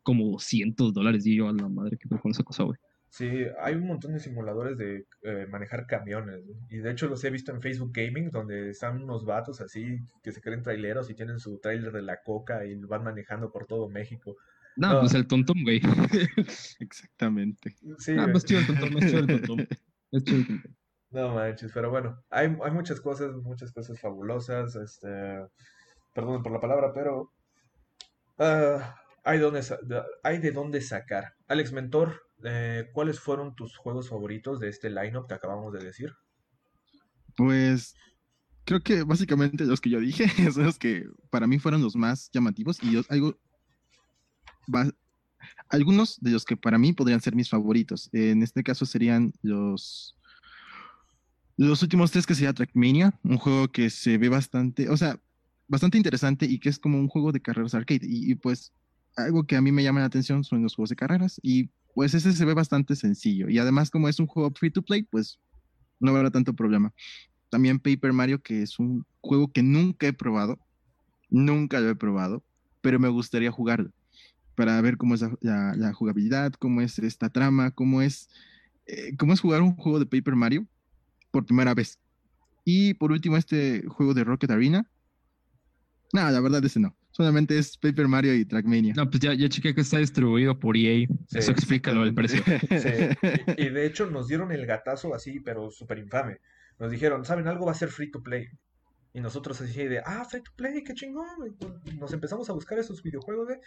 como 0.02 0.32
200 0.32 0.92
dólares. 0.92 1.24
Y 1.24 1.36
yo, 1.36 1.48
a 1.48 1.52
la 1.54 1.68
madre, 1.70 1.96
que 1.96 2.06
con 2.08 2.32
esa 2.32 2.42
cosa, 2.42 2.64
güey. 2.64 2.78
Sí, 3.16 3.46
hay 3.62 3.74
un 3.76 3.86
montón 3.86 4.12
de 4.12 4.20
simuladores 4.20 4.76
de 4.76 5.06
eh, 5.22 5.46
manejar 5.48 5.86
camiones. 5.86 6.44
¿no? 6.44 6.52
Y 6.68 6.80
de 6.80 6.90
hecho 6.90 7.08
los 7.08 7.24
he 7.24 7.30
visto 7.30 7.50
en 7.50 7.62
Facebook 7.62 7.90
Gaming, 7.94 8.30
donde 8.30 8.68
están 8.68 9.02
unos 9.02 9.24
vatos 9.24 9.62
así 9.62 10.00
que 10.22 10.32
se 10.32 10.42
creen 10.42 10.62
traileros 10.62 11.08
y 11.08 11.14
tienen 11.14 11.38
su 11.38 11.58
trailer 11.58 11.92
de 11.92 12.02
la 12.02 12.22
coca 12.22 12.66
y 12.66 12.74
van 12.74 13.04
manejando 13.04 13.50
por 13.50 13.64
todo 13.64 13.88
México. 13.88 14.36
No, 14.76 14.92
no. 14.92 15.00
pues 15.00 15.14
el 15.14 15.26
tontón, 15.26 15.56
güey. 15.64 15.80
Exactamente. 16.80 17.74
Sí, 17.96 18.14
ah, 18.18 18.26
más 18.26 18.44
chido 18.44 18.60
el 18.60 18.66
tontón, 18.66 18.92
más 18.92 19.06
chido 19.06 19.20
el 19.20 19.26
tontón. 19.46 19.68
Es 20.12 20.22
chido 20.22 20.36
el 20.36 20.46
tontón. 20.46 20.76
No 21.08 21.34
manches, 21.34 21.72
pero 21.72 21.88
bueno, 21.88 22.22
hay, 22.28 22.54
hay 22.62 22.70
muchas 22.70 23.00
cosas, 23.00 23.32
muchas 23.36 23.72
cosas 23.72 23.98
fabulosas, 23.98 24.76
este, 24.76 25.08
perdón 26.12 26.42
por 26.42 26.52
la 26.52 26.60
palabra, 26.60 26.92
pero 26.92 27.32
ah, 28.36 28.94
hay, 29.24 29.38
donde, 29.38 29.62
hay 30.22 30.36
de 30.36 30.52
dónde 30.52 30.82
sacar. 30.82 31.32
Alex 31.48 31.72
Mentor, 31.72 32.25
eh, 32.44 32.90
¿cuáles 32.92 33.20
fueron 33.20 33.54
tus 33.54 33.76
juegos 33.76 34.08
favoritos 34.08 34.60
de 34.60 34.68
este 34.68 34.90
lineup 34.90 35.26
que 35.26 35.34
acabamos 35.34 35.72
de 35.72 35.84
decir? 35.84 36.12
Pues 37.36 37.94
creo 38.64 38.80
que 38.80 39.02
básicamente 39.02 39.64
los 39.64 39.80
que 39.80 39.90
yo 39.90 40.00
dije 40.00 40.26
son 40.52 40.64
los 40.64 40.78
que 40.78 41.06
para 41.30 41.46
mí 41.46 41.58
fueron 41.58 41.82
los 41.82 41.96
más 41.96 42.30
llamativos 42.32 42.82
y 42.82 42.92
yo- 42.92 43.02
algo, 43.08 43.38
algunos 45.68 46.18
de 46.20 46.30
los 46.32 46.44
que 46.44 46.56
para 46.56 46.78
mí 46.78 46.92
podrían 46.92 47.20
ser 47.20 47.34
mis 47.34 47.50
favoritos. 47.50 48.08
En 48.12 48.42
este 48.42 48.62
caso 48.62 48.86
serían 48.86 49.32
los, 49.42 50.16
los 51.56 51.82
últimos 51.82 52.10
tres 52.10 52.26
que 52.26 52.34
sería 52.34 52.52
Trackmania, 52.52 53.18
un 53.22 53.38
juego 53.38 53.68
que 53.68 53.90
se 53.90 54.18
ve 54.18 54.28
bastante, 54.28 54.88
o 54.88 54.96
sea, 54.96 55.18
bastante 55.68 55.96
interesante 55.96 56.46
y 56.46 56.58
que 56.58 56.68
es 56.68 56.78
como 56.78 56.98
un 56.98 57.08
juego 57.08 57.32
de 57.32 57.40
carreras 57.40 57.74
arcade. 57.74 58.06
Y, 58.06 58.32
y, 58.32 58.34
pues 58.34 58.72
algo 59.16 59.44
que 59.46 59.56
a 59.56 59.62
mí 59.62 59.72
me 59.72 59.82
llama 59.82 60.00
la 60.00 60.06
atención 60.06 60.44
son 60.44 60.62
los 60.62 60.74
juegos 60.74 60.90
de 60.90 60.96
carreras 60.96 61.40
y 61.42 61.70
pues 61.96 62.12
ese 62.12 62.34
se 62.34 62.44
ve 62.44 62.52
bastante 62.52 62.94
sencillo. 62.94 63.48
Y 63.48 63.58
además 63.58 63.90
como 63.90 64.06
es 64.06 64.20
un 64.20 64.26
juego 64.26 64.52
free 64.54 64.70
to 64.70 64.82
play, 64.82 65.04
pues 65.04 65.40
no 65.98 66.14
habrá 66.14 66.30
tanto 66.30 66.52
problema. 66.52 66.92
También 67.48 67.80
Paper 67.80 68.12
Mario, 68.12 68.42
que 68.42 68.60
es 68.60 68.78
un 68.78 69.06
juego 69.22 69.50
que 69.50 69.62
nunca 69.62 70.06
he 70.06 70.12
probado, 70.12 70.58
nunca 71.30 71.80
lo 71.80 71.88
he 71.88 71.94
probado, 71.94 72.44
pero 72.82 73.00
me 73.00 73.08
gustaría 73.08 73.50
jugarlo 73.50 73.92
para 74.56 74.78
ver 74.82 74.98
cómo 74.98 75.14
es 75.14 75.24
la, 75.40 75.94
jugabilidad, 75.94 76.52
cómo 76.52 76.82
es 76.82 76.98
esta 76.98 77.30
trama, 77.30 77.70
cómo 77.70 78.02
es, 78.02 78.28
eh, 78.84 79.16
cómo 79.16 79.32
es 79.32 79.40
jugar 79.40 79.62
un 79.62 79.74
juego 79.74 79.98
de 79.98 80.04
Paper 80.04 80.36
Mario 80.36 80.66
por 81.30 81.46
primera 81.46 81.72
vez. 81.72 81.98
Y 82.66 82.92
por 82.92 83.10
último, 83.10 83.38
este 83.38 83.86
juego 83.86 84.12
de 84.12 84.22
Rocket 84.22 84.50
Arena. 84.50 84.86
No, 86.12 86.30
la 86.30 86.40
verdad 86.40 86.62
ese 86.62 86.78
no. 86.78 86.94
Solamente 87.16 87.56
es 87.58 87.78
Paper 87.78 88.08
Mario 88.08 88.34
y 88.34 88.44
Trackmania. 88.44 88.92
No, 88.94 89.08
pues 89.08 89.20
ya, 89.20 89.32
ya 89.32 89.48
chequé 89.48 89.74
que 89.74 89.80
está 89.80 89.96
distribuido 89.96 90.58
por 90.58 90.76
EA. 90.76 91.06
Sí, 91.28 91.38
Eso 91.38 91.50
explica 91.50 91.90
lo 91.90 92.04
del 92.04 92.12
precio. 92.12 92.42
Sí, 92.44 92.88
y, 93.56 93.62
y 93.62 93.68
de 93.70 93.86
hecho 93.86 94.10
nos 94.10 94.28
dieron 94.28 94.52
el 94.52 94.66
gatazo 94.66 95.14
así, 95.14 95.40
pero 95.40 95.70
súper 95.70 95.96
infame. 95.98 96.40
Nos 96.78 96.90
dijeron, 96.90 97.24
¿saben 97.24 97.48
algo? 97.48 97.64
Va 97.64 97.72
a 97.72 97.74
ser 97.74 97.88
free 97.88 98.10
to 98.10 98.22
play. 98.22 98.48
Y 99.14 99.20
nosotros 99.20 99.58
así 99.62 99.84
de, 99.86 100.00
ah, 100.04 100.26
free 100.30 100.42
to 100.42 100.50
play, 100.56 100.84
qué 100.84 100.92
chingón. 100.92 101.26
Y 101.86 101.94
Nos 101.96 102.12
empezamos 102.12 102.50
a 102.50 102.52
buscar 102.52 102.78
esos 102.78 103.02
videojuegos 103.02 103.48
de 103.48 103.60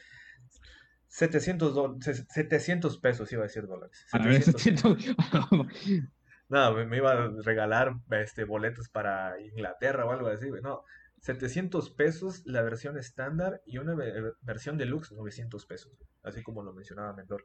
700, 1.08 1.74
do- 1.74 1.98
se- 2.02 2.14
700 2.26 3.00
pesos, 3.00 3.32
iba 3.32 3.42
a 3.42 3.48
decir 3.48 3.66
dólares. 3.66 4.06
A 4.12 4.20
ver, 4.20 4.44
700. 4.44 5.04
700. 5.04 6.08
No, 6.50 6.74
me, 6.74 6.86
me 6.86 6.98
iba 6.98 7.12
a 7.14 7.30
regalar 7.44 7.96
este, 8.12 8.44
boletos 8.44 8.90
para 8.90 9.40
Inglaterra 9.42 10.06
o 10.06 10.12
algo 10.12 10.28
así. 10.28 10.48
No, 10.64 10.84
700 11.22 11.92
pesos 11.92 12.44
la 12.46 12.62
versión 12.62 12.98
estándar 12.98 13.62
y 13.66 13.78
una 13.78 13.96
ve- 13.96 14.34
versión 14.42 14.78
deluxe 14.78 15.12
900 15.14 15.66
pesos, 15.66 15.92
así 16.24 16.44
como 16.44 16.64
lo 16.64 16.74
mencionaba 16.74 17.14
Mentor. 17.14 17.44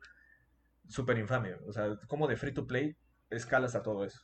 Súper 0.89 1.19
infame, 1.19 1.55
o 1.67 1.73
sea, 1.73 1.99
como 2.09 2.29
de 2.29 2.37
free 2.37 2.53
to 2.55 2.67
play 2.67 2.97
escalas 3.31 3.75
a 3.75 3.83
todo 3.83 4.05
eso. 4.05 4.21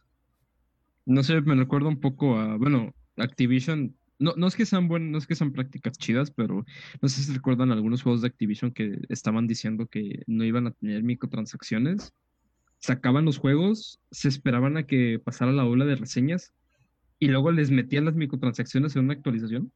No 1.07 1.23
sé, 1.23 1.41
me 1.43 1.55
recuerda 1.55 1.89
un 1.89 2.01
poco 2.01 2.39
a, 2.39 2.57
bueno, 2.57 2.95
Activision. 3.17 3.97
No, 4.19 4.35
no 4.37 4.47
es 4.47 4.55
que 4.55 4.67
sean 4.67 4.87
buenas, 4.87 5.11
no 5.11 5.19
es 5.19 5.27
que 5.27 5.35
sean 5.35 5.53
prácticas 5.53 5.97
chidas, 5.99 6.31
pero 6.31 6.65
no 7.01 7.09
sé 7.09 7.23
si 7.23 7.33
recuerdan 7.33 7.73
algunos 7.73 8.03
juegos 8.03 8.21
de 8.21 8.29
Activision 8.29 8.71
que 8.73 8.99
estaban 9.09 9.47
diciendo 9.47 9.87
que 9.87 10.23
no 10.27 10.45
iban 10.45 10.67
a 10.67 10.73
tener 10.73 11.03
microtransacciones. 11.03 12.13
Sacaban 12.79 13.25
los 13.27 13.39
juegos, 13.39 14.01
se 14.11 14.29
esperaban 14.29 14.77
a 14.77 14.87
que 14.87 15.19
pasara 15.21 15.53
la 15.53 15.65
ola 15.67 15.85
de 15.87 15.97
reseñas 15.97 16.55
y 17.21 17.29
luego 17.29 17.53
les 17.53 17.71
metían 17.71 18.07
las 18.07 18.17
microtransacciones 18.17 18.97
en 18.97 19.05
una 19.05 19.13
actualización. 19.13 19.71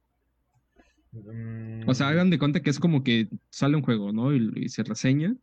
O 1.87 1.93
sea, 1.93 2.07
Mm, 2.07 2.11
hagan 2.11 2.29
de 2.29 2.39
cuenta 2.39 2.61
que 2.61 2.69
es 2.69 2.79
como 2.79 3.03
que 3.03 3.29
sale 3.49 3.77
un 3.77 3.83
juego, 3.83 4.11
¿no? 4.11 4.35
Y, 4.35 4.51
y 4.55 4.69
se 4.69 4.83
reseña. 4.83 5.33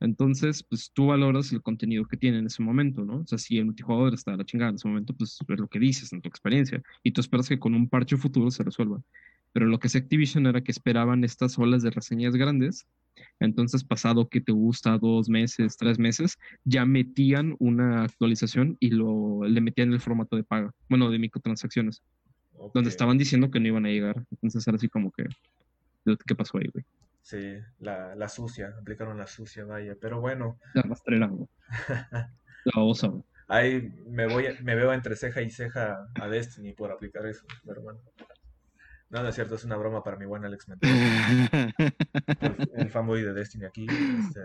Entonces, 0.00 0.62
pues 0.62 0.92
tú 0.92 1.06
valoras 1.06 1.52
el 1.52 1.62
contenido 1.62 2.04
que 2.06 2.16
tiene 2.16 2.38
en 2.38 2.46
ese 2.46 2.62
momento, 2.62 3.04
¿no? 3.04 3.16
O 3.20 3.26
sea, 3.26 3.38
si 3.38 3.58
el 3.58 3.64
multijugador 3.64 4.14
está 4.14 4.34
a 4.34 4.36
la 4.36 4.44
chingada 4.44 4.70
en 4.70 4.76
ese 4.76 4.86
momento, 4.86 5.12
pues 5.14 5.38
es 5.40 5.58
lo 5.58 5.66
que 5.66 5.80
dices 5.80 6.12
en 6.12 6.20
tu 6.20 6.28
experiencia. 6.28 6.80
Y 7.02 7.10
tú 7.10 7.20
esperas 7.20 7.48
que 7.48 7.58
con 7.58 7.74
un 7.74 7.88
parche 7.88 8.16
futuro 8.16 8.50
se 8.50 8.62
resuelva. 8.62 9.02
Pero 9.58 9.70
lo 9.70 9.80
que 9.80 9.88
hace 9.88 9.98
Activision 9.98 10.46
era 10.46 10.60
que 10.60 10.70
esperaban 10.70 11.24
estas 11.24 11.58
olas 11.58 11.82
de 11.82 11.90
reseñas 11.90 12.36
grandes. 12.36 12.86
Entonces, 13.40 13.82
pasado 13.82 14.28
que 14.28 14.40
te 14.40 14.52
gusta 14.52 14.98
dos 14.98 15.28
meses, 15.28 15.76
tres 15.76 15.98
meses, 15.98 16.38
ya 16.62 16.84
metían 16.84 17.56
una 17.58 18.04
actualización 18.04 18.76
y 18.78 18.90
lo, 18.90 19.42
le 19.42 19.60
metían 19.60 19.92
el 19.92 19.98
formato 19.98 20.36
de 20.36 20.44
paga, 20.44 20.70
bueno, 20.88 21.10
de 21.10 21.18
microtransacciones, 21.18 22.04
ok. 22.52 22.72
donde 22.72 22.88
estaban 22.88 23.18
diciendo 23.18 23.50
que 23.50 23.58
no 23.58 23.66
iban 23.66 23.86
a 23.86 23.88
llegar. 23.88 24.24
Entonces 24.30 24.64
era 24.68 24.76
así 24.76 24.88
como 24.88 25.10
que, 25.10 25.24
¿qué 26.04 26.36
pasó 26.36 26.58
ahí, 26.58 26.68
güey? 26.72 26.84
Sí, 27.20 27.54
la, 27.80 28.14
la 28.14 28.28
sucia, 28.28 28.76
aplicaron 28.80 29.18
la 29.18 29.26
sucia, 29.26 29.64
vaya. 29.64 29.96
Pero 30.00 30.20
bueno, 30.20 30.60
La 30.72 30.82
rastrera, 30.82 31.26
güey. 31.26 31.48
La 32.64 32.80
osa, 32.80 33.08
güey. 33.08 33.24
ahí 33.48 33.92
me 34.06 34.28
voy, 34.28 34.44
me 34.62 34.76
veo 34.76 34.92
entre 34.92 35.16
ceja 35.16 35.42
y 35.42 35.50
ceja 35.50 36.06
a 36.14 36.28
Destiny 36.28 36.74
por 36.74 36.92
aplicar 36.92 37.26
eso, 37.26 37.44
pero 37.66 37.82
bueno. 37.82 37.98
No, 39.10 39.22
no 39.22 39.28
es 39.28 39.34
cierto, 39.34 39.54
es 39.54 39.64
una 39.64 39.76
broma 39.76 40.02
para 40.02 40.16
mi 40.16 40.26
buen 40.26 40.44
Alex 40.44 40.68
Mentor, 40.68 40.90
el, 42.40 42.56
el 42.72 42.90
fanboy 42.90 43.22
de 43.22 43.32
Destiny 43.32 43.64
aquí. 43.66 43.86
este. 43.86 44.40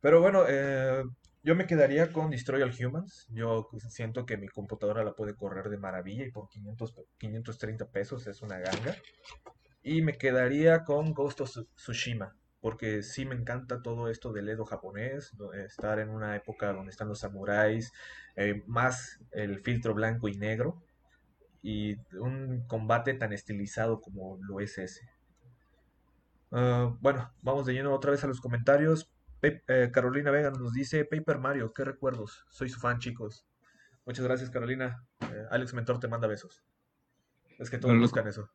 Pero 0.00 0.20
bueno, 0.20 0.44
eh, 0.48 1.04
yo 1.42 1.54
me 1.54 1.66
quedaría 1.66 2.12
con 2.12 2.30
Destroy 2.30 2.62
All 2.62 2.74
Humans. 2.78 3.26
Yo 3.30 3.68
siento 3.88 4.24
que 4.26 4.36
mi 4.36 4.48
computadora 4.48 5.04
la 5.04 5.12
puede 5.14 5.34
correr 5.34 5.68
de 5.68 5.78
maravilla 5.78 6.24
y 6.24 6.30
por 6.30 6.48
500, 6.48 6.92
pe- 6.92 7.02
530 7.18 7.86
pesos 7.90 8.26
es 8.26 8.42
una 8.42 8.58
ganga. 8.58 8.94
Y 9.82 10.02
me 10.02 10.14
quedaría 10.18 10.84
con 10.84 11.12
Ghost 11.14 11.42
of 11.42 11.50
Tsu- 11.50 11.68
Tsushima, 11.76 12.36
porque 12.60 13.02
sí 13.02 13.26
me 13.26 13.34
encanta 13.34 13.82
todo 13.82 14.08
esto 14.10 14.32
del 14.32 14.48
Edo 14.50 14.64
japonés, 14.66 15.32
estar 15.66 15.98
en 16.00 16.10
una 16.10 16.36
época 16.36 16.72
donde 16.72 16.90
están 16.90 17.08
los 17.08 17.20
samuráis, 17.20 17.92
eh, 18.36 18.62
más 18.66 19.20
el 19.32 19.60
filtro 19.60 19.94
blanco 19.94 20.28
y 20.28 20.36
negro, 20.36 20.82
y 21.62 21.94
un 22.18 22.64
combate 22.66 23.14
tan 23.14 23.32
estilizado 23.32 24.00
como 24.00 24.38
lo 24.42 24.60
es 24.60 24.78
ese. 24.78 25.02
Ah, 26.52 26.94
bueno, 27.00 27.30
vamos 27.42 27.66
de 27.66 27.74
lleno 27.74 27.94
otra 27.94 28.10
vez 28.10 28.24
a 28.24 28.26
los 28.26 28.40
comentarios. 28.40 29.10
Pe- 29.40 29.62
eh, 29.68 29.90
Carolina 29.92 30.30
Vega 30.30 30.50
nos 30.50 30.72
dice, 30.72 31.04
Paper 31.04 31.38
Mario, 31.38 31.72
qué 31.72 31.84
recuerdos. 31.84 32.44
Soy 32.50 32.68
su 32.68 32.80
fan, 32.80 32.98
chicos. 32.98 33.46
Muchas 34.04 34.24
gracias, 34.24 34.50
Carolina. 34.50 35.04
Eh, 35.20 35.44
Alex 35.50 35.72
Mentor 35.74 36.00
te 36.00 36.08
manda 36.08 36.26
besos. 36.26 36.62
Es 37.58 37.70
que 37.70 37.78
todos 37.78 37.90
Pero 37.92 37.94
lo- 38.00 38.02
buscan 38.02 38.26
eso. 38.28 38.48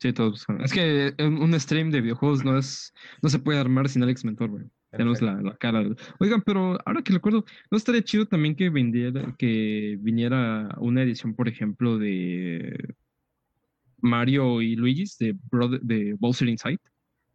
Sí, 0.00 0.12
todos 0.12 0.30
buscan. 0.30 0.60
Es 0.60 0.72
que 0.72 1.12
un 1.18 1.42
un 1.42 1.58
stream 1.60 1.90
de 1.90 2.00
videojuegos 2.00 2.44
no 2.44 2.56
es, 2.56 2.94
no 3.20 3.28
se 3.28 3.40
puede 3.40 3.58
armar 3.58 3.88
sin 3.88 4.02
Alex 4.04 4.24
Mentor, 4.24 4.48
güey. 4.50 4.64
Tenemos 4.90 5.20
la, 5.20 5.40
la 5.42 5.56
cara. 5.56 5.84
Oigan, 6.18 6.42
pero 6.42 6.78
ahora 6.86 7.02
que 7.02 7.12
recuerdo, 7.12 7.44
¿no 7.70 7.76
estaría 7.76 8.02
chido 8.02 8.26
también 8.26 8.56
que 8.56 8.70
vendiera, 8.70 9.34
que 9.38 9.98
viniera 10.00 10.74
una 10.78 11.02
edición, 11.02 11.34
por 11.34 11.46
ejemplo, 11.48 11.98
de 11.98 12.94
Mario 13.98 14.62
y 14.62 14.76
Luigi's 14.76 15.18
de, 15.18 15.34
Brother- 15.50 15.80
de 15.82 16.14
Bowser 16.18 16.48
Inside? 16.48 16.78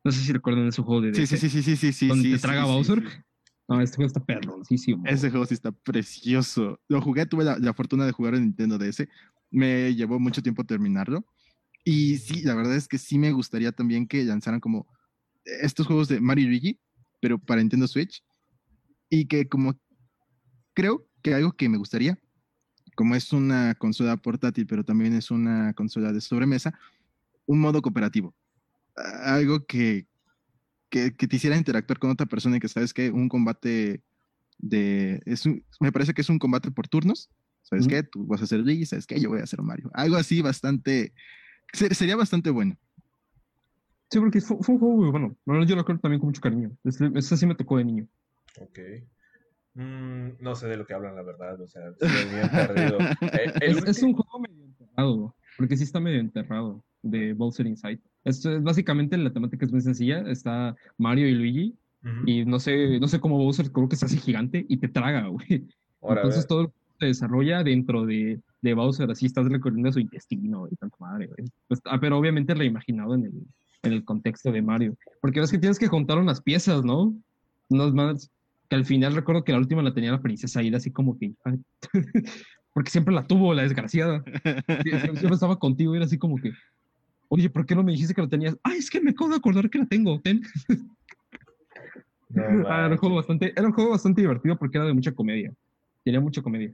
No 0.04 0.12
sé 0.12 0.20
si 0.20 0.34
recuerdan 0.34 0.68
ese 0.68 0.82
juego 0.82 1.02
de 1.02 1.14
Sí, 1.14 1.28
sí, 1.28 1.38
sí, 1.38 1.50
sí, 1.50 1.62
sí, 1.62 1.76
sí, 1.76 1.94
sí. 1.94 2.08
donde 2.08 2.24
sí, 2.24 2.32
te 2.32 2.40
traga 2.40 2.64
sí, 2.66 2.72
Bowser. 2.72 3.04
No, 3.68 3.80
este 3.80 3.96
juego 3.96 4.08
está 4.08 4.26
perroncísimo. 4.26 5.04
Ese 5.06 5.30
juego 5.30 5.46
sí 5.46 5.54
está 5.54 5.72
precioso. 5.72 6.80
Lo 6.90 7.02
jugué, 7.02 7.26
tuve 7.26 7.44
la, 7.44 7.58
la 7.60 7.74
fortuna 7.74 8.06
de 8.06 8.12
jugar 8.12 8.36
en 8.36 8.42
Nintendo 8.42 8.78
DS. 8.78 9.08
Me 9.52 9.94
llevó 9.96 10.20
mucho 10.20 10.42
tiempo 10.42 10.64
terminarlo. 10.66 11.26
Y 11.86 12.18
sí, 12.18 12.42
la 12.44 12.56
verdad 12.56 12.76
es 12.76 12.88
que 12.88 12.98
sí 12.98 13.18
me 13.18 13.32
gustaría 13.32 13.72
también 13.72 14.08
que 14.08 14.24
lanzaran 14.24 14.60
como 14.60 14.88
estos 15.46 15.88
juegos 15.88 16.08
de 16.08 16.20
Mario 16.22 16.46
y 16.46 16.48
Luigi, 16.48 16.80
pero 17.24 17.40
para 17.40 17.62
Nintendo 17.62 17.88
Switch. 17.88 18.22
Y 19.10 19.28
que 19.28 19.48
como 19.48 19.80
creo 20.74 21.08
que 21.22 21.34
algo 21.34 21.54
que 21.54 21.70
me 21.70 21.78
gustaría, 21.78 22.20
como 22.96 23.16
es 23.16 23.32
una 23.32 23.76
consola 23.76 24.18
portátil, 24.18 24.68
pero 24.68 24.84
también 24.84 25.14
es 25.14 25.32
una 25.32 25.72
consola 25.74 26.12
de 26.12 26.20
sobremesa, 26.20 26.78
un 27.46 27.62
modo 27.62 27.82
cooperativo. 27.82 28.36
Algo 29.24 29.66
que, 29.66 30.06
que, 30.90 31.16
que 31.16 31.28
te 31.30 31.38
hiciera 31.38 31.56
interactuar 31.56 31.98
con 31.98 32.12
otra 32.12 32.26
persona 32.26 32.58
y 32.58 32.60
que 32.60 32.68
sabes 32.68 32.94
que 32.94 33.10
un 33.10 33.30
combate 33.30 34.04
de... 34.58 35.22
Es 35.26 35.46
un- 35.46 35.64
me 35.80 35.94
parece 35.94 36.14
que 36.14 36.22
es 36.24 36.30
un 36.30 36.40
combate 36.40 36.72
por 36.72 36.90
turnos. 36.90 37.30
¿Sabes 37.62 37.86
Ujú. 37.86 37.96
qué? 37.96 38.04
Tú 38.04 38.28
vas 38.28 38.42
a 38.42 38.44
hacer 38.44 38.60
Luigi, 38.60 38.86
¿sabes 38.86 39.08
qué? 39.08 39.18
Yo 39.18 39.30
voy 39.30 39.40
a 39.40 39.44
hacer 39.44 39.62
Mario. 39.62 39.90
Algo 39.94 40.18
así 40.18 40.42
bastante... 40.42 41.14
se- 41.72 41.96
Sería 41.96 42.18
bastante 42.18 42.50
bueno. 42.50 42.78
Sí, 44.14 44.20
porque 44.20 44.42
fue, 44.42 44.58
fue 44.62 44.76
un 44.76 44.80
juego 44.80 44.96
muy 44.98 45.10
bueno. 45.10 45.36
Yo 45.66 45.76
lo 45.76 45.82
recuerdo 45.82 46.02
también 46.02 46.20
con 46.20 46.28
mucho 46.28 46.42
cariño. 46.42 46.72
Este, 46.84 47.10
este 47.16 47.36
sí 47.36 47.48
me 47.48 47.56
tocó 47.56 47.78
de 47.78 47.86
niño. 47.86 48.08
Ok. 48.62 48.80
Mm, 49.74 50.40
no 50.40 50.56
sé 50.56 50.68
de 50.68 50.78
lo 50.78 50.86
que 50.86 50.94
hablan, 50.94 51.16
la 51.16 51.24
verdad. 51.24 51.60
O 51.60 51.68
sea, 51.68 51.82
estoy 51.90 52.10
bien 52.10 52.50
perdido. 52.52 53.00
Eh, 53.22 53.54
Es, 53.62 53.84
es 53.84 54.04
un 54.04 54.14
juego 54.14 54.40
medio 54.40 54.64
enterrado, 54.66 55.36
porque 55.58 55.76
sí 55.78 55.84
está 55.84 56.00
medio 56.00 56.20
enterrado 56.20 56.84
de 57.02 57.34
Bowser 57.34 57.66
Inside. 57.66 58.00
Esto 58.24 58.56
es 58.56 58.62
básicamente 58.62 59.18
la 59.18 59.34
temática 59.34 59.66
es 59.66 59.72
muy 59.72 59.82
sencilla. 59.82 60.20
Está 60.30 60.76
Mario 60.98 61.28
y 61.28 61.34
Luigi, 61.34 61.76
Ujú. 62.04 62.28
y 62.28 62.46
no 62.46 62.60
sé, 62.60 63.00
no 63.00 63.08
sé 63.08 63.20
cómo 63.20 63.38
Bowser 63.38 63.72
creo 63.72 63.90
que 63.90 63.96
se 63.96 64.06
hace 64.06 64.18
gigante 64.18 64.64
y 64.70 64.78
te 64.78 64.90
traga, 64.90 65.28
güey. 65.30 65.68
Ahora, 66.02 66.22
Entonces 66.22 66.46
todo 66.46 66.72
se 67.00 67.08
desarrolla 67.08 67.64
dentro 67.64 68.06
de, 68.06 68.40
de 68.62 68.74
Bowser, 68.76 69.10
así 69.10 69.26
estás 69.26 69.48
recorriendo 69.50 69.92
su 69.92 70.00
intestino 70.00 70.68
y 70.70 70.76
tanto 70.76 70.98
madre, 71.00 71.28
güey. 71.28 71.50
Pues, 71.68 71.82
ah, 71.86 72.00
pero 72.00 72.18
obviamente 72.18 72.54
reimaginado 72.54 73.16
en 73.16 73.26
el, 73.26 73.34
en 73.84 73.94
el 73.94 74.04
contexto 74.04 74.52
de 74.52 74.62
Mario. 74.62 74.98
Porque 75.22 75.40
ves 75.40 75.52
que 75.52 75.60
tienes 75.60 75.78
que 75.78 75.88
juntar 75.88 76.18
unas 76.18 76.42
piezas, 76.42 76.84
¿no? 76.84 77.14
Unas 77.70 77.94
más. 77.94 78.32
Que 78.70 78.76
al 78.76 78.86
final 78.86 79.14
recuerdo 79.14 79.44
que 79.44 79.52
la 79.52 79.60
última 79.60 79.84
la 79.84 79.94
tenía 79.94 80.12
la 80.12 80.22
princesa 80.22 80.64
Ida, 80.64 80.78
así 80.78 80.92
como 80.92 81.18
que. 81.18 81.34
porque 82.74 82.90
siempre 82.90 83.14
la 83.14 83.28
tuvo, 83.28 83.54
la 83.54 83.64
desgraciada. 83.64 84.24
Siempre 84.84 85.34
estaba 85.34 85.60
contigo 85.60 85.94
y 85.94 85.98
era 85.98 86.06
así 86.06 86.18
como 86.18 86.38
que. 86.38 86.54
Oye, 87.30 87.50
¿por 87.50 87.66
qué 87.66 87.76
no 87.76 87.84
me 87.84 87.92
dijiste 87.92 88.14
que 88.14 88.22
la 88.22 88.30
tenías? 88.30 88.58
Ah, 88.64 88.76
es 88.76 88.90
que 88.90 89.02
me 89.02 89.12
acabo 89.12 89.30
de 89.30 89.38
acordar 89.38 89.70
que 89.70 89.80
la 89.80 89.86
tengo. 89.86 90.20
Ten. 90.22 90.42
Ah, 92.36 92.86
era, 92.86 92.90
un 92.90 92.98
juego 92.98 93.18
bastante, 93.18 93.54
era 93.56 93.68
un 93.68 93.74
juego 93.74 93.92
bastante 93.92 94.22
divertido 94.22 94.58
porque 94.58 94.80
era 94.80 94.88
de 94.88 94.94
mucha 94.94 95.12
comedia. 95.12 95.54
Tenía 96.04 96.20
mucha 96.20 96.42
comedia. 96.42 96.74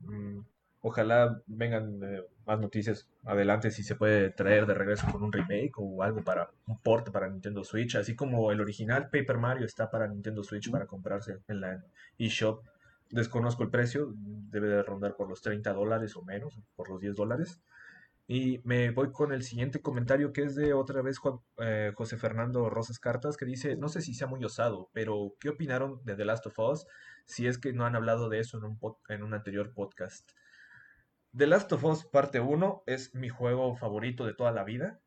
Mm, 0.00 0.40
ojalá 0.80 1.42
vengan 1.46 2.00
eh, 2.02 2.22
más 2.46 2.60
noticias 2.60 3.08
adelante 3.24 3.70
si 3.70 3.82
se 3.82 3.96
puede 3.96 4.30
traer 4.30 4.66
de 4.66 4.74
regreso 4.74 5.06
con 5.10 5.22
un 5.22 5.32
remake 5.32 5.72
o 5.76 6.02
algo 6.02 6.22
para 6.22 6.50
un 6.66 6.78
port 6.78 7.10
para 7.10 7.28
Nintendo 7.28 7.64
Switch, 7.64 7.96
así 7.96 8.14
como 8.14 8.52
el 8.52 8.60
original 8.60 9.10
Paper 9.10 9.38
Mario 9.38 9.66
está 9.66 9.90
para 9.90 10.06
Nintendo 10.06 10.42
Switch 10.42 10.70
para 10.70 10.86
comprarse 10.86 11.38
en 11.48 11.60
la 11.60 11.84
eShop. 12.18 12.64
Desconozco 13.10 13.62
el 13.62 13.70
precio, 13.70 14.12
debe 14.14 14.68
de 14.68 14.82
rondar 14.82 15.16
por 15.16 15.28
los 15.28 15.40
30 15.40 15.72
dólares 15.72 16.14
o 16.16 16.22
menos, 16.22 16.58
por 16.76 16.90
los 16.90 17.00
10 17.00 17.14
dólares. 17.14 17.60
Y 18.30 18.60
me 18.64 18.90
voy 18.90 19.10
con 19.10 19.32
el 19.32 19.42
siguiente 19.42 19.80
comentario 19.80 20.34
que 20.34 20.42
es 20.42 20.54
de 20.54 20.74
otra 20.74 21.00
vez 21.00 21.16
eh, 21.56 21.92
José 21.94 22.18
Fernando 22.18 22.68
Rosas 22.68 22.98
Cartas 22.98 23.38
que 23.38 23.46
dice, 23.46 23.76
no 23.76 23.88
sé 23.88 24.02
si 24.02 24.12
sea 24.12 24.26
muy 24.26 24.44
osado, 24.44 24.90
pero 24.92 25.34
¿qué 25.40 25.48
opinaron 25.48 26.04
de 26.04 26.14
The 26.14 26.26
Last 26.26 26.46
of 26.46 26.58
Us 26.58 26.86
si 27.24 27.46
es 27.46 27.56
que 27.56 27.72
no 27.72 27.86
han 27.86 27.96
hablado 27.96 28.28
de 28.28 28.40
eso 28.40 28.58
en 28.58 28.64
un, 28.64 28.78
en 29.08 29.22
un 29.22 29.32
anterior 29.32 29.72
podcast? 29.72 30.30
The 31.36 31.46
Last 31.46 31.72
of 31.72 31.84
Us 31.84 32.04
parte 32.06 32.40
1 32.40 32.84
es 32.86 33.14
mi 33.14 33.28
juego 33.28 33.76
favorito 33.76 34.24
de 34.24 34.34
toda 34.34 34.50
la 34.50 34.64
vida, 34.64 34.98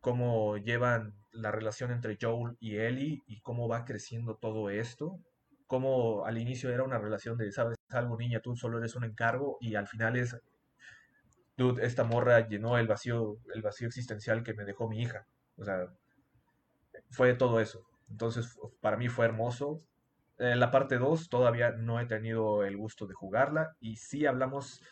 cómo 0.00 0.56
llevan 0.58 1.14
la 1.32 1.50
relación 1.50 1.90
entre 1.90 2.18
Joel 2.20 2.56
y 2.60 2.76
Ellie 2.76 3.22
y 3.26 3.40
cómo 3.40 3.66
va 3.66 3.84
creciendo 3.84 4.36
todo 4.36 4.68
esto, 4.68 5.18
cómo 5.66 6.26
al 6.26 6.38
inicio 6.38 6.70
era 6.70 6.82
una 6.82 6.98
relación 6.98 7.38
de, 7.38 7.50
sabes, 7.50 7.76
algo 7.88 8.18
niña, 8.18 8.40
tú 8.40 8.56
solo 8.56 8.78
eres 8.78 8.94
un 8.94 9.04
encargo 9.04 9.56
y 9.60 9.74
al 9.74 9.88
final 9.88 10.16
es 10.16 10.36
esta 11.80 12.04
morra 12.04 12.48
llenó 12.48 12.78
el 12.78 12.86
vacío, 12.86 13.38
el 13.54 13.62
vacío 13.62 13.88
existencial 13.88 14.42
que 14.42 14.54
me 14.54 14.64
dejó 14.64 14.88
mi 14.88 15.00
hija. 15.02 15.26
O 15.56 15.64
sea, 15.64 15.92
fue 17.10 17.34
todo 17.34 17.60
eso. 17.60 17.84
Entonces, 18.08 18.58
para 18.80 18.96
mí 18.96 19.08
fue 19.08 19.26
hermoso. 19.26 19.82
En 20.38 20.58
la 20.58 20.70
parte 20.70 20.96
2 20.96 21.28
todavía 21.28 21.72
no 21.72 22.00
he 22.00 22.06
tenido 22.06 22.64
el 22.64 22.78
gusto 22.78 23.06
de 23.06 23.14
jugarla 23.14 23.76
y 23.78 23.96
sí 23.96 24.24
hablamos 24.24 24.82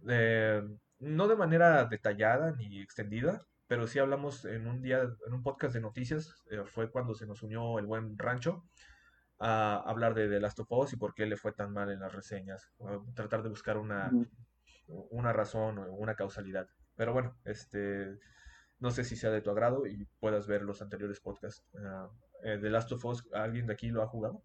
de, 0.00 0.66
no 0.98 1.28
de 1.28 1.36
manera 1.36 1.84
detallada 1.84 2.52
ni 2.52 2.80
extendida, 2.80 3.40
pero 3.66 3.86
sí 3.86 3.98
hablamos 3.98 4.44
en 4.44 4.66
un 4.66 4.82
día, 4.82 5.02
en 5.26 5.32
un 5.32 5.42
podcast 5.42 5.74
de 5.74 5.80
noticias, 5.80 6.34
eh, 6.50 6.62
fue 6.64 6.90
cuando 6.90 7.14
se 7.14 7.26
nos 7.26 7.42
unió 7.42 7.78
el 7.78 7.86
buen 7.86 8.18
rancho 8.18 8.64
a 9.38 9.76
hablar 9.86 10.14
de 10.14 10.28
The 10.28 10.40
Last 10.40 10.58
of 10.60 10.72
Us 10.72 10.92
y 10.92 10.96
por 10.96 11.14
qué 11.14 11.26
le 11.26 11.36
fue 11.36 11.52
tan 11.52 11.72
mal 11.72 11.90
en 11.90 12.00
las 12.00 12.12
reseñas, 12.12 12.72
tratar 13.14 13.42
de 13.42 13.50
buscar 13.50 13.76
una, 13.76 14.10
una 15.10 15.32
razón 15.32 15.78
o 15.78 15.92
una 15.92 16.16
causalidad. 16.16 16.68
Pero 16.96 17.12
bueno, 17.12 17.36
este 17.44 18.18
no 18.80 18.90
sé 18.90 19.04
si 19.04 19.16
sea 19.16 19.30
de 19.30 19.40
tu 19.40 19.50
agrado 19.50 19.86
y 19.86 20.06
puedas 20.20 20.46
ver 20.46 20.62
los 20.62 20.82
anteriores 20.82 21.20
podcasts. 21.20 21.64
Uh, 21.72 22.08
The 22.42 22.70
Last 22.70 22.92
of 22.92 23.04
Us, 23.04 23.28
¿alguien 23.32 23.66
de 23.66 23.72
aquí 23.72 23.88
lo 23.88 24.02
ha 24.02 24.06
jugado? 24.06 24.42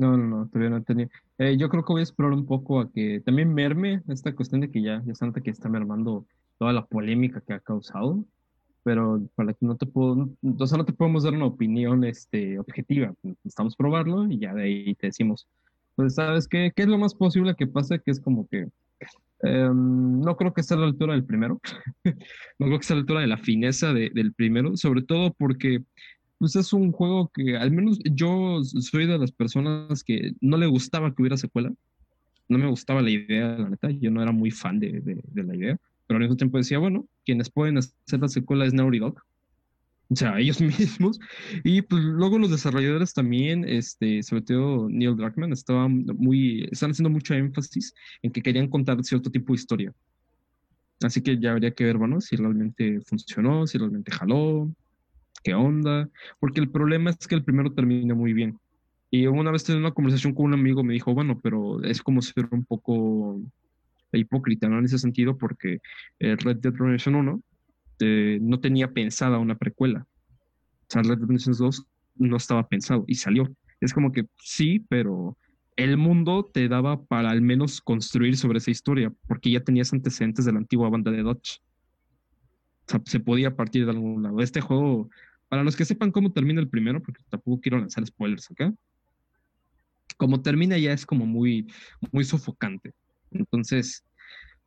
No, 0.00 0.16
no, 0.16 0.26
no, 0.26 0.48
todavía 0.48 0.70
no 0.70 0.82
tenía. 0.82 1.10
Eh, 1.36 1.56
yo 1.58 1.68
creo 1.68 1.84
que 1.84 1.92
voy 1.92 2.00
a 2.00 2.04
explorar 2.04 2.32
un 2.32 2.46
poco 2.46 2.80
a 2.80 2.90
que 2.90 3.20
también 3.20 3.52
merme 3.52 4.02
esta 4.08 4.34
cuestión 4.34 4.62
de 4.62 4.70
que 4.70 4.80
ya, 4.80 5.02
ya 5.04 5.26
nota 5.26 5.42
que 5.42 5.50
está 5.50 5.68
mermando 5.68 6.24
toda 6.58 6.72
la 6.72 6.86
polémica 6.86 7.42
que 7.42 7.52
ha 7.52 7.60
causado, 7.60 8.24
pero 8.82 9.20
para 9.34 9.52
que 9.52 9.66
no 9.66 9.76
te 9.76 9.84
puedo, 9.84 10.30
o 10.58 10.66
sea, 10.66 10.78
no 10.78 10.86
te 10.86 10.94
podemos 10.94 11.24
dar 11.24 11.34
una 11.34 11.44
opinión 11.44 12.04
este, 12.04 12.58
objetiva, 12.58 13.12
necesitamos 13.22 13.76
probarlo 13.76 14.26
y 14.26 14.38
ya 14.38 14.54
de 14.54 14.62
ahí 14.62 14.94
te 14.94 15.08
decimos, 15.08 15.46
pues, 15.96 16.14
¿sabes 16.14 16.48
qué? 16.48 16.72
¿Qué 16.74 16.82
es 16.82 16.88
lo 16.88 16.96
más 16.96 17.14
posible 17.14 17.54
que 17.54 17.66
pase? 17.66 18.00
Que 18.00 18.10
es 18.10 18.20
como 18.20 18.48
que 18.48 18.68
Em, 19.42 20.20
no 20.20 20.36
creo 20.36 20.52
que 20.52 20.60
esté 20.60 20.74
a 20.74 20.76
la 20.76 20.86
altura 20.86 21.14
del 21.14 21.24
primero. 21.24 21.60
no 22.04 22.66
creo 22.66 22.78
que 22.78 22.82
esté 22.82 22.92
a 22.92 22.96
la 22.96 23.00
altura 23.00 23.20
de 23.20 23.26
la 23.26 23.38
fineza 23.38 23.92
del 23.92 24.34
primero, 24.34 24.76
sobre 24.76 25.02
todo 25.02 25.32
porque 25.32 25.82
pues, 26.40 26.56
es 26.56 26.72
un 26.72 26.90
juego 26.90 27.30
que 27.32 27.56
al 27.56 27.70
menos 27.70 28.00
yo 28.04 28.62
soy 28.64 29.06
de 29.06 29.18
las 29.18 29.30
personas 29.30 30.02
que 30.02 30.32
no 30.40 30.56
le 30.56 30.66
gustaba 30.66 31.14
que 31.14 31.22
hubiera 31.22 31.36
secuela. 31.36 31.72
No 32.48 32.58
me 32.58 32.66
gustaba 32.66 33.00
la 33.00 33.10
idea, 33.10 33.56
la 33.56 33.70
neta. 33.70 33.90
Yo 33.90 34.10
no 34.10 34.20
era 34.22 34.32
muy 34.32 34.50
fan 34.50 34.80
de, 34.80 35.00
de 35.00 35.42
la 35.44 35.54
idea. 35.54 35.78
Pero 36.08 36.16
al 36.16 36.22
mismo 36.22 36.36
tiempo 36.36 36.58
decía, 36.58 36.78
bueno, 36.78 37.06
quienes 37.24 37.48
pueden 37.48 37.78
hacer 37.78 38.18
la 38.18 38.28
secuela 38.28 38.66
es 38.66 38.74
Naughty 38.74 38.98
Dog 38.98 39.22
o 40.10 40.16
sea, 40.16 40.38
ellos 40.38 40.60
mismos. 40.60 41.18
Y 41.64 41.82
pues 41.82 42.02
luego 42.02 42.38
los 42.38 42.50
desarrolladores 42.50 43.14
también, 43.14 43.64
este, 43.66 44.22
sobre 44.22 44.42
todo 44.42 44.88
Neil 44.88 45.16
Druckmann, 45.16 45.52
estaban 45.52 46.04
muy, 46.18 46.68
están 46.70 46.90
haciendo 46.90 47.10
mucho 47.10 47.34
énfasis 47.34 47.94
en 48.22 48.32
que 48.32 48.42
querían 48.42 48.68
contar 48.68 49.02
cierto 49.04 49.30
tipo 49.30 49.52
de 49.52 49.60
historia. 49.60 49.92
Así 51.02 51.22
que 51.22 51.38
ya 51.38 51.52
habría 51.52 51.70
que 51.70 51.84
ver, 51.84 51.96
bueno, 51.96 52.20
si 52.20 52.36
realmente 52.36 53.00
funcionó, 53.06 53.66
si 53.66 53.78
realmente 53.78 54.10
jaló, 54.10 54.70
qué 55.42 55.54
onda. 55.54 56.08
Porque 56.38 56.60
el 56.60 56.70
problema 56.70 57.10
es 57.10 57.26
que 57.26 57.34
el 57.34 57.44
primero 57.44 57.72
termina 57.72 58.14
muy 58.14 58.32
bien. 58.32 58.58
Y 59.10 59.26
una 59.26 59.50
vez 59.50 59.68
en 59.68 59.78
una 59.78 59.92
conversación 59.92 60.34
con 60.34 60.46
un 60.46 60.54
amigo 60.54 60.84
me 60.84 60.94
dijo, 60.94 61.12
bueno, 61.12 61.40
pero 61.42 61.82
es 61.82 62.02
como 62.02 62.22
ser 62.22 62.48
un 62.50 62.64
poco 62.64 63.40
hipócrita, 64.12 64.68
¿no? 64.68 64.78
En 64.78 64.84
ese 64.84 64.98
sentido, 64.98 65.36
porque 65.36 65.80
Red 66.18 66.58
Dead 66.58 66.74
Redemption 66.74 67.14
1 67.14 67.42
este, 68.00 68.38
no 68.40 68.60
tenía 68.60 68.92
pensada 68.92 69.38
una 69.38 69.56
precuela. 69.56 70.06
O 70.08 70.86
sea, 70.88 71.02
Red 71.02 71.18
Dead 71.18 71.20
Redemption 71.20 71.54
2 71.56 71.86
no 72.16 72.36
estaba 72.36 72.66
pensado 72.66 73.04
y 73.06 73.14
salió. 73.16 73.46
Es 73.80 73.92
como 73.92 74.10
que 74.10 74.26
sí, 74.38 74.84
pero 74.88 75.36
el 75.76 75.96
mundo 75.96 76.50
te 76.52 76.68
daba 76.68 77.02
para 77.04 77.30
al 77.30 77.42
menos 77.42 77.80
construir 77.80 78.36
sobre 78.36 78.58
esa 78.58 78.70
historia, 78.70 79.12
porque 79.28 79.50
ya 79.50 79.60
tenías 79.60 79.92
antecedentes 79.92 80.44
de 80.44 80.52
la 80.52 80.58
antigua 80.58 80.88
banda 80.88 81.10
de 81.10 81.22
Dodge. 81.22 81.60
O 82.86 82.90
sea, 82.90 83.02
se 83.04 83.20
podía 83.20 83.54
partir 83.54 83.84
de 83.84 83.92
algún 83.92 84.22
lado. 84.22 84.40
Este 84.40 84.60
juego, 84.60 85.10
para 85.50 85.62
los 85.62 85.76
que 85.76 85.84
sepan 85.84 86.10
cómo 86.10 86.32
termina 86.32 86.62
el 86.62 86.68
primero, 86.68 87.02
porque 87.02 87.22
tampoco 87.28 87.60
quiero 87.60 87.78
lanzar 87.78 88.06
spoilers 88.06 88.50
acá, 88.50 88.72
como 90.16 90.40
termina 90.40 90.78
ya 90.78 90.94
es 90.94 91.04
como 91.04 91.26
muy, 91.26 91.70
muy 92.10 92.24
sofocante. 92.24 92.94
Entonces, 93.30 94.02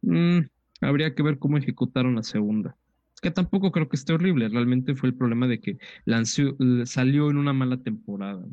mm, 0.01 0.41
habría 0.81 1.15
que 1.15 1.23
ver 1.23 1.39
cómo 1.39 1.57
ejecutaron 1.57 2.13
la 2.13 2.23
segunda 2.23 2.77
que 3.23 3.31
tampoco 3.31 3.71
creo 3.71 3.89
que 3.89 3.95
esté 3.95 4.13
horrible, 4.13 4.49
realmente 4.49 4.93
fue 4.93 5.09
el 5.09 5.15
problema 5.15 5.47
de 5.47 5.59
que 5.59 5.77
lanzó, 6.05 6.55
salió 6.85 7.31
en 7.31 7.37
una 7.37 7.53
mala 7.53 7.77
temporada. 7.77 8.45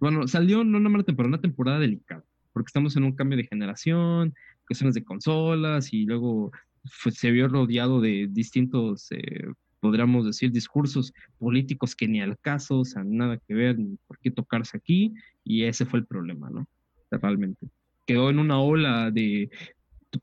Bueno, 0.00 0.26
salió 0.26 0.60
en 0.60 0.74
una 0.74 0.90
mala 0.90 1.04
temporada, 1.04 1.28
una 1.28 1.40
temporada 1.40 1.78
delicada, 1.78 2.24
porque 2.52 2.68
estamos 2.68 2.96
en 2.96 3.04
un 3.04 3.12
cambio 3.12 3.38
de 3.38 3.46
generación, 3.46 4.34
cuestiones 4.66 4.94
de 4.94 5.04
consolas 5.04 5.92
y 5.92 6.04
luego 6.04 6.50
se 6.84 7.30
vio 7.30 7.48
rodeado 7.48 8.00
de 8.00 8.26
distintos, 8.28 9.06
eh, 9.12 9.46
podríamos 9.80 10.26
decir, 10.26 10.52
discursos 10.52 11.12
políticos 11.38 11.96
que 11.96 12.06
ni 12.06 12.20
al 12.20 12.38
caso, 12.38 12.80
o 12.80 12.84
sea, 12.84 13.02
nada 13.04 13.38
que 13.38 13.54
ver, 13.54 13.78
ni 13.78 13.96
por 14.06 14.18
qué 14.18 14.30
tocarse 14.30 14.76
aquí, 14.76 15.14
y 15.44 15.64
ese 15.64 15.86
fue 15.86 16.00
el 16.00 16.06
problema, 16.06 16.50
¿no? 16.50 16.66
Realmente. 17.10 17.68
Quedó 18.06 18.30
en 18.30 18.38
una 18.38 18.60
ola 18.60 19.10
de 19.10 19.50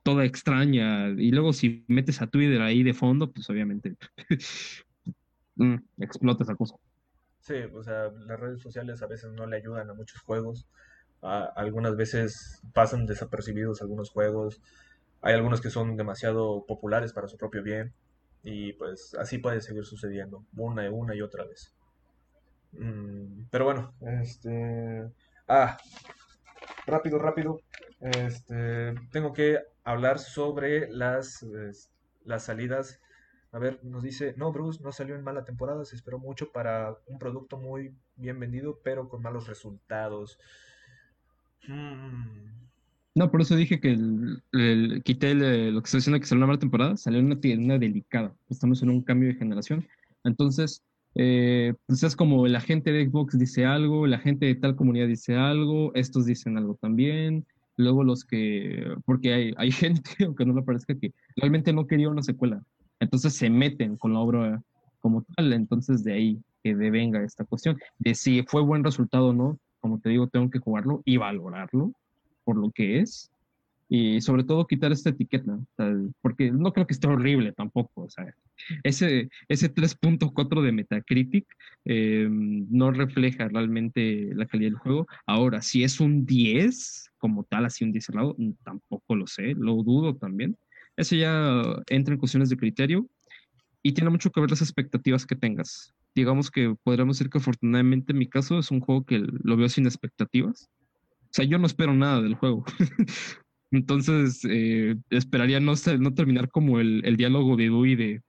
toda 0.04 0.26
extraña. 0.26 1.10
Y 1.10 1.32
luego 1.32 1.54
si 1.54 1.86
metes 1.88 2.22
a 2.22 2.28
Twitter 2.28 2.62
ahí 2.62 2.84
de 2.84 2.94
fondo, 2.94 3.32
pues 3.32 3.50
obviamente 3.50 3.96
mm, 5.56 5.76
explota 6.00 6.44
esa 6.44 6.56
cosa. 6.56 6.76
Sí, 7.40 7.56
o 7.74 7.84
sea, 7.84 8.12
las 8.26 8.40
redes 8.40 8.62
sociales 8.62 9.02
a 9.02 9.08
veces 9.08 9.32
no 9.32 9.46
le 9.46 9.58
ayudan 9.58 9.90
a 9.90 9.94
muchos 9.94 10.22
juegos. 10.22 10.68
algunas 11.22 11.96
veces 11.96 12.62
pasan 12.74 13.06
desapercibidos 13.06 13.82
algunos 13.82 14.10
juegos. 14.10 14.62
Hay 15.22 15.34
algunos 15.34 15.62
que 15.62 15.70
son 15.70 15.96
demasiado 15.96 16.66
populares 16.68 17.14
para 17.14 17.28
su 17.28 17.38
propio 17.38 17.64
bien. 17.64 17.94
Y 18.50 18.72
pues 18.72 19.14
así 19.16 19.40
puede 19.40 19.60
seguir 19.60 19.84
sucediendo 19.84 20.46
una 20.56 20.86
y 20.86 20.88
una 20.88 21.14
y 21.14 21.22
otra 21.22 21.44
vez. 21.44 21.76
Mm, 22.72 23.48
pero 23.52 23.66
bueno, 23.66 23.94
este... 24.22 25.12
Ah, 25.50 25.78
rápido, 26.86 27.20
rápido. 27.20 27.60
Este, 28.00 28.96
tengo 29.12 29.34
que 29.34 29.60
hablar 29.84 30.20
sobre 30.20 30.90
las, 30.90 31.46
las 32.24 32.46
salidas. 32.46 33.02
A 33.52 33.60
ver, 33.60 33.84
nos 33.84 34.02
dice, 34.02 34.34
no, 34.38 34.54
Bruce, 34.54 34.82
no 34.82 34.94
salió 34.94 35.16
en 35.16 35.26
mala 35.26 35.44
temporada, 35.44 35.84
se 35.84 35.98
esperó 35.98 36.18
mucho 36.18 36.54
para 36.54 36.96
un 37.06 37.20
producto 37.20 37.58
muy 37.58 37.98
bien 38.16 38.40
vendido, 38.40 38.80
pero 38.82 39.10
con 39.10 39.22
malos 39.22 39.48
resultados. 39.48 40.40
Hmm. 41.68 42.67
No, 43.18 43.32
por 43.32 43.42
eso 43.42 43.56
dije 43.56 43.80
que 43.80 43.94
el, 43.94 45.02
quité 45.04 45.34
lo 45.34 45.82
que 45.82 45.86
está 45.88 45.98
diciendo 45.98 46.20
que 46.20 46.28
salió 46.28 46.42
una 46.42 46.46
mala 46.46 46.60
temporada, 46.60 46.98
salió 46.98 47.20
una, 47.20 47.36
una 47.58 47.80
delicada. 47.80 48.36
Estamos 48.48 48.84
en 48.84 48.92
un 48.92 49.02
cambio 49.02 49.30
de 49.30 49.34
generación. 49.34 49.88
Entonces, 50.24 50.84
eh, 51.16 51.74
pues 51.88 52.04
es 52.04 52.16
como 52.16 52.46
la 52.46 52.62
gente 52.62 52.92
de 52.92 53.10
Xbox 53.10 53.36
dice 53.40 53.66
algo, 53.66 54.06
la 54.06 54.20
gente 54.20 54.46
de 54.46 54.54
tal 54.54 54.76
comunidad 54.76 55.08
dice 55.08 55.36
algo, 55.36 55.92
estos 55.96 56.28
dicen 56.28 56.60
algo 56.60 56.76
también, 56.76 57.48
luego 57.76 58.04
los 58.04 58.24
que, 58.24 58.86
porque 59.04 59.34
hay, 59.34 59.54
hay 59.58 59.72
gente, 59.72 60.12
aunque 60.24 60.46
no 60.46 60.54
le 60.54 60.62
parezca, 60.62 60.94
que 60.94 61.12
realmente 61.38 61.74
no 61.74 61.88
quería 61.88 62.10
una 62.10 62.22
secuela, 62.22 62.62
entonces 63.00 63.34
se 63.34 63.50
meten 63.50 63.98
con 63.98 64.14
la 64.14 64.20
obra 64.20 64.62
como 65.00 65.24
tal, 65.36 65.54
entonces 65.54 66.04
de 66.04 66.14
ahí 66.14 66.42
que 66.64 66.76
devenga 66.76 67.24
esta 67.24 67.46
cuestión, 67.46 67.80
de 67.98 68.14
si 68.14 68.44
fue 68.44 68.62
buen 68.62 68.84
resultado 68.84 69.30
o 69.30 69.34
no, 69.34 69.58
como 69.80 70.00
te 70.00 70.10
digo, 70.10 70.28
tengo 70.28 70.52
que 70.52 70.60
jugarlo 70.60 71.02
y 71.04 71.18
valorarlo 71.18 71.94
por 72.48 72.56
lo 72.56 72.72
que 72.72 73.00
es, 73.02 73.30
y 73.90 74.22
sobre 74.22 74.46
todo 74.46 74.68
quitar 74.68 74.94
esta 74.94 75.10
etiqueta, 75.10 75.60
porque 76.22 76.50
no 76.50 76.72
creo 76.72 76.88
que 76.88 76.94
esté 76.94 77.08
horrible 77.08 77.52
tampoco, 77.52 78.04
o 78.04 78.10
sea, 78.10 78.34
ese, 78.84 79.30
ese 79.50 79.74
3.4 79.74 80.62
de 80.62 80.72
Metacritic 80.72 81.46
eh, 81.84 82.30
no 82.30 82.92
refleja 82.92 83.50
realmente 83.50 84.30
la 84.34 84.46
calidad 84.46 84.72
del 84.72 84.80
juego. 84.80 85.08
Ahora, 85.26 85.62
si 85.62 85.84
es 85.84 86.00
un 86.00 86.26
10 86.26 87.12
como 87.18 87.44
tal, 87.44 87.66
así 87.66 87.84
un 87.84 87.92
10 87.92 88.06
cerrado, 88.06 88.38
tampoco 88.64 89.16
lo 89.18 89.28
sé, 89.28 89.54
lo 89.56 89.84
dudo 89.84 90.16
también. 90.16 90.58
Eso 90.96 91.18
ya 91.18 91.62
entra 91.88 92.14
en 92.14 92.20
cuestiones 92.20 92.50
de 92.50 92.58
criterio 92.58 93.10
y 93.84 93.92
tiene 93.92 94.10
mucho 94.10 94.32
que 94.32 94.40
ver 94.40 94.50
las 94.50 94.62
expectativas 94.62 95.26
que 95.26 95.36
tengas. 95.36 95.94
Digamos 96.16 96.50
que 96.50 96.74
podríamos 96.82 97.18
decir 97.18 97.30
que 97.30 97.40
afortunadamente 97.40 98.14
en 98.14 98.20
mi 98.20 98.30
caso 98.30 98.58
es 98.60 98.72
un 98.72 98.80
juego 98.80 99.04
que 99.04 99.20
lo 99.20 99.58
veo 99.58 99.68
sin 99.68 99.86
expectativas. 99.86 100.70
O 101.38 101.40
sea, 101.40 101.46
yo 101.46 101.60
no 101.60 101.68
espero 101.68 101.94
nada 101.94 102.20
del 102.20 102.34
juego. 102.34 102.66
Entonces, 103.72 104.42
eh, 104.50 104.96
esperaría 105.12 105.60
no, 105.60 105.74
no 106.00 106.14
terminar 106.16 106.50
como 106.50 106.80
el, 106.80 107.06
el 107.06 107.16
diálogo 107.16 107.56
de 107.56 107.66
Dewey 107.66 107.96
de 107.96 108.22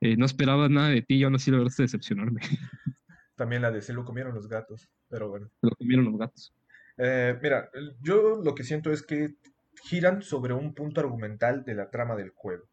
eh, 0.00 0.16
no 0.16 0.24
esperaba 0.24 0.68
nada 0.68 0.88
de 0.88 1.02
ti 1.02 1.14
y 1.14 1.22
aún 1.22 1.36
así 1.36 1.52
lograste 1.52 1.84
decepcionarme. 1.84 2.40
También 3.36 3.62
la 3.62 3.70
de 3.70 3.82
se 3.82 3.92
lo 3.92 4.04
comieron 4.04 4.34
los 4.34 4.48
gatos, 4.48 4.88
pero 5.08 5.28
bueno. 5.28 5.48
Se 5.60 5.68
lo 5.68 5.76
comieron 5.76 6.06
los 6.06 6.18
gatos. 6.18 6.52
Eh, 6.96 7.38
mira, 7.40 7.70
yo 8.00 8.42
lo 8.42 8.52
que 8.56 8.64
siento 8.64 8.90
es 8.90 9.02
que 9.02 9.36
giran 9.84 10.20
sobre 10.20 10.52
un 10.52 10.74
punto 10.74 11.00
argumental 11.00 11.64
de 11.64 11.76
la 11.76 11.88
trama 11.88 12.16
del 12.16 12.30
juego. 12.30 12.64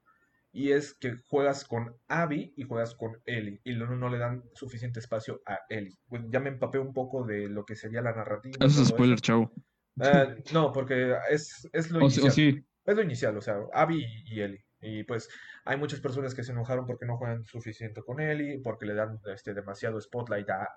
Y 0.57 0.71
es 0.71 0.95
que 0.95 1.17
juegas 1.27 1.65
con 1.65 1.95
Abby 2.07 2.51
y 2.57 2.63
juegas 2.63 2.95
con 2.95 3.21
Ellie. 3.27 3.61
Y 3.63 3.75
no, 3.75 3.95
no 3.95 4.09
le 4.09 4.17
dan 4.17 4.43
suficiente 4.55 4.99
espacio 4.99 5.39
a 5.45 5.59
Ellie. 5.69 5.95
Pues 6.09 6.23
ya 6.29 6.39
me 6.39 6.49
empapé 6.49 6.79
un 6.79 6.93
poco 6.93 7.23
de 7.23 7.47
lo 7.47 7.63
que 7.63 7.75
sería 7.75 8.01
la 8.01 8.15
narrativa. 8.15 8.65
Eso 8.65 8.81
es 8.81 8.87
spoiler, 8.87 9.21
chavo. 9.21 9.51
Eh, 10.01 10.43
no, 10.53 10.71
porque 10.71 11.15
es, 11.29 11.69
es 11.71 11.91
lo 11.91 12.01
inicial. 12.01 12.65
Es 12.85 12.95
lo 12.95 13.03
inicial, 13.03 13.37
o 13.37 13.41
sea, 13.41 13.59
Abby 13.71 14.03
y 14.25 14.41
Ellie. 14.41 14.65
Y 14.81 15.03
pues 15.03 15.29
hay 15.63 15.77
muchas 15.77 15.99
personas 15.99 16.33
que 16.33 16.43
se 16.43 16.53
enojaron 16.53 16.87
porque 16.87 17.05
no 17.05 17.17
juegan 17.17 17.45
suficiente 17.45 18.01
con 18.01 18.19
Ellie, 18.19 18.59
porque 18.63 18.87
le 18.87 18.95
dan 18.95 19.19
este, 19.31 19.53
demasiado 19.53 20.01
spotlight 20.01 20.49
a, 20.49 20.69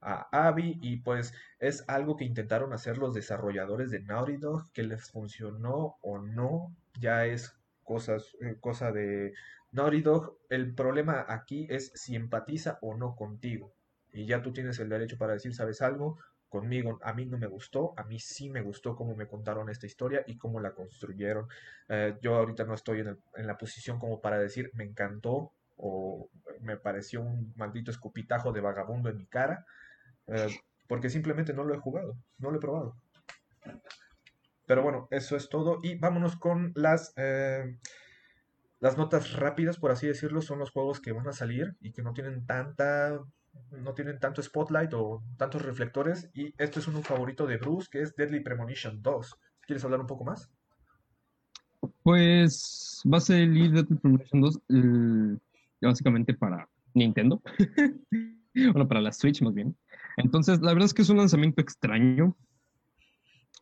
a 0.00 0.48
Abby. 0.48 0.80
Y 0.82 0.96
pues 0.96 1.32
es 1.60 1.84
algo 1.86 2.16
que 2.16 2.24
intentaron 2.24 2.72
hacer 2.72 2.98
los 2.98 3.14
desarrolladores 3.14 3.92
de 3.92 4.00
Naughty 4.00 4.38
Dog, 4.38 4.72
que 4.72 4.82
les 4.82 5.08
funcionó 5.08 5.96
o 6.00 6.18
no, 6.18 6.74
ya 6.98 7.24
es 7.24 7.54
cosas, 7.88 8.36
eh, 8.42 8.56
cosa 8.60 8.92
de 8.92 9.32
Naughty 9.72 10.02
Dog. 10.02 10.36
El 10.50 10.74
problema 10.74 11.24
aquí 11.26 11.66
es 11.70 11.90
si 11.94 12.14
empatiza 12.14 12.78
o 12.82 12.94
no 12.94 13.16
contigo. 13.16 13.72
Y 14.12 14.26
ya 14.26 14.42
tú 14.42 14.52
tienes 14.52 14.78
el 14.78 14.90
derecho 14.90 15.16
para 15.16 15.32
decir, 15.32 15.54
¿sabes 15.54 15.80
algo? 15.80 16.18
conmigo. 16.48 16.98
A 17.02 17.12
mí 17.12 17.26
no 17.26 17.38
me 17.38 17.46
gustó, 17.46 17.94
a 17.96 18.04
mí 18.04 18.18
sí 18.18 18.48
me 18.48 18.62
gustó 18.62 18.96
cómo 18.96 19.14
me 19.14 19.26
contaron 19.26 19.68
esta 19.68 19.86
historia 19.86 20.24
y 20.26 20.38
cómo 20.38 20.60
la 20.60 20.72
construyeron. 20.72 21.46
Eh, 21.88 22.16
yo 22.22 22.36
ahorita 22.36 22.64
no 22.64 22.74
estoy 22.74 23.00
en, 23.00 23.18
la 23.34 23.58
posición 23.58 23.98
como 23.98 24.20
para 24.20 24.38
decir 24.38 24.70
me 24.74 24.84
encantó 24.84 25.52
o 25.76 26.30
me 26.60 26.76
pareció 26.76 27.20
un 27.20 27.52
maldito 27.56 27.90
escupitajo 27.90 28.52
de 28.52 28.60
vagabundo 28.60 29.10
en 29.10 29.18
mi 29.18 29.26
cara, 29.26 29.66
eh, 30.26 30.48
porque 30.88 31.10
simplemente 31.10 31.52
no 31.52 31.64
lo 31.64 31.74
he 31.74 31.78
jugado, 31.78 32.16
no 32.38 32.50
lo 32.50 32.56
he 32.56 32.60
probado. 32.60 32.96
Pero 34.68 34.82
bueno, 34.82 35.08
eso 35.10 35.34
es 35.34 35.48
todo 35.48 35.80
y 35.82 35.96
vámonos 35.96 36.36
con 36.36 36.72
las... 36.76 37.12
Eh, 37.16 37.76
las 38.80 38.96
notas 38.96 39.32
rápidas, 39.32 39.76
por 39.76 39.90
así 39.90 40.06
decirlo, 40.06 40.40
son 40.40 40.60
los 40.60 40.70
juegos 40.70 41.00
que 41.00 41.10
van 41.10 41.26
a 41.26 41.32
salir 41.32 41.74
y 41.80 41.90
que 41.90 42.00
no 42.00 42.12
tienen 42.12 42.46
tanta 42.46 43.18
no 43.72 43.92
tienen 43.92 44.20
tanto 44.20 44.40
spotlight 44.40 44.92
o 44.94 45.24
tantos 45.36 45.62
reflectores. 45.62 46.30
Y 46.32 46.54
este 46.58 46.78
es 46.78 46.86
uno 46.86 47.02
favorito 47.02 47.44
de 47.44 47.56
Bruce, 47.56 47.88
que 47.90 48.02
es 48.02 48.14
Deadly 48.14 48.38
Premonition 48.38 49.02
2. 49.02 49.36
¿Quieres 49.62 49.84
hablar 49.84 50.00
un 50.00 50.06
poco 50.06 50.24
más? 50.24 50.48
Pues 52.04 53.02
va 53.04 53.18
a 53.18 53.36
el 53.36 53.72
Deadly 53.72 53.96
Premonition 53.96 54.40
2 54.40 54.60
básicamente 55.80 56.34
para 56.34 56.68
Nintendo. 56.94 57.42
bueno, 58.54 58.86
para 58.86 59.00
la 59.00 59.10
Switch 59.10 59.42
más 59.42 59.54
bien. 59.54 59.76
Entonces, 60.16 60.60
la 60.60 60.72
verdad 60.72 60.86
es 60.86 60.94
que 60.94 61.02
es 61.02 61.08
un 61.08 61.16
lanzamiento 61.16 61.60
extraño. 61.60 62.36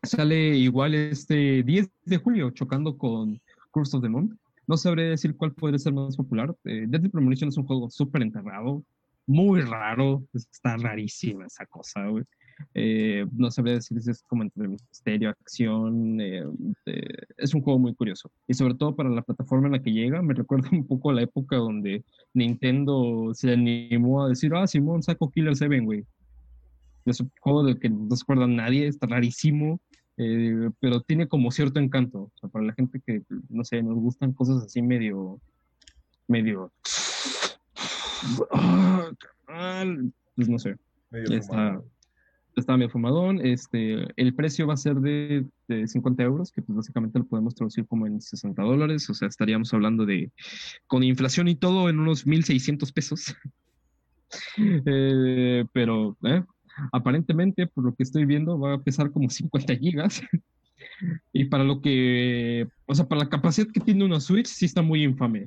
Sale 0.03 0.55
igual 0.55 0.95
este 0.95 1.63
10 1.63 1.89
de 2.05 2.17
julio, 2.17 2.51
chocando 2.51 2.97
con 2.97 3.41
Curse 3.71 3.97
of 3.97 4.03
the 4.03 4.09
Moon. 4.09 4.39
No 4.67 4.77
sabré 4.77 5.09
decir 5.09 5.35
cuál 5.35 5.53
podría 5.53 5.79
ser 5.79 5.93
más 5.93 6.15
popular. 6.15 6.55
Eh, 6.65 6.85
Deadly 6.87 7.09
Premonition 7.09 7.49
es 7.49 7.57
un 7.57 7.65
juego 7.65 7.89
súper 7.89 8.21
enterrado, 8.21 8.83
muy 9.25 9.61
raro, 9.61 10.23
está 10.33 10.77
rarísima 10.77 11.45
esa 11.45 11.65
cosa, 11.65 12.07
güey. 12.07 12.23
Eh, 12.73 13.25
no 13.33 13.51
sabría 13.51 13.75
decir 13.75 14.01
si 14.01 14.09
es 14.09 14.23
como 14.23 14.43
entre 14.43 14.67
misterio, 14.67 15.29
acción, 15.29 16.19
eh, 16.19 16.43
es 17.37 17.53
un 17.53 17.61
juego 17.61 17.79
muy 17.79 17.93
curioso. 17.93 18.31
Y 18.47 18.53
sobre 18.53 18.73
todo 18.75 18.95
para 18.95 19.09
la 19.09 19.21
plataforma 19.21 19.67
en 19.67 19.73
la 19.73 19.81
que 19.81 19.91
llega, 19.91 20.21
me 20.21 20.33
recuerda 20.33 20.69
un 20.71 20.87
poco 20.87 21.11
a 21.11 21.13
la 21.13 21.21
época 21.23 21.57
donde 21.57 22.03
Nintendo 22.33 23.31
se 23.33 23.53
animó 23.53 24.23
a 24.23 24.29
decir, 24.29 24.53
ah, 24.55 24.67
Simón, 24.67 25.03
saco 25.03 25.29
Killer 25.29 25.55
7, 25.55 25.79
güey. 25.81 26.05
Es 27.07 27.19
un 27.19 27.31
juego 27.39 27.63
del 27.63 27.79
que 27.79 27.89
no 27.89 28.15
se 28.15 28.23
acuerda 28.23 28.47
nadie, 28.47 28.87
está 28.87 29.07
rarísimo, 29.07 29.79
eh, 30.17 30.69
pero 30.79 31.01
tiene 31.01 31.27
como 31.27 31.51
cierto 31.51 31.79
encanto. 31.79 32.19
O 32.19 32.31
sea, 32.39 32.49
para 32.49 32.65
la 32.65 32.73
gente 32.73 33.01
que, 33.05 33.23
no 33.49 33.63
sé, 33.63 33.81
nos 33.81 33.95
gustan 33.95 34.33
cosas 34.33 34.63
así 34.63 34.81
medio, 34.81 35.39
medio 36.27 36.71
pues 40.35 40.49
no 40.49 40.59
sé. 40.59 40.77
está, 41.11 41.81
está 42.55 42.77
medio 42.77 42.89
fumadón. 42.89 43.45
Este, 43.45 44.07
el 44.15 44.33
precio 44.33 44.67
va 44.67 44.73
a 44.73 44.77
ser 44.77 44.95
de, 44.95 45.45
50 45.67 46.23
euros, 46.23 46.51
que 46.51 46.61
pues 46.61 46.75
básicamente 46.75 47.19
lo 47.19 47.25
podemos 47.25 47.55
traducir 47.55 47.85
como 47.87 48.07
en 48.07 48.21
60 48.21 48.61
dólares. 48.61 49.09
O 49.09 49.13
sea, 49.13 49.27
estaríamos 49.27 49.73
hablando 49.73 50.05
de, 50.05 50.31
con 50.87 51.03
inflación 51.03 51.47
y 51.47 51.55
todo, 51.55 51.89
en 51.89 51.99
unos 51.99 52.25
1.600 52.25 52.93
pesos. 52.93 53.35
Eh, 54.57 55.63
pero 55.71 56.17
eh, 56.25 56.43
aparentemente, 56.91 57.67
por 57.67 57.83
lo 57.85 57.95
que 57.95 58.03
estoy 58.03 58.25
viendo, 58.25 58.59
va 58.59 58.75
a 58.75 58.81
pesar 58.81 59.11
como 59.11 59.29
50 59.29 59.75
gigas. 59.75 60.21
y 61.33 61.45
para 61.45 61.63
lo 61.63 61.81
que, 61.81 62.67
o 62.85 62.95
sea, 62.95 63.07
para 63.07 63.23
la 63.23 63.29
capacidad 63.29 63.67
que 63.67 63.79
tiene 63.79 64.05
una 64.05 64.19
Switch, 64.19 64.47
sí 64.47 64.65
está 64.65 64.81
muy 64.81 65.03
infame 65.03 65.45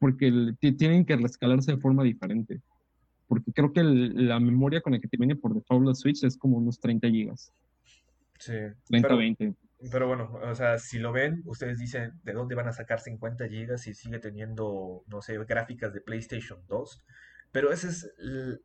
porque 0.00 0.32
tienen 0.58 1.04
que 1.04 1.14
rescalarse 1.14 1.72
de 1.72 1.78
forma 1.78 2.02
diferente. 2.02 2.60
Porque 3.28 3.52
creo 3.52 3.72
que 3.72 3.84
la 3.84 4.40
memoria 4.40 4.80
con 4.80 4.94
la 4.94 4.98
que 4.98 5.06
te 5.06 5.18
viene 5.18 5.36
por 5.36 5.54
default 5.54 5.86
la 5.86 5.94
Switch 5.94 6.24
es 6.24 6.36
como 6.36 6.56
unos 6.56 6.80
30 6.80 7.08
gigas. 7.08 7.52
Sí. 8.38 8.54
30, 8.88 9.08
pero, 9.08 9.18
20. 9.18 9.54
Pero 9.92 10.08
bueno, 10.08 10.32
o 10.42 10.54
sea, 10.54 10.78
si 10.78 10.98
lo 10.98 11.12
ven, 11.12 11.42
ustedes 11.44 11.78
dicen, 11.78 12.12
¿de 12.24 12.32
dónde 12.32 12.54
van 12.54 12.66
a 12.66 12.72
sacar 12.72 12.98
50 12.98 13.46
gigas 13.46 13.82
si 13.82 13.92
sigue 13.92 14.18
teniendo, 14.18 15.04
no 15.06 15.20
sé, 15.20 15.38
gráficas 15.44 15.92
de 15.92 16.00
PlayStation 16.00 16.58
2? 16.66 17.04
Pero 17.52 17.72
ese 17.72 17.88
es 17.88 18.12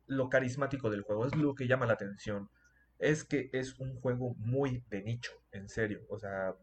lo 0.06 0.28
carismático 0.28 0.90
del 0.90 1.02
juego, 1.02 1.26
es 1.26 1.34
lo 1.34 1.54
que 1.54 1.66
llama 1.66 1.86
la 1.86 1.94
atención. 1.94 2.48
Es 2.98 3.24
que 3.24 3.50
es 3.52 3.78
un 3.78 4.00
juego 4.00 4.34
muy 4.38 4.84
de 4.88 5.02
nicho, 5.02 5.32
en 5.52 5.68
serio. 5.68 6.02
O 6.08 6.18
sea, 6.18 6.54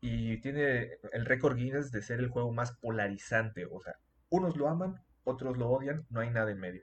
y 0.00 0.38
tiene 0.40 0.98
el 1.12 1.24
récord 1.24 1.56
Guinness 1.56 1.92
de 1.92 2.02
ser 2.02 2.20
el 2.20 2.28
juego 2.28 2.52
más 2.52 2.72
polarizante. 2.72 3.66
O 3.66 3.80
sea, 3.80 3.94
unos 4.28 4.56
lo 4.56 4.68
aman, 4.68 5.02
otros 5.24 5.56
lo 5.56 5.68
odian, 5.70 6.06
no 6.10 6.20
hay 6.20 6.30
nada 6.30 6.50
en 6.50 6.60
medio. 6.60 6.82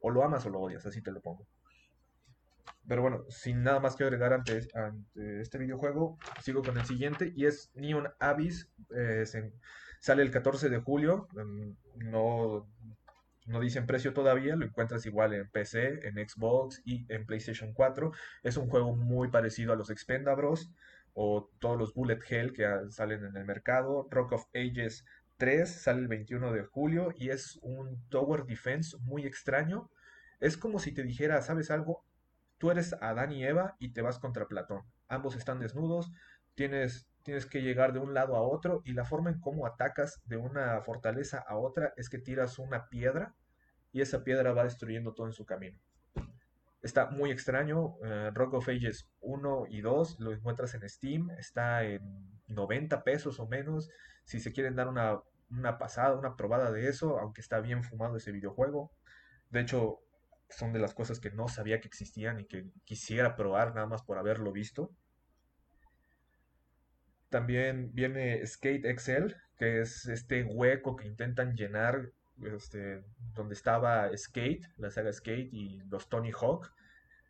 O 0.00 0.10
lo 0.10 0.24
amas 0.24 0.46
o 0.46 0.50
lo 0.50 0.60
odias, 0.60 0.86
así 0.86 1.02
te 1.02 1.12
lo 1.12 1.20
pongo. 1.20 1.46
Pero 2.88 3.02
bueno, 3.02 3.24
sin 3.28 3.62
nada 3.62 3.78
más 3.78 3.94
que 3.94 4.04
agregar 4.04 4.32
ante, 4.32 4.66
este 5.14 5.58
videojuego, 5.58 6.18
sigo 6.42 6.62
con 6.62 6.78
el 6.78 6.86
siguiente 6.86 7.32
y 7.36 7.46
es 7.46 7.70
Neon 7.74 8.08
Abyss. 8.18 8.68
Eh, 8.96 9.24
sale 10.00 10.22
el 10.22 10.30
14 10.30 10.68
de 10.68 10.78
julio. 10.78 11.28
Mm, 11.34 12.10
no, 12.10 12.66
no 13.46 13.60
dicen 13.60 13.86
precio 13.86 14.12
todavía, 14.12 14.56
lo 14.56 14.66
encuentras 14.66 15.06
igual 15.06 15.34
en 15.34 15.50
PC, 15.50 16.06
en 16.06 16.28
Xbox 16.28 16.82
y 16.84 17.06
en 17.12 17.26
PlayStation 17.26 17.72
4. 17.72 18.12
Es 18.42 18.56
un 18.56 18.68
juego 18.68 18.94
muy 18.94 19.28
parecido 19.28 19.72
a 19.72 19.76
los 19.76 19.90
Expendabros 19.90 20.70
o 21.14 21.50
todos 21.58 21.78
los 21.78 21.94
Bullet 21.94 22.20
Hell 22.28 22.52
que 22.52 22.66
salen 22.90 23.24
en 23.24 23.36
el 23.36 23.44
mercado. 23.44 24.06
Rock 24.10 24.32
of 24.32 24.46
Ages 24.54 25.04
3 25.38 25.68
sale 25.68 26.00
el 26.00 26.08
21 26.08 26.52
de 26.52 26.64
julio 26.64 27.12
y 27.16 27.30
es 27.30 27.58
un 27.62 27.98
Tower 28.08 28.44
Defense 28.44 28.96
muy 28.98 29.24
extraño. 29.24 29.90
Es 30.38 30.56
como 30.56 30.78
si 30.78 30.92
te 30.92 31.02
dijera, 31.02 31.40
¿sabes 31.42 31.70
algo? 31.70 32.04
Tú 32.58 32.70
eres 32.70 32.94
Adán 33.00 33.32
y 33.32 33.44
Eva 33.44 33.76
y 33.78 33.92
te 33.92 34.02
vas 34.02 34.18
contra 34.18 34.46
Platón. 34.46 34.82
Ambos 35.08 35.34
están 35.34 35.58
desnudos, 35.58 36.12
tienes, 36.54 37.08
tienes 37.30 37.46
que 37.46 37.62
llegar 37.62 37.92
de 37.92 38.00
un 38.00 38.12
lado 38.12 38.34
a 38.34 38.42
otro 38.42 38.82
y 38.84 38.92
la 38.92 39.04
forma 39.04 39.30
en 39.30 39.38
cómo 39.38 39.64
atacas 39.64 40.20
de 40.24 40.36
una 40.36 40.82
fortaleza 40.82 41.38
a 41.38 41.56
otra 41.56 41.94
es 41.96 42.10
que 42.10 42.18
tiras 42.18 42.58
una 42.58 42.88
piedra 42.88 43.36
y 43.92 44.00
esa 44.00 44.24
piedra 44.24 44.52
va 44.52 44.64
destruyendo 44.64 45.14
todo 45.14 45.28
en 45.28 45.32
su 45.32 45.46
camino. 45.46 45.78
Está 46.82 47.08
muy 47.08 47.30
extraño. 47.30 47.94
eh, 48.02 48.32
Rock 48.34 48.54
of 48.54 48.68
Ages 48.68 49.08
1 49.20 49.66
y 49.68 49.80
2 49.80 50.18
lo 50.18 50.32
encuentras 50.32 50.74
en 50.74 50.88
Steam. 50.88 51.30
Está 51.38 51.84
en 51.84 52.02
90 52.48 53.04
pesos 53.04 53.38
o 53.38 53.46
menos. 53.46 53.88
Si 54.24 54.40
se 54.40 54.52
quieren 54.52 54.74
dar 54.74 54.88
una, 54.88 55.20
una 55.50 55.78
pasada, 55.78 56.16
una 56.16 56.34
probada 56.34 56.72
de 56.72 56.88
eso, 56.88 57.20
aunque 57.20 57.42
está 57.42 57.60
bien 57.60 57.84
fumado 57.84 58.16
ese 58.16 58.32
videojuego. 58.32 58.90
De 59.50 59.60
hecho, 59.60 60.00
son 60.48 60.72
de 60.72 60.80
las 60.80 60.94
cosas 60.94 61.20
que 61.20 61.30
no 61.30 61.46
sabía 61.46 61.80
que 61.80 61.86
existían 61.86 62.40
y 62.40 62.46
que 62.46 62.66
quisiera 62.82 63.36
probar 63.36 63.72
nada 63.72 63.86
más 63.86 64.02
por 64.02 64.18
haberlo 64.18 64.50
visto. 64.50 64.90
También 67.30 67.90
viene 67.94 68.44
Skate 68.46 68.86
XL, 68.98 69.34
que 69.56 69.80
es 69.80 70.06
este 70.06 70.44
hueco 70.44 70.96
que 70.96 71.06
intentan 71.06 71.54
llenar 71.56 72.10
este, 72.56 73.02
donde 73.34 73.54
estaba 73.54 74.10
Skate, 74.16 74.66
la 74.76 74.90
saga 74.90 75.12
Skate 75.12 75.52
y 75.52 75.80
los 75.90 76.08
Tony 76.08 76.32
Hawk. 76.32 76.72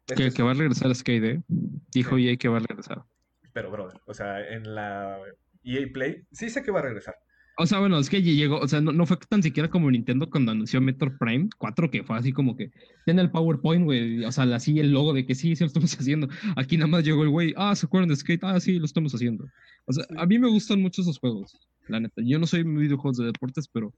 Este 0.00 0.14
Que, 0.14 0.26
es 0.26 0.34
que 0.34 0.42
va 0.42 0.52
a 0.52 0.54
regresar 0.54 0.90
a 0.90 0.94
Skate, 0.94 1.24
¿eh? 1.24 1.42
Dijo 1.48 2.16
Sí. 2.16 2.28
EA 2.28 2.36
que 2.36 2.48
va 2.48 2.58
a 2.58 2.60
regresar. 2.60 3.04
Pero, 3.52 3.70
brother, 3.70 4.00
o 4.06 4.14
sea, 4.14 4.40
en 4.48 4.74
la 4.74 5.18
EA 5.64 5.86
Play, 5.92 6.24
sí 6.32 6.50
sé 6.50 6.62
que 6.62 6.70
va 6.70 6.80
a 6.80 6.84
regresar. 6.84 7.16
O 7.62 7.66
sea, 7.66 7.78
bueno, 7.78 7.98
es 7.98 8.08
que 8.08 8.22
llegó, 8.22 8.58
o 8.58 8.66
sea, 8.66 8.80
no, 8.80 8.90
no 8.90 9.04
fue 9.04 9.18
tan 9.28 9.42
siquiera 9.42 9.68
como 9.68 9.90
Nintendo 9.90 10.30
cuando 10.30 10.52
anunció 10.52 10.80
Metroid 10.80 11.12
Prime 11.18 11.50
4, 11.58 11.90
que 11.90 12.02
fue 12.04 12.16
así 12.16 12.32
como 12.32 12.56
que 12.56 12.70
tiene 13.04 13.20
el 13.20 13.30
PowerPoint, 13.30 13.84
güey, 13.84 14.24
o 14.24 14.32
sea, 14.32 14.44
así 14.54 14.80
el 14.80 14.92
logo 14.92 15.12
de 15.12 15.26
que 15.26 15.34
sí, 15.34 15.54
sí 15.54 15.62
lo 15.64 15.66
estamos 15.66 15.92
haciendo. 16.00 16.26
Aquí 16.56 16.78
nada 16.78 16.86
más 16.88 17.04
llegó 17.04 17.22
el 17.22 17.28
güey, 17.28 17.52
ah, 17.58 17.76
¿se 17.76 17.84
acuerdan 17.84 18.08
de 18.08 18.16
Skate? 18.16 18.44
Ah, 18.44 18.58
sí, 18.60 18.78
lo 18.78 18.86
estamos 18.86 19.14
haciendo. 19.14 19.44
O 19.84 19.92
sea, 19.92 20.04
Sí. 20.08 20.14
a 20.16 20.24
mí 20.24 20.38
me 20.38 20.48
gustan 20.48 20.80
mucho 20.80 21.02
esos 21.02 21.18
juegos, 21.18 21.54
la 21.86 22.00
neta. 22.00 22.22
Yo 22.24 22.38
no 22.38 22.46
soy 22.46 22.64
muy 22.64 22.84
videojuegos 22.84 23.18
de 23.18 23.26
deportes, 23.26 23.68
pero 23.68 23.92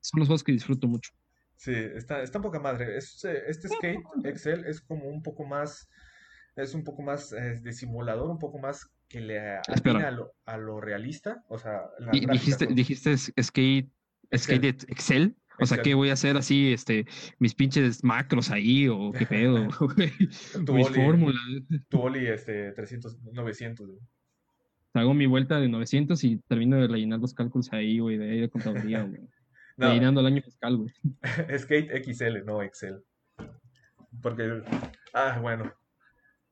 son 0.00 0.18
los 0.18 0.26
juegos 0.26 0.42
que 0.42 0.50
disfruto 0.50 0.88
mucho. 0.88 1.12
Sí, 1.56 1.72
está, 1.72 2.20
está 2.20 2.40
poca 2.40 2.58
madre. 2.58 2.96
Es, 2.98 3.24
eh, 3.24 3.42
este 3.46 3.68
Skate 3.68 4.02
XL 4.36 4.66
es 4.66 4.80
como 4.80 5.04
un 5.08 5.22
poco 5.22 5.44
más, 5.46 5.88
es 6.56 6.74
un 6.74 6.82
poco 6.82 7.02
más 7.02 7.32
eh, 7.32 7.60
de 7.62 7.72
simulador, 7.72 8.28
un 8.28 8.40
poco 8.40 8.58
más 8.58 8.90
que 9.14 9.20
le 9.20 9.38
atina 9.38 9.74
Espera. 9.74 10.08
a 10.08 10.10
lo, 10.10 10.32
a 10.44 10.56
lo 10.58 10.80
realista. 10.80 11.44
O 11.48 11.58
sea, 11.58 11.82
la 12.00 12.10
dijiste, 12.10 12.66
con- 12.66 12.74
dijiste 12.74 13.12
es- 13.12 13.32
Skate, 13.40 13.88
Skate 14.36 14.64
Excel. 14.64 14.90
Excel. 14.90 15.36
O 15.60 15.66
sea, 15.66 15.76
Excel. 15.76 15.82
¿qué 15.84 15.94
voy 15.94 16.10
a 16.10 16.14
hacer 16.14 16.36
así, 16.36 16.72
este, 16.72 17.06
mis 17.38 17.54
pinches 17.54 18.02
macros 18.02 18.50
ahí 18.50 18.88
o 18.88 19.12
qué 19.12 19.24
pedo? 19.26 19.68
Tu 20.66 20.72
mis 20.74 20.88
fórmulas. 20.88 21.40
Tu 21.88 22.00
Oli, 22.00 22.26
este, 22.26 22.72
300, 22.72 23.22
900. 23.32 23.86
güey. 23.86 24.00
Hago 24.94 25.14
mi 25.14 25.26
vuelta 25.26 25.60
de 25.60 25.68
900 25.68 26.22
y 26.24 26.38
termino 26.48 26.76
de 26.76 26.88
rellenar 26.88 27.20
los 27.20 27.34
cálculos 27.34 27.72
ahí, 27.72 27.98
güey, 28.00 28.16
de 28.18 28.30
ahí 28.30 28.40
de 28.40 28.48
contaduría, 28.50 29.02
güey. 29.08 29.20
No, 29.76 29.88
Rellenando 29.88 30.20
el 30.20 30.26
año 30.26 30.42
fiscal, 30.42 30.76
güey. 30.76 30.92
Skate 31.58 32.04
XL, 32.04 32.44
no 32.44 32.62
Excel. 32.62 33.02
Porque, 34.22 34.62
ah, 35.12 35.38
bueno, 35.40 35.72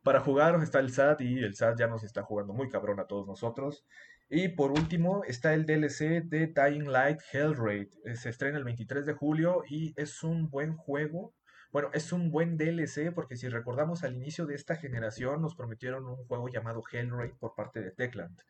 para 0.02 0.20
jugar 0.20 0.60
está 0.62 0.80
el 0.80 0.90
SAT 0.90 1.20
y 1.20 1.38
el 1.38 1.54
SAT 1.54 1.78
ya 1.78 1.86
nos 1.86 2.02
está 2.04 2.22
jugando 2.22 2.52
muy 2.52 2.68
cabrón 2.68 3.00
a 3.00 3.06
todos 3.06 3.26
nosotros. 3.26 3.84
Y 4.28 4.48
por 4.48 4.72
último 4.72 5.22
está 5.24 5.54
el 5.54 5.66
DLC 5.66 6.22
de 6.24 6.46
Dying 6.46 6.90
Light 6.90 7.20
Hellraid. 7.32 7.88
Eh, 8.04 8.16
Se 8.16 8.30
estrena 8.30 8.58
el 8.58 8.64
23 8.64 9.06
de 9.06 9.12
julio 9.12 9.62
y 9.68 9.92
es 9.96 10.22
un 10.22 10.50
buen 10.50 10.76
juego. 10.76 11.34
Bueno, 11.70 11.90
es 11.92 12.12
un 12.12 12.30
buen 12.30 12.56
DLC 12.56 13.12
porque 13.14 13.36
si 13.36 13.48
recordamos 13.48 14.04
al 14.04 14.14
inicio 14.14 14.46
de 14.46 14.54
esta 14.54 14.76
generación 14.76 15.40
nos 15.40 15.54
prometieron 15.54 16.06
un 16.06 16.24
juego 16.26 16.48
llamado 16.48 16.82
Hellraid 16.90 17.34
por 17.38 17.54
parte 17.54 17.80
de 17.80 17.92
Techland. 17.92 18.40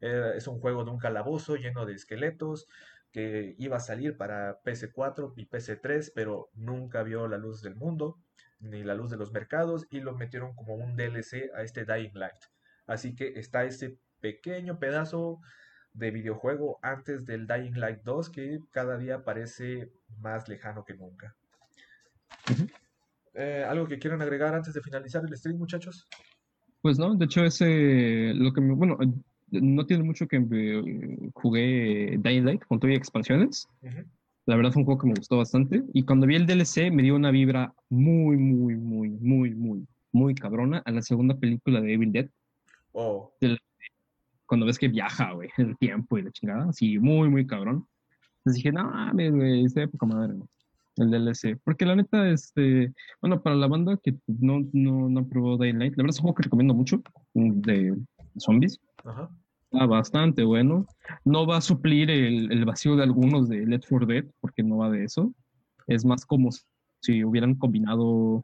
Eh, 0.00 0.32
es 0.36 0.48
un 0.48 0.60
juego 0.60 0.84
de 0.84 0.90
un 0.90 0.98
calabozo 0.98 1.56
lleno 1.56 1.86
de 1.86 1.94
esqueletos 1.94 2.66
que 3.12 3.54
iba 3.58 3.76
a 3.76 3.80
salir 3.80 4.16
para 4.16 4.60
PS4 4.62 5.34
y 5.36 5.46
PS3, 5.46 6.12
pero 6.14 6.50
nunca 6.54 7.02
vio 7.02 7.28
la 7.28 7.38
luz 7.38 7.62
del 7.62 7.76
mundo 7.76 8.18
ni 8.60 8.82
la 8.82 8.94
luz 8.94 9.10
de 9.10 9.16
los 9.16 9.32
mercados 9.32 9.86
y 9.90 10.00
lo 10.00 10.14
metieron 10.14 10.54
como 10.54 10.74
un 10.74 10.96
DLC 10.96 11.50
a 11.54 11.62
este 11.62 11.84
Dying 11.84 12.14
Light. 12.14 12.36
Así 12.86 13.14
que 13.14 13.38
está 13.38 13.64
ese 13.64 13.98
pequeño 14.20 14.78
pedazo 14.78 15.40
de 15.92 16.10
videojuego 16.10 16.78
antes 16.82 17.24
del 17.24 17.46
Dying 17.46 17.78
Light 17.78 18.02
2 18.02 18.30
que 18.30 18.60
cada 18.70 18.98
día 18.98 19.24
parece 19.24 19.90
más 20.18 20.48
lejano 20.48 20.84
que 20.84 20.94
nunca. 20.94 21.34
Eh, 23.34 23.64
¿algo 23.68 23.86
que 23.86 23.98
quieran 23.98 24.22
agregar 24.22 24.54
antes 24.54 24.74
de 24.74 24.80
finalizar 24.80 25.22
el 25.24 25.36
stream, 25.36 25.58
muchachos? 25.58 26.06
Pues 26.80 26.98
no, 26.98 27.14
de 27.14 27.24
hecho 27.24 27.44
ese, 27.44 28.32
lo 28.34 28.52
que 28.52 28.60
me, 28.60 28.74
bueno, 28.74 28.98
no 29.50 29.86
tiene 29.86 30.02
mucho 30.04 30.26
que 30.26 30.36
eh, 30.36 31.30
jugué 31.34 32.16
Dying 32.18 32.44
Light 32.44 32.64
con 32.64 32.78
todo 32.78 32.90
y 32.90 32.94
expansiones. 32.94 33.68
Ujú. 33.82 34.04
La 34.46 34.54
verdad 34.54 34.70
fue 34.70 34.80
un 34.80 34.86
juego 34.86 35.00
que 35.00 35.08
me 35.08 35.14
gustó 35.14 35.38
bastante. 35.38 35.82
Y 35.92 36.04
cuando 36.04 36.26
vi 36.26 36.36
el 36.36 36.46
DLC 36.46 36.92
me 36.92 37.02
dio 37.02 37.16
una 37.16 37.32
vibra 37.32 37.74
muy, 37.88 38.36
muy, 38.36 38.76
muy, 38.76 39.10
muy, 39.10 39.50
muy, 39.50 39.86
muy 40.12 40.34
cabrona 40.36 40.82
a 40.84 40.90
la 40.92 41.02
segunda 41.02 41.36
película 41.36 41.80
de 41.80 41.92
Evil 41.92 42.12
Dead. 42.12 42.28
Oh, 42.92 43.32
Cuando 44.46 44.66
ves 44.66 44.78
que 44.78 44.86
viaja, 44.86 45.32
güey, 45.32 45.50
el 45.58 45.76
tiempo 45.76 46.16
y 46.16 46.22
la 46.22 46.30
chingada. 46.30 46.68
Así, 46.68 46.98
muy, 46.98 47.28
muy 47.28 47.44
cabrón. 47.44 47.88
Entonces 48.38 48.62
dije, 48.62 48.70
no 48.70 48.84
mames, 48.84 49.32
güey, 49.32 49.64
está 49.64 49.80
de 49.80 49.88
poca 49.88 50.06
madre, 50.06 50.34
güey, 50.34 50.48
El 50.96 51.10
DLC. 51.10 51.58
Porque 51.64 51.84
la 51.84 51.96
neta, 51.96 52.30
este, 52.30 52.94
bueno, 53.20 53.42
para 53.42 53.56
la 53.56 53.66
banda 53.66 53.96
que 53.96 54.14
no, 54.28 54.60
no, 54.72 55.08
no 55.08 55.28
probó 55.28 55.58
Dying 55.58 55.80
Light, 55.80 55.96
la 55.96 56.04
verdad 56.04 56.14
es 56.14 56.18
un 56.20 56.22
juego 56.22 56.36
que 56.36 56.44
recomiendo 56.44 56.72
mucho 56.74 57.02
de 57.34 57.96
zombies. 58.38 58.80
ajá. 59.04 59.28
Está 59.76 59.84
bastante 59.84 60.42
bueno. 60.42 60.86
No 61.26 61.46
va 61.46 61.58
a 61.58 61.60
suplir 61.60 62.10
el, 62.10 62.50
el 62.50 62.64
vacío 62.64 62.96
de 62.96 63.02
algunos 63.02 63.46
de 63.46 63.66
Left 63.66 63.84
4 63.90 64.06
Dead, 64.06 64.24
porque 64.40 64.62
no 64.62 64.78
va 64.78 64.88
de 64.88 65.04
eso. 65.04 65.34
Es 65.86 66.02
más 66.02 66.24
como 66.24 66.48
si 67.02 67.22
hubieran 67.22 67.56
combinado 67.56 68.42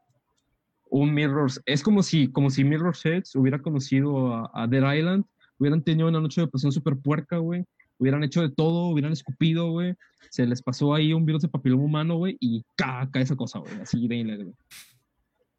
un 0.91 1.11
Mirror's. 1.11 1.59
Es 1.65 1.81
como 1.81 2.03
si, 2.03 2.31
como 2.31 2.51
si 2.51 2.63
Mirror's 2.63 3.03
Edge 3.07 3.35
hubiera 3.35 3.59
conocido 3.59 4.31
a, 4.31 4.51
a 4.53 4.67
Dead 4.67 4.93
Island, 4.93 5.25
hubieran 5.57 5.81
tenido 5.81 6.07
una 6.07 6.21
noche 6.21 6.41
de 6.41 6.47
pasión 6.47 6.71
súper 6.71 6.97
puerca, 6.97 7.37
güey. 7.37 7.65
Hubieran 7.97 8.23
hecho 8.23 8.43
de 8.43 8.51
todo, 8.51 8.89
hubieran 8.89 9.11
escupido, 9.11 9.71
güey. 9.71 9.95
Se 10.29 10.45
les 10.45 10.61
pasó 10.61 10.93
ahí 10.93 11.13
un 11.13 11.25
virus 11.25 11.41
de 11.41 11.47
papiloma 11.47 11.83
humano, 11.83 12.17
güey, 12.17 12.37
y 12.39 12.63
caca 12.75 13.19
esa 13.19 13.35
cosa, 13.35 13.57
güey. 13.57 13.73
Así 13.81 14.07
de 14.07 14.23
güey. 14.23 14.53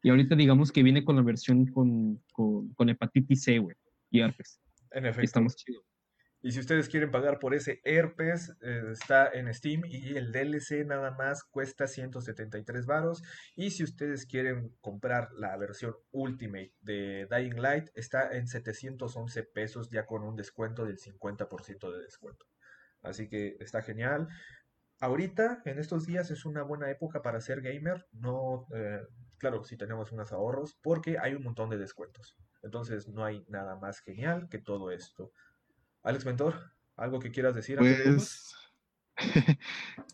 Y 0.03 0.09
ahorita 0.09 0.37
digamos 0.37 0.71
que 0.71 0.83
viene 0.83 1.03
con 1.03 1.17
la 1.17 1.21
versión 1.21 1.65
con, 1.65 2.21
con, 2.31 2.69
con 2.75 2.87
hepatitis 2.87 3.43
C, 3.43 3.59
güey, 3.59 3.75
y 4.09 4.21
herpes. 4.21 4.61
En 4.91 5.05
efecto. 5.05 5.25
está 5.25 5.41
más 5.41 5.55
chido. 5.55 5.83
Y 6.45 6.51
si 6.51 6.59
ustedes 6.59 6.89
quieren 6.89 7.09
pagar 7.09 7.39
por 7.39 7.55
ese 7.55 7.81
herpes, 7.83 8.53
eh, 8.61 8.91
está 8.91 9.27
en 9.33 9.51
Steam 9.51 9.81
y 9.85 10.15
el 10.15 10.31
DLC 10.31 10.85
nada 10.85 11.09
más 11.09 11.43
cuesta 11.43 11.87
173 11.87 12.85
varos. 12.85 13.23
Y 13.55 13.71
si 13.71 13.83
ustedes 13.83 14.27
quieren 14.27 14.69
comprar 14.79 15.29
la 15.33 15.57
versión 15.57 15.95
Ultimate 16.11 16.71
de 16.81 17.27
Dying 17.31 17.59
Light, 17.59 17.89
está 17.95 18.29
en 18.31 18.45
711 18.45 19.41
pesos 19.41 19.89
ya 19.89 20.05
con 20.05 20.21
un 20.21 20.35
descuento 20.35 20.85
del 20.85 20.99
50% 20.99 21.91
de 21.91 22.03
descuento. 22.03 22.45
Así 23.01 23.27
que 23.27 23.57
está 23.59 23.81
genial. 23.81 24.27
Ahorita, 24.99 25.61
en 25.65 25.77
estos 25.77 26.05
días, 26.05 26.31
es 26.31 26.45
una 26.45 26.63
buena 26.63 26.89
época 26.89 27.21
para 27.21 27.41
ser 27.41 27.61
gamer. 27.61 28.07
No, 28.13 28.67
eh, 28.73 29.01
claro, 29.37 29.63
si 29.63 29.77
tenemos 29.77 30.11
unos 30.11 30.31
ahorros, 30.31 30.77
porque 30.81 31.17
hay 31.19 31.35
un 31.35 31.43
montón 31.43 31.69
de 31.69 31.77
descuentos. 31.77 32.37
Entonces 32.63 33.07
no 33.07 33.23
hay 33.23 33.45
nada 33.49 33.75
más 33.75 33.99
genial 33.99 34.47
que 34.49 34.59
todo 34.59 34.91
esto. 34.91 35.31
Alex 36.03 36.25
Mentor, 36.25 36.55
¿algo 36.95 37.19
que 37.19 37.31
quieras 37.31 37.55
decir? 37.55 37.77
Pues 37.77 38.55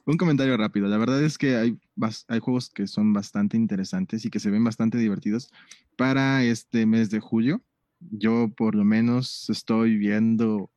un 0.05 0.17
comentario 0.17 0.57
rápido. 0.57 0.87
La 0.87 0.97
verdad 0.97 1.23
es 1.23 1.37
que 1.37 1.55
hay, 1.55 1.79
hay 2.27 2.39
juegos 2.39 2.69
que 2.69 2.87
son 2.87 3.13
bastante 3.13 3.57
interesantes 3.57 4.25
y 4.25 4.29
que 4.29 4.39
se 4.39 4.49
ven 4.49 4.63
bastante 4.63 4.97
divertidos 4.97 5.51
para 5.95 6.43
este 6.43 6.85
mes 6.85 7.09
de 7.09 7.19
julio. 7.19 7.61
Yo 7.99 8.49
por 8.55 8.75
lo 8.75 8.83
menos 8.83 9.49
estoy 9.49 9.97
viendo 9.97 10.71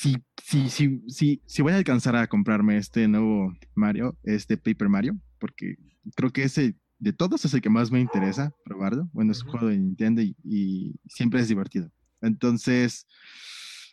si, 0.00 0.16
si, 0.42 0.70
si, 0.70 1.02
si, 1.08 1.42
si 1.44 1.62
voy 1.62 1.74
a 1.74 1.76
alcanzar 1.76 2.16
a 2.16 2.26
comprarme 2.26 2.78
este 2.78 3.06
nuevo 3.06 3.52
Mario, 3.74 4.16
este 4.22 4.56
Paper 4.56 4.88
Mario, 4.88 5.20
porque 5.38 5.76
creo 6.16 6.32
que 6.32 6.44
ese 6.44 6.74
de 6.98 7.12
todos 7.12 7.44
es 7.44 7.52
el 7.52 7.60
que 7.60 7.68
más 7.68 7.90
me 7.90 8.00
interesa 8.00 8.54
probarlo. 8.64 9.10
Bueno, 9.12 9.32
es 9.32 9.42
un 9.42 9.50
juego 9.50 9.66
de 9.66 9.76
Nintendo 9.76 10.22
y, 10.22 10.34
y 10.42 10.94
siempre 11.06 11.40
es 11.40 11.48
divertido. 11.48 11.92
Entonces, 12.22 13.06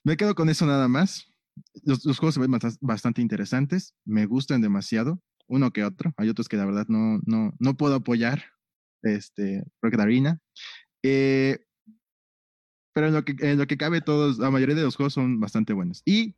me 0.05 0.16
quedo 0.16 0.34
con 0.34 0.47
eso 0.47 0.66
nada 0.66 0.88
más. 0.88 1.26
Los, 1.84 2.05
los 2.05 2.20
juegos 2.20 2.36
se 2.36 2.39
ven 2.39 2.58
bastante 2.80 3.22
interesantes, 3.22 3.93
me 4.05 4.26
gustan 4.28 4.62
demasiado, 4.62 5.22
uno 5.47 5.72
que 5.72 5.84
otro. 5.84 6.14
Hay 6.16 6.30
otros 6.30 6.47
que 6.47 6.55
la 6.55 6.66
verdad 6.66 6.86
no, 6.88 7.20
no, 7.26 7.53
no 7.60 7.76
puedo 7.76 7.95
apoyar, 7.95 8.45
este, 9.01 9.66
Rocket 9.82 9.99
Arena. 9.99 10.39
Eh, 11.03 11.66
pero 12.97 13.09
en 13.09 13.13
lo, 13.13 13.23
que, 13.23 13.35
en 13.41 13.59
lo 13.59 13.67
que 13.67 13.77
cabe, 13.77 14.01
todos, 14.01 14.39
la 14.39 14.49
mayoría 14.49 14.73
de 14.73 14.81
los 14.81 14.95
juegos 14.95 15.13
son 15.13 15.39
bastante 15.39 15.71
buenos. 15.71 16.01
Y 16.03 16.33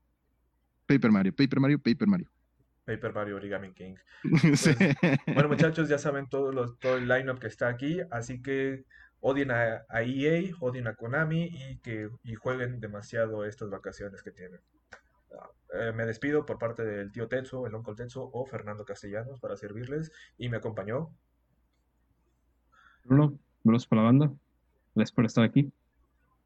Paper 0.88 1.10
Mario, 1.10 1.34
Paper 1.34 1.58
Mario, 1.62 1.80
Paper 1.80 2.06
Mario. 2.06 2.30
Paper 2.84 3.14
Mario 3.14 3.38
Origami 3.38 3.72
King. 3.72 3.96
Sí. 4.58 4.72
Bueno, 5.34 5.48
muchachos, 5.48 5.88
ya 5.88 5.98
saben 5.98 6.28
todo, 6.28 6.52
los- 6.52 6.78
todo 6.80 6.98
el 6.98 7.08
lineup 7.08 7.40
que 7.40 7.48
está 7.48 7.70
aquí, 7.70 8.02
así 8.12 8.42
que 8.42 8.84
odien 9.22 9.52
a, 9.52 9.86
a 9.88 10.02
EA, 10.04 10.52
odien 10.60 10.88
a 10.88 10.96
Konami 10.96 11.46
y 11.46 11.78
que 11.78 12.10
y 12.24 12.36
jueguen 12.36 12.82
demasiado 12.82 13.46
estas 13.46 13.70
vacaciones 13.70 14.22
que 14.22 14.32
tienen. 14.32 14.60
Eh, 15.76 15.94
me 15.96 16.06
despido 16.06 16.46
por 16.46 16.60
parte 16.60 16.84
del 16.84 17.14
tío 17.14 17.30
Tetsu, 17.30 17.68
el 17.68 17.74
Uncle 17.74 17.96
Tetsu 17.96 18.30
o 18.34 18.46
Fernando 18.46 18.84
Castellanos 18.84 19.40
para 19.40 19.56
servirles 19.56 20.12
y 20.38 20.50
me 20.50 20.58
acompañó. 20.58 21.10
Bruno, 23.06 23.40
Bruno 23.64 23.82
para 23.88 24.02
la 24.02 24.06
banda. 24.08 24.34
Gracias 24.94 25.16
por 25.16 25.26
estar 25.26 25.46
aquí. 25.46 25.72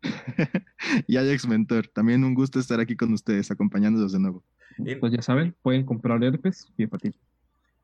y 1.08 1.18
Alex 1.18 1.48
Mentor, 1.48 1.88
también 1.88 2.24
un 2.24 2.34
gusto 2.34 2.60
estar 2.60 2.80
aquí 2.80 2.96
con 2.96 3.14
ustedes, 3.14 3.52
acompañándolos 3.52 4.12
de 4.12 4.20
nuevo. 4.20 4.44
Pues 5.00 5.14
ya 5.14 5.22
saben, 5.22 5.56
pueden 5.62 5.86
comprar 5.86 6.24
herpes 6.24 6.72
y 6.78 6.84
hepatitis. 6.84 7.22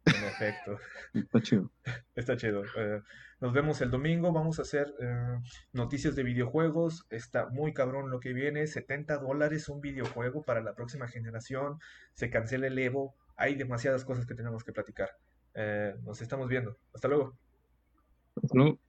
En 0.06 0.24
efecto. 0.24 0.78
Está 1.14 1.42
chido. 1.42 1.72
Está 2.16 2.38
chido. 2.38 2.64
Eh, 2.78 3.02
nos 3.42 3.54
vemos 3.54 3.82
el 3.82 3.92
domingo. 3.92 4.32
Vamos 4.32 4.60
a 4.60 4.64
hacer 4.64 4.94
eh, 5.00 5.38
noticias 5.74 6.16
de 6.16 6.24
videojuegos. 6.24 7.06
Está 7.10 7.48
muy 7.50 7.74
cabrón 7.74 8.10
lo 8.10 8.20
que 8.20 8.34
viene. 8.34 8.66
70 8.68 9.18
dólares 9.18 9.70
un 9.70 9.82
videojuego 9.82 10.44
para 10.44 10.62
la 10.62 10.74
próxima 10.74 11.08
generación. 11.08 11.80
Se 12.14 12.30
cancela 12.30 12.68
el 12.68 12.80
Evo. 12.80 13.16
Hay 13.36 13.56
demasiadas 13.56 14.04
cosas 14.04 14.26
que 14.26 14.36
tenemos 14.36 14.64
que 14.64 14.74
platicar. 14.74 15.10
Eh, 15.54 15.96
nos 16.04 16.22
estamos 16.22 16.48
viendo. 16.48 16.78
Hasta 16.94 17.08
luego. 17.08 17.38
Hasta 18.42 18.58
luego. 18.58 18.80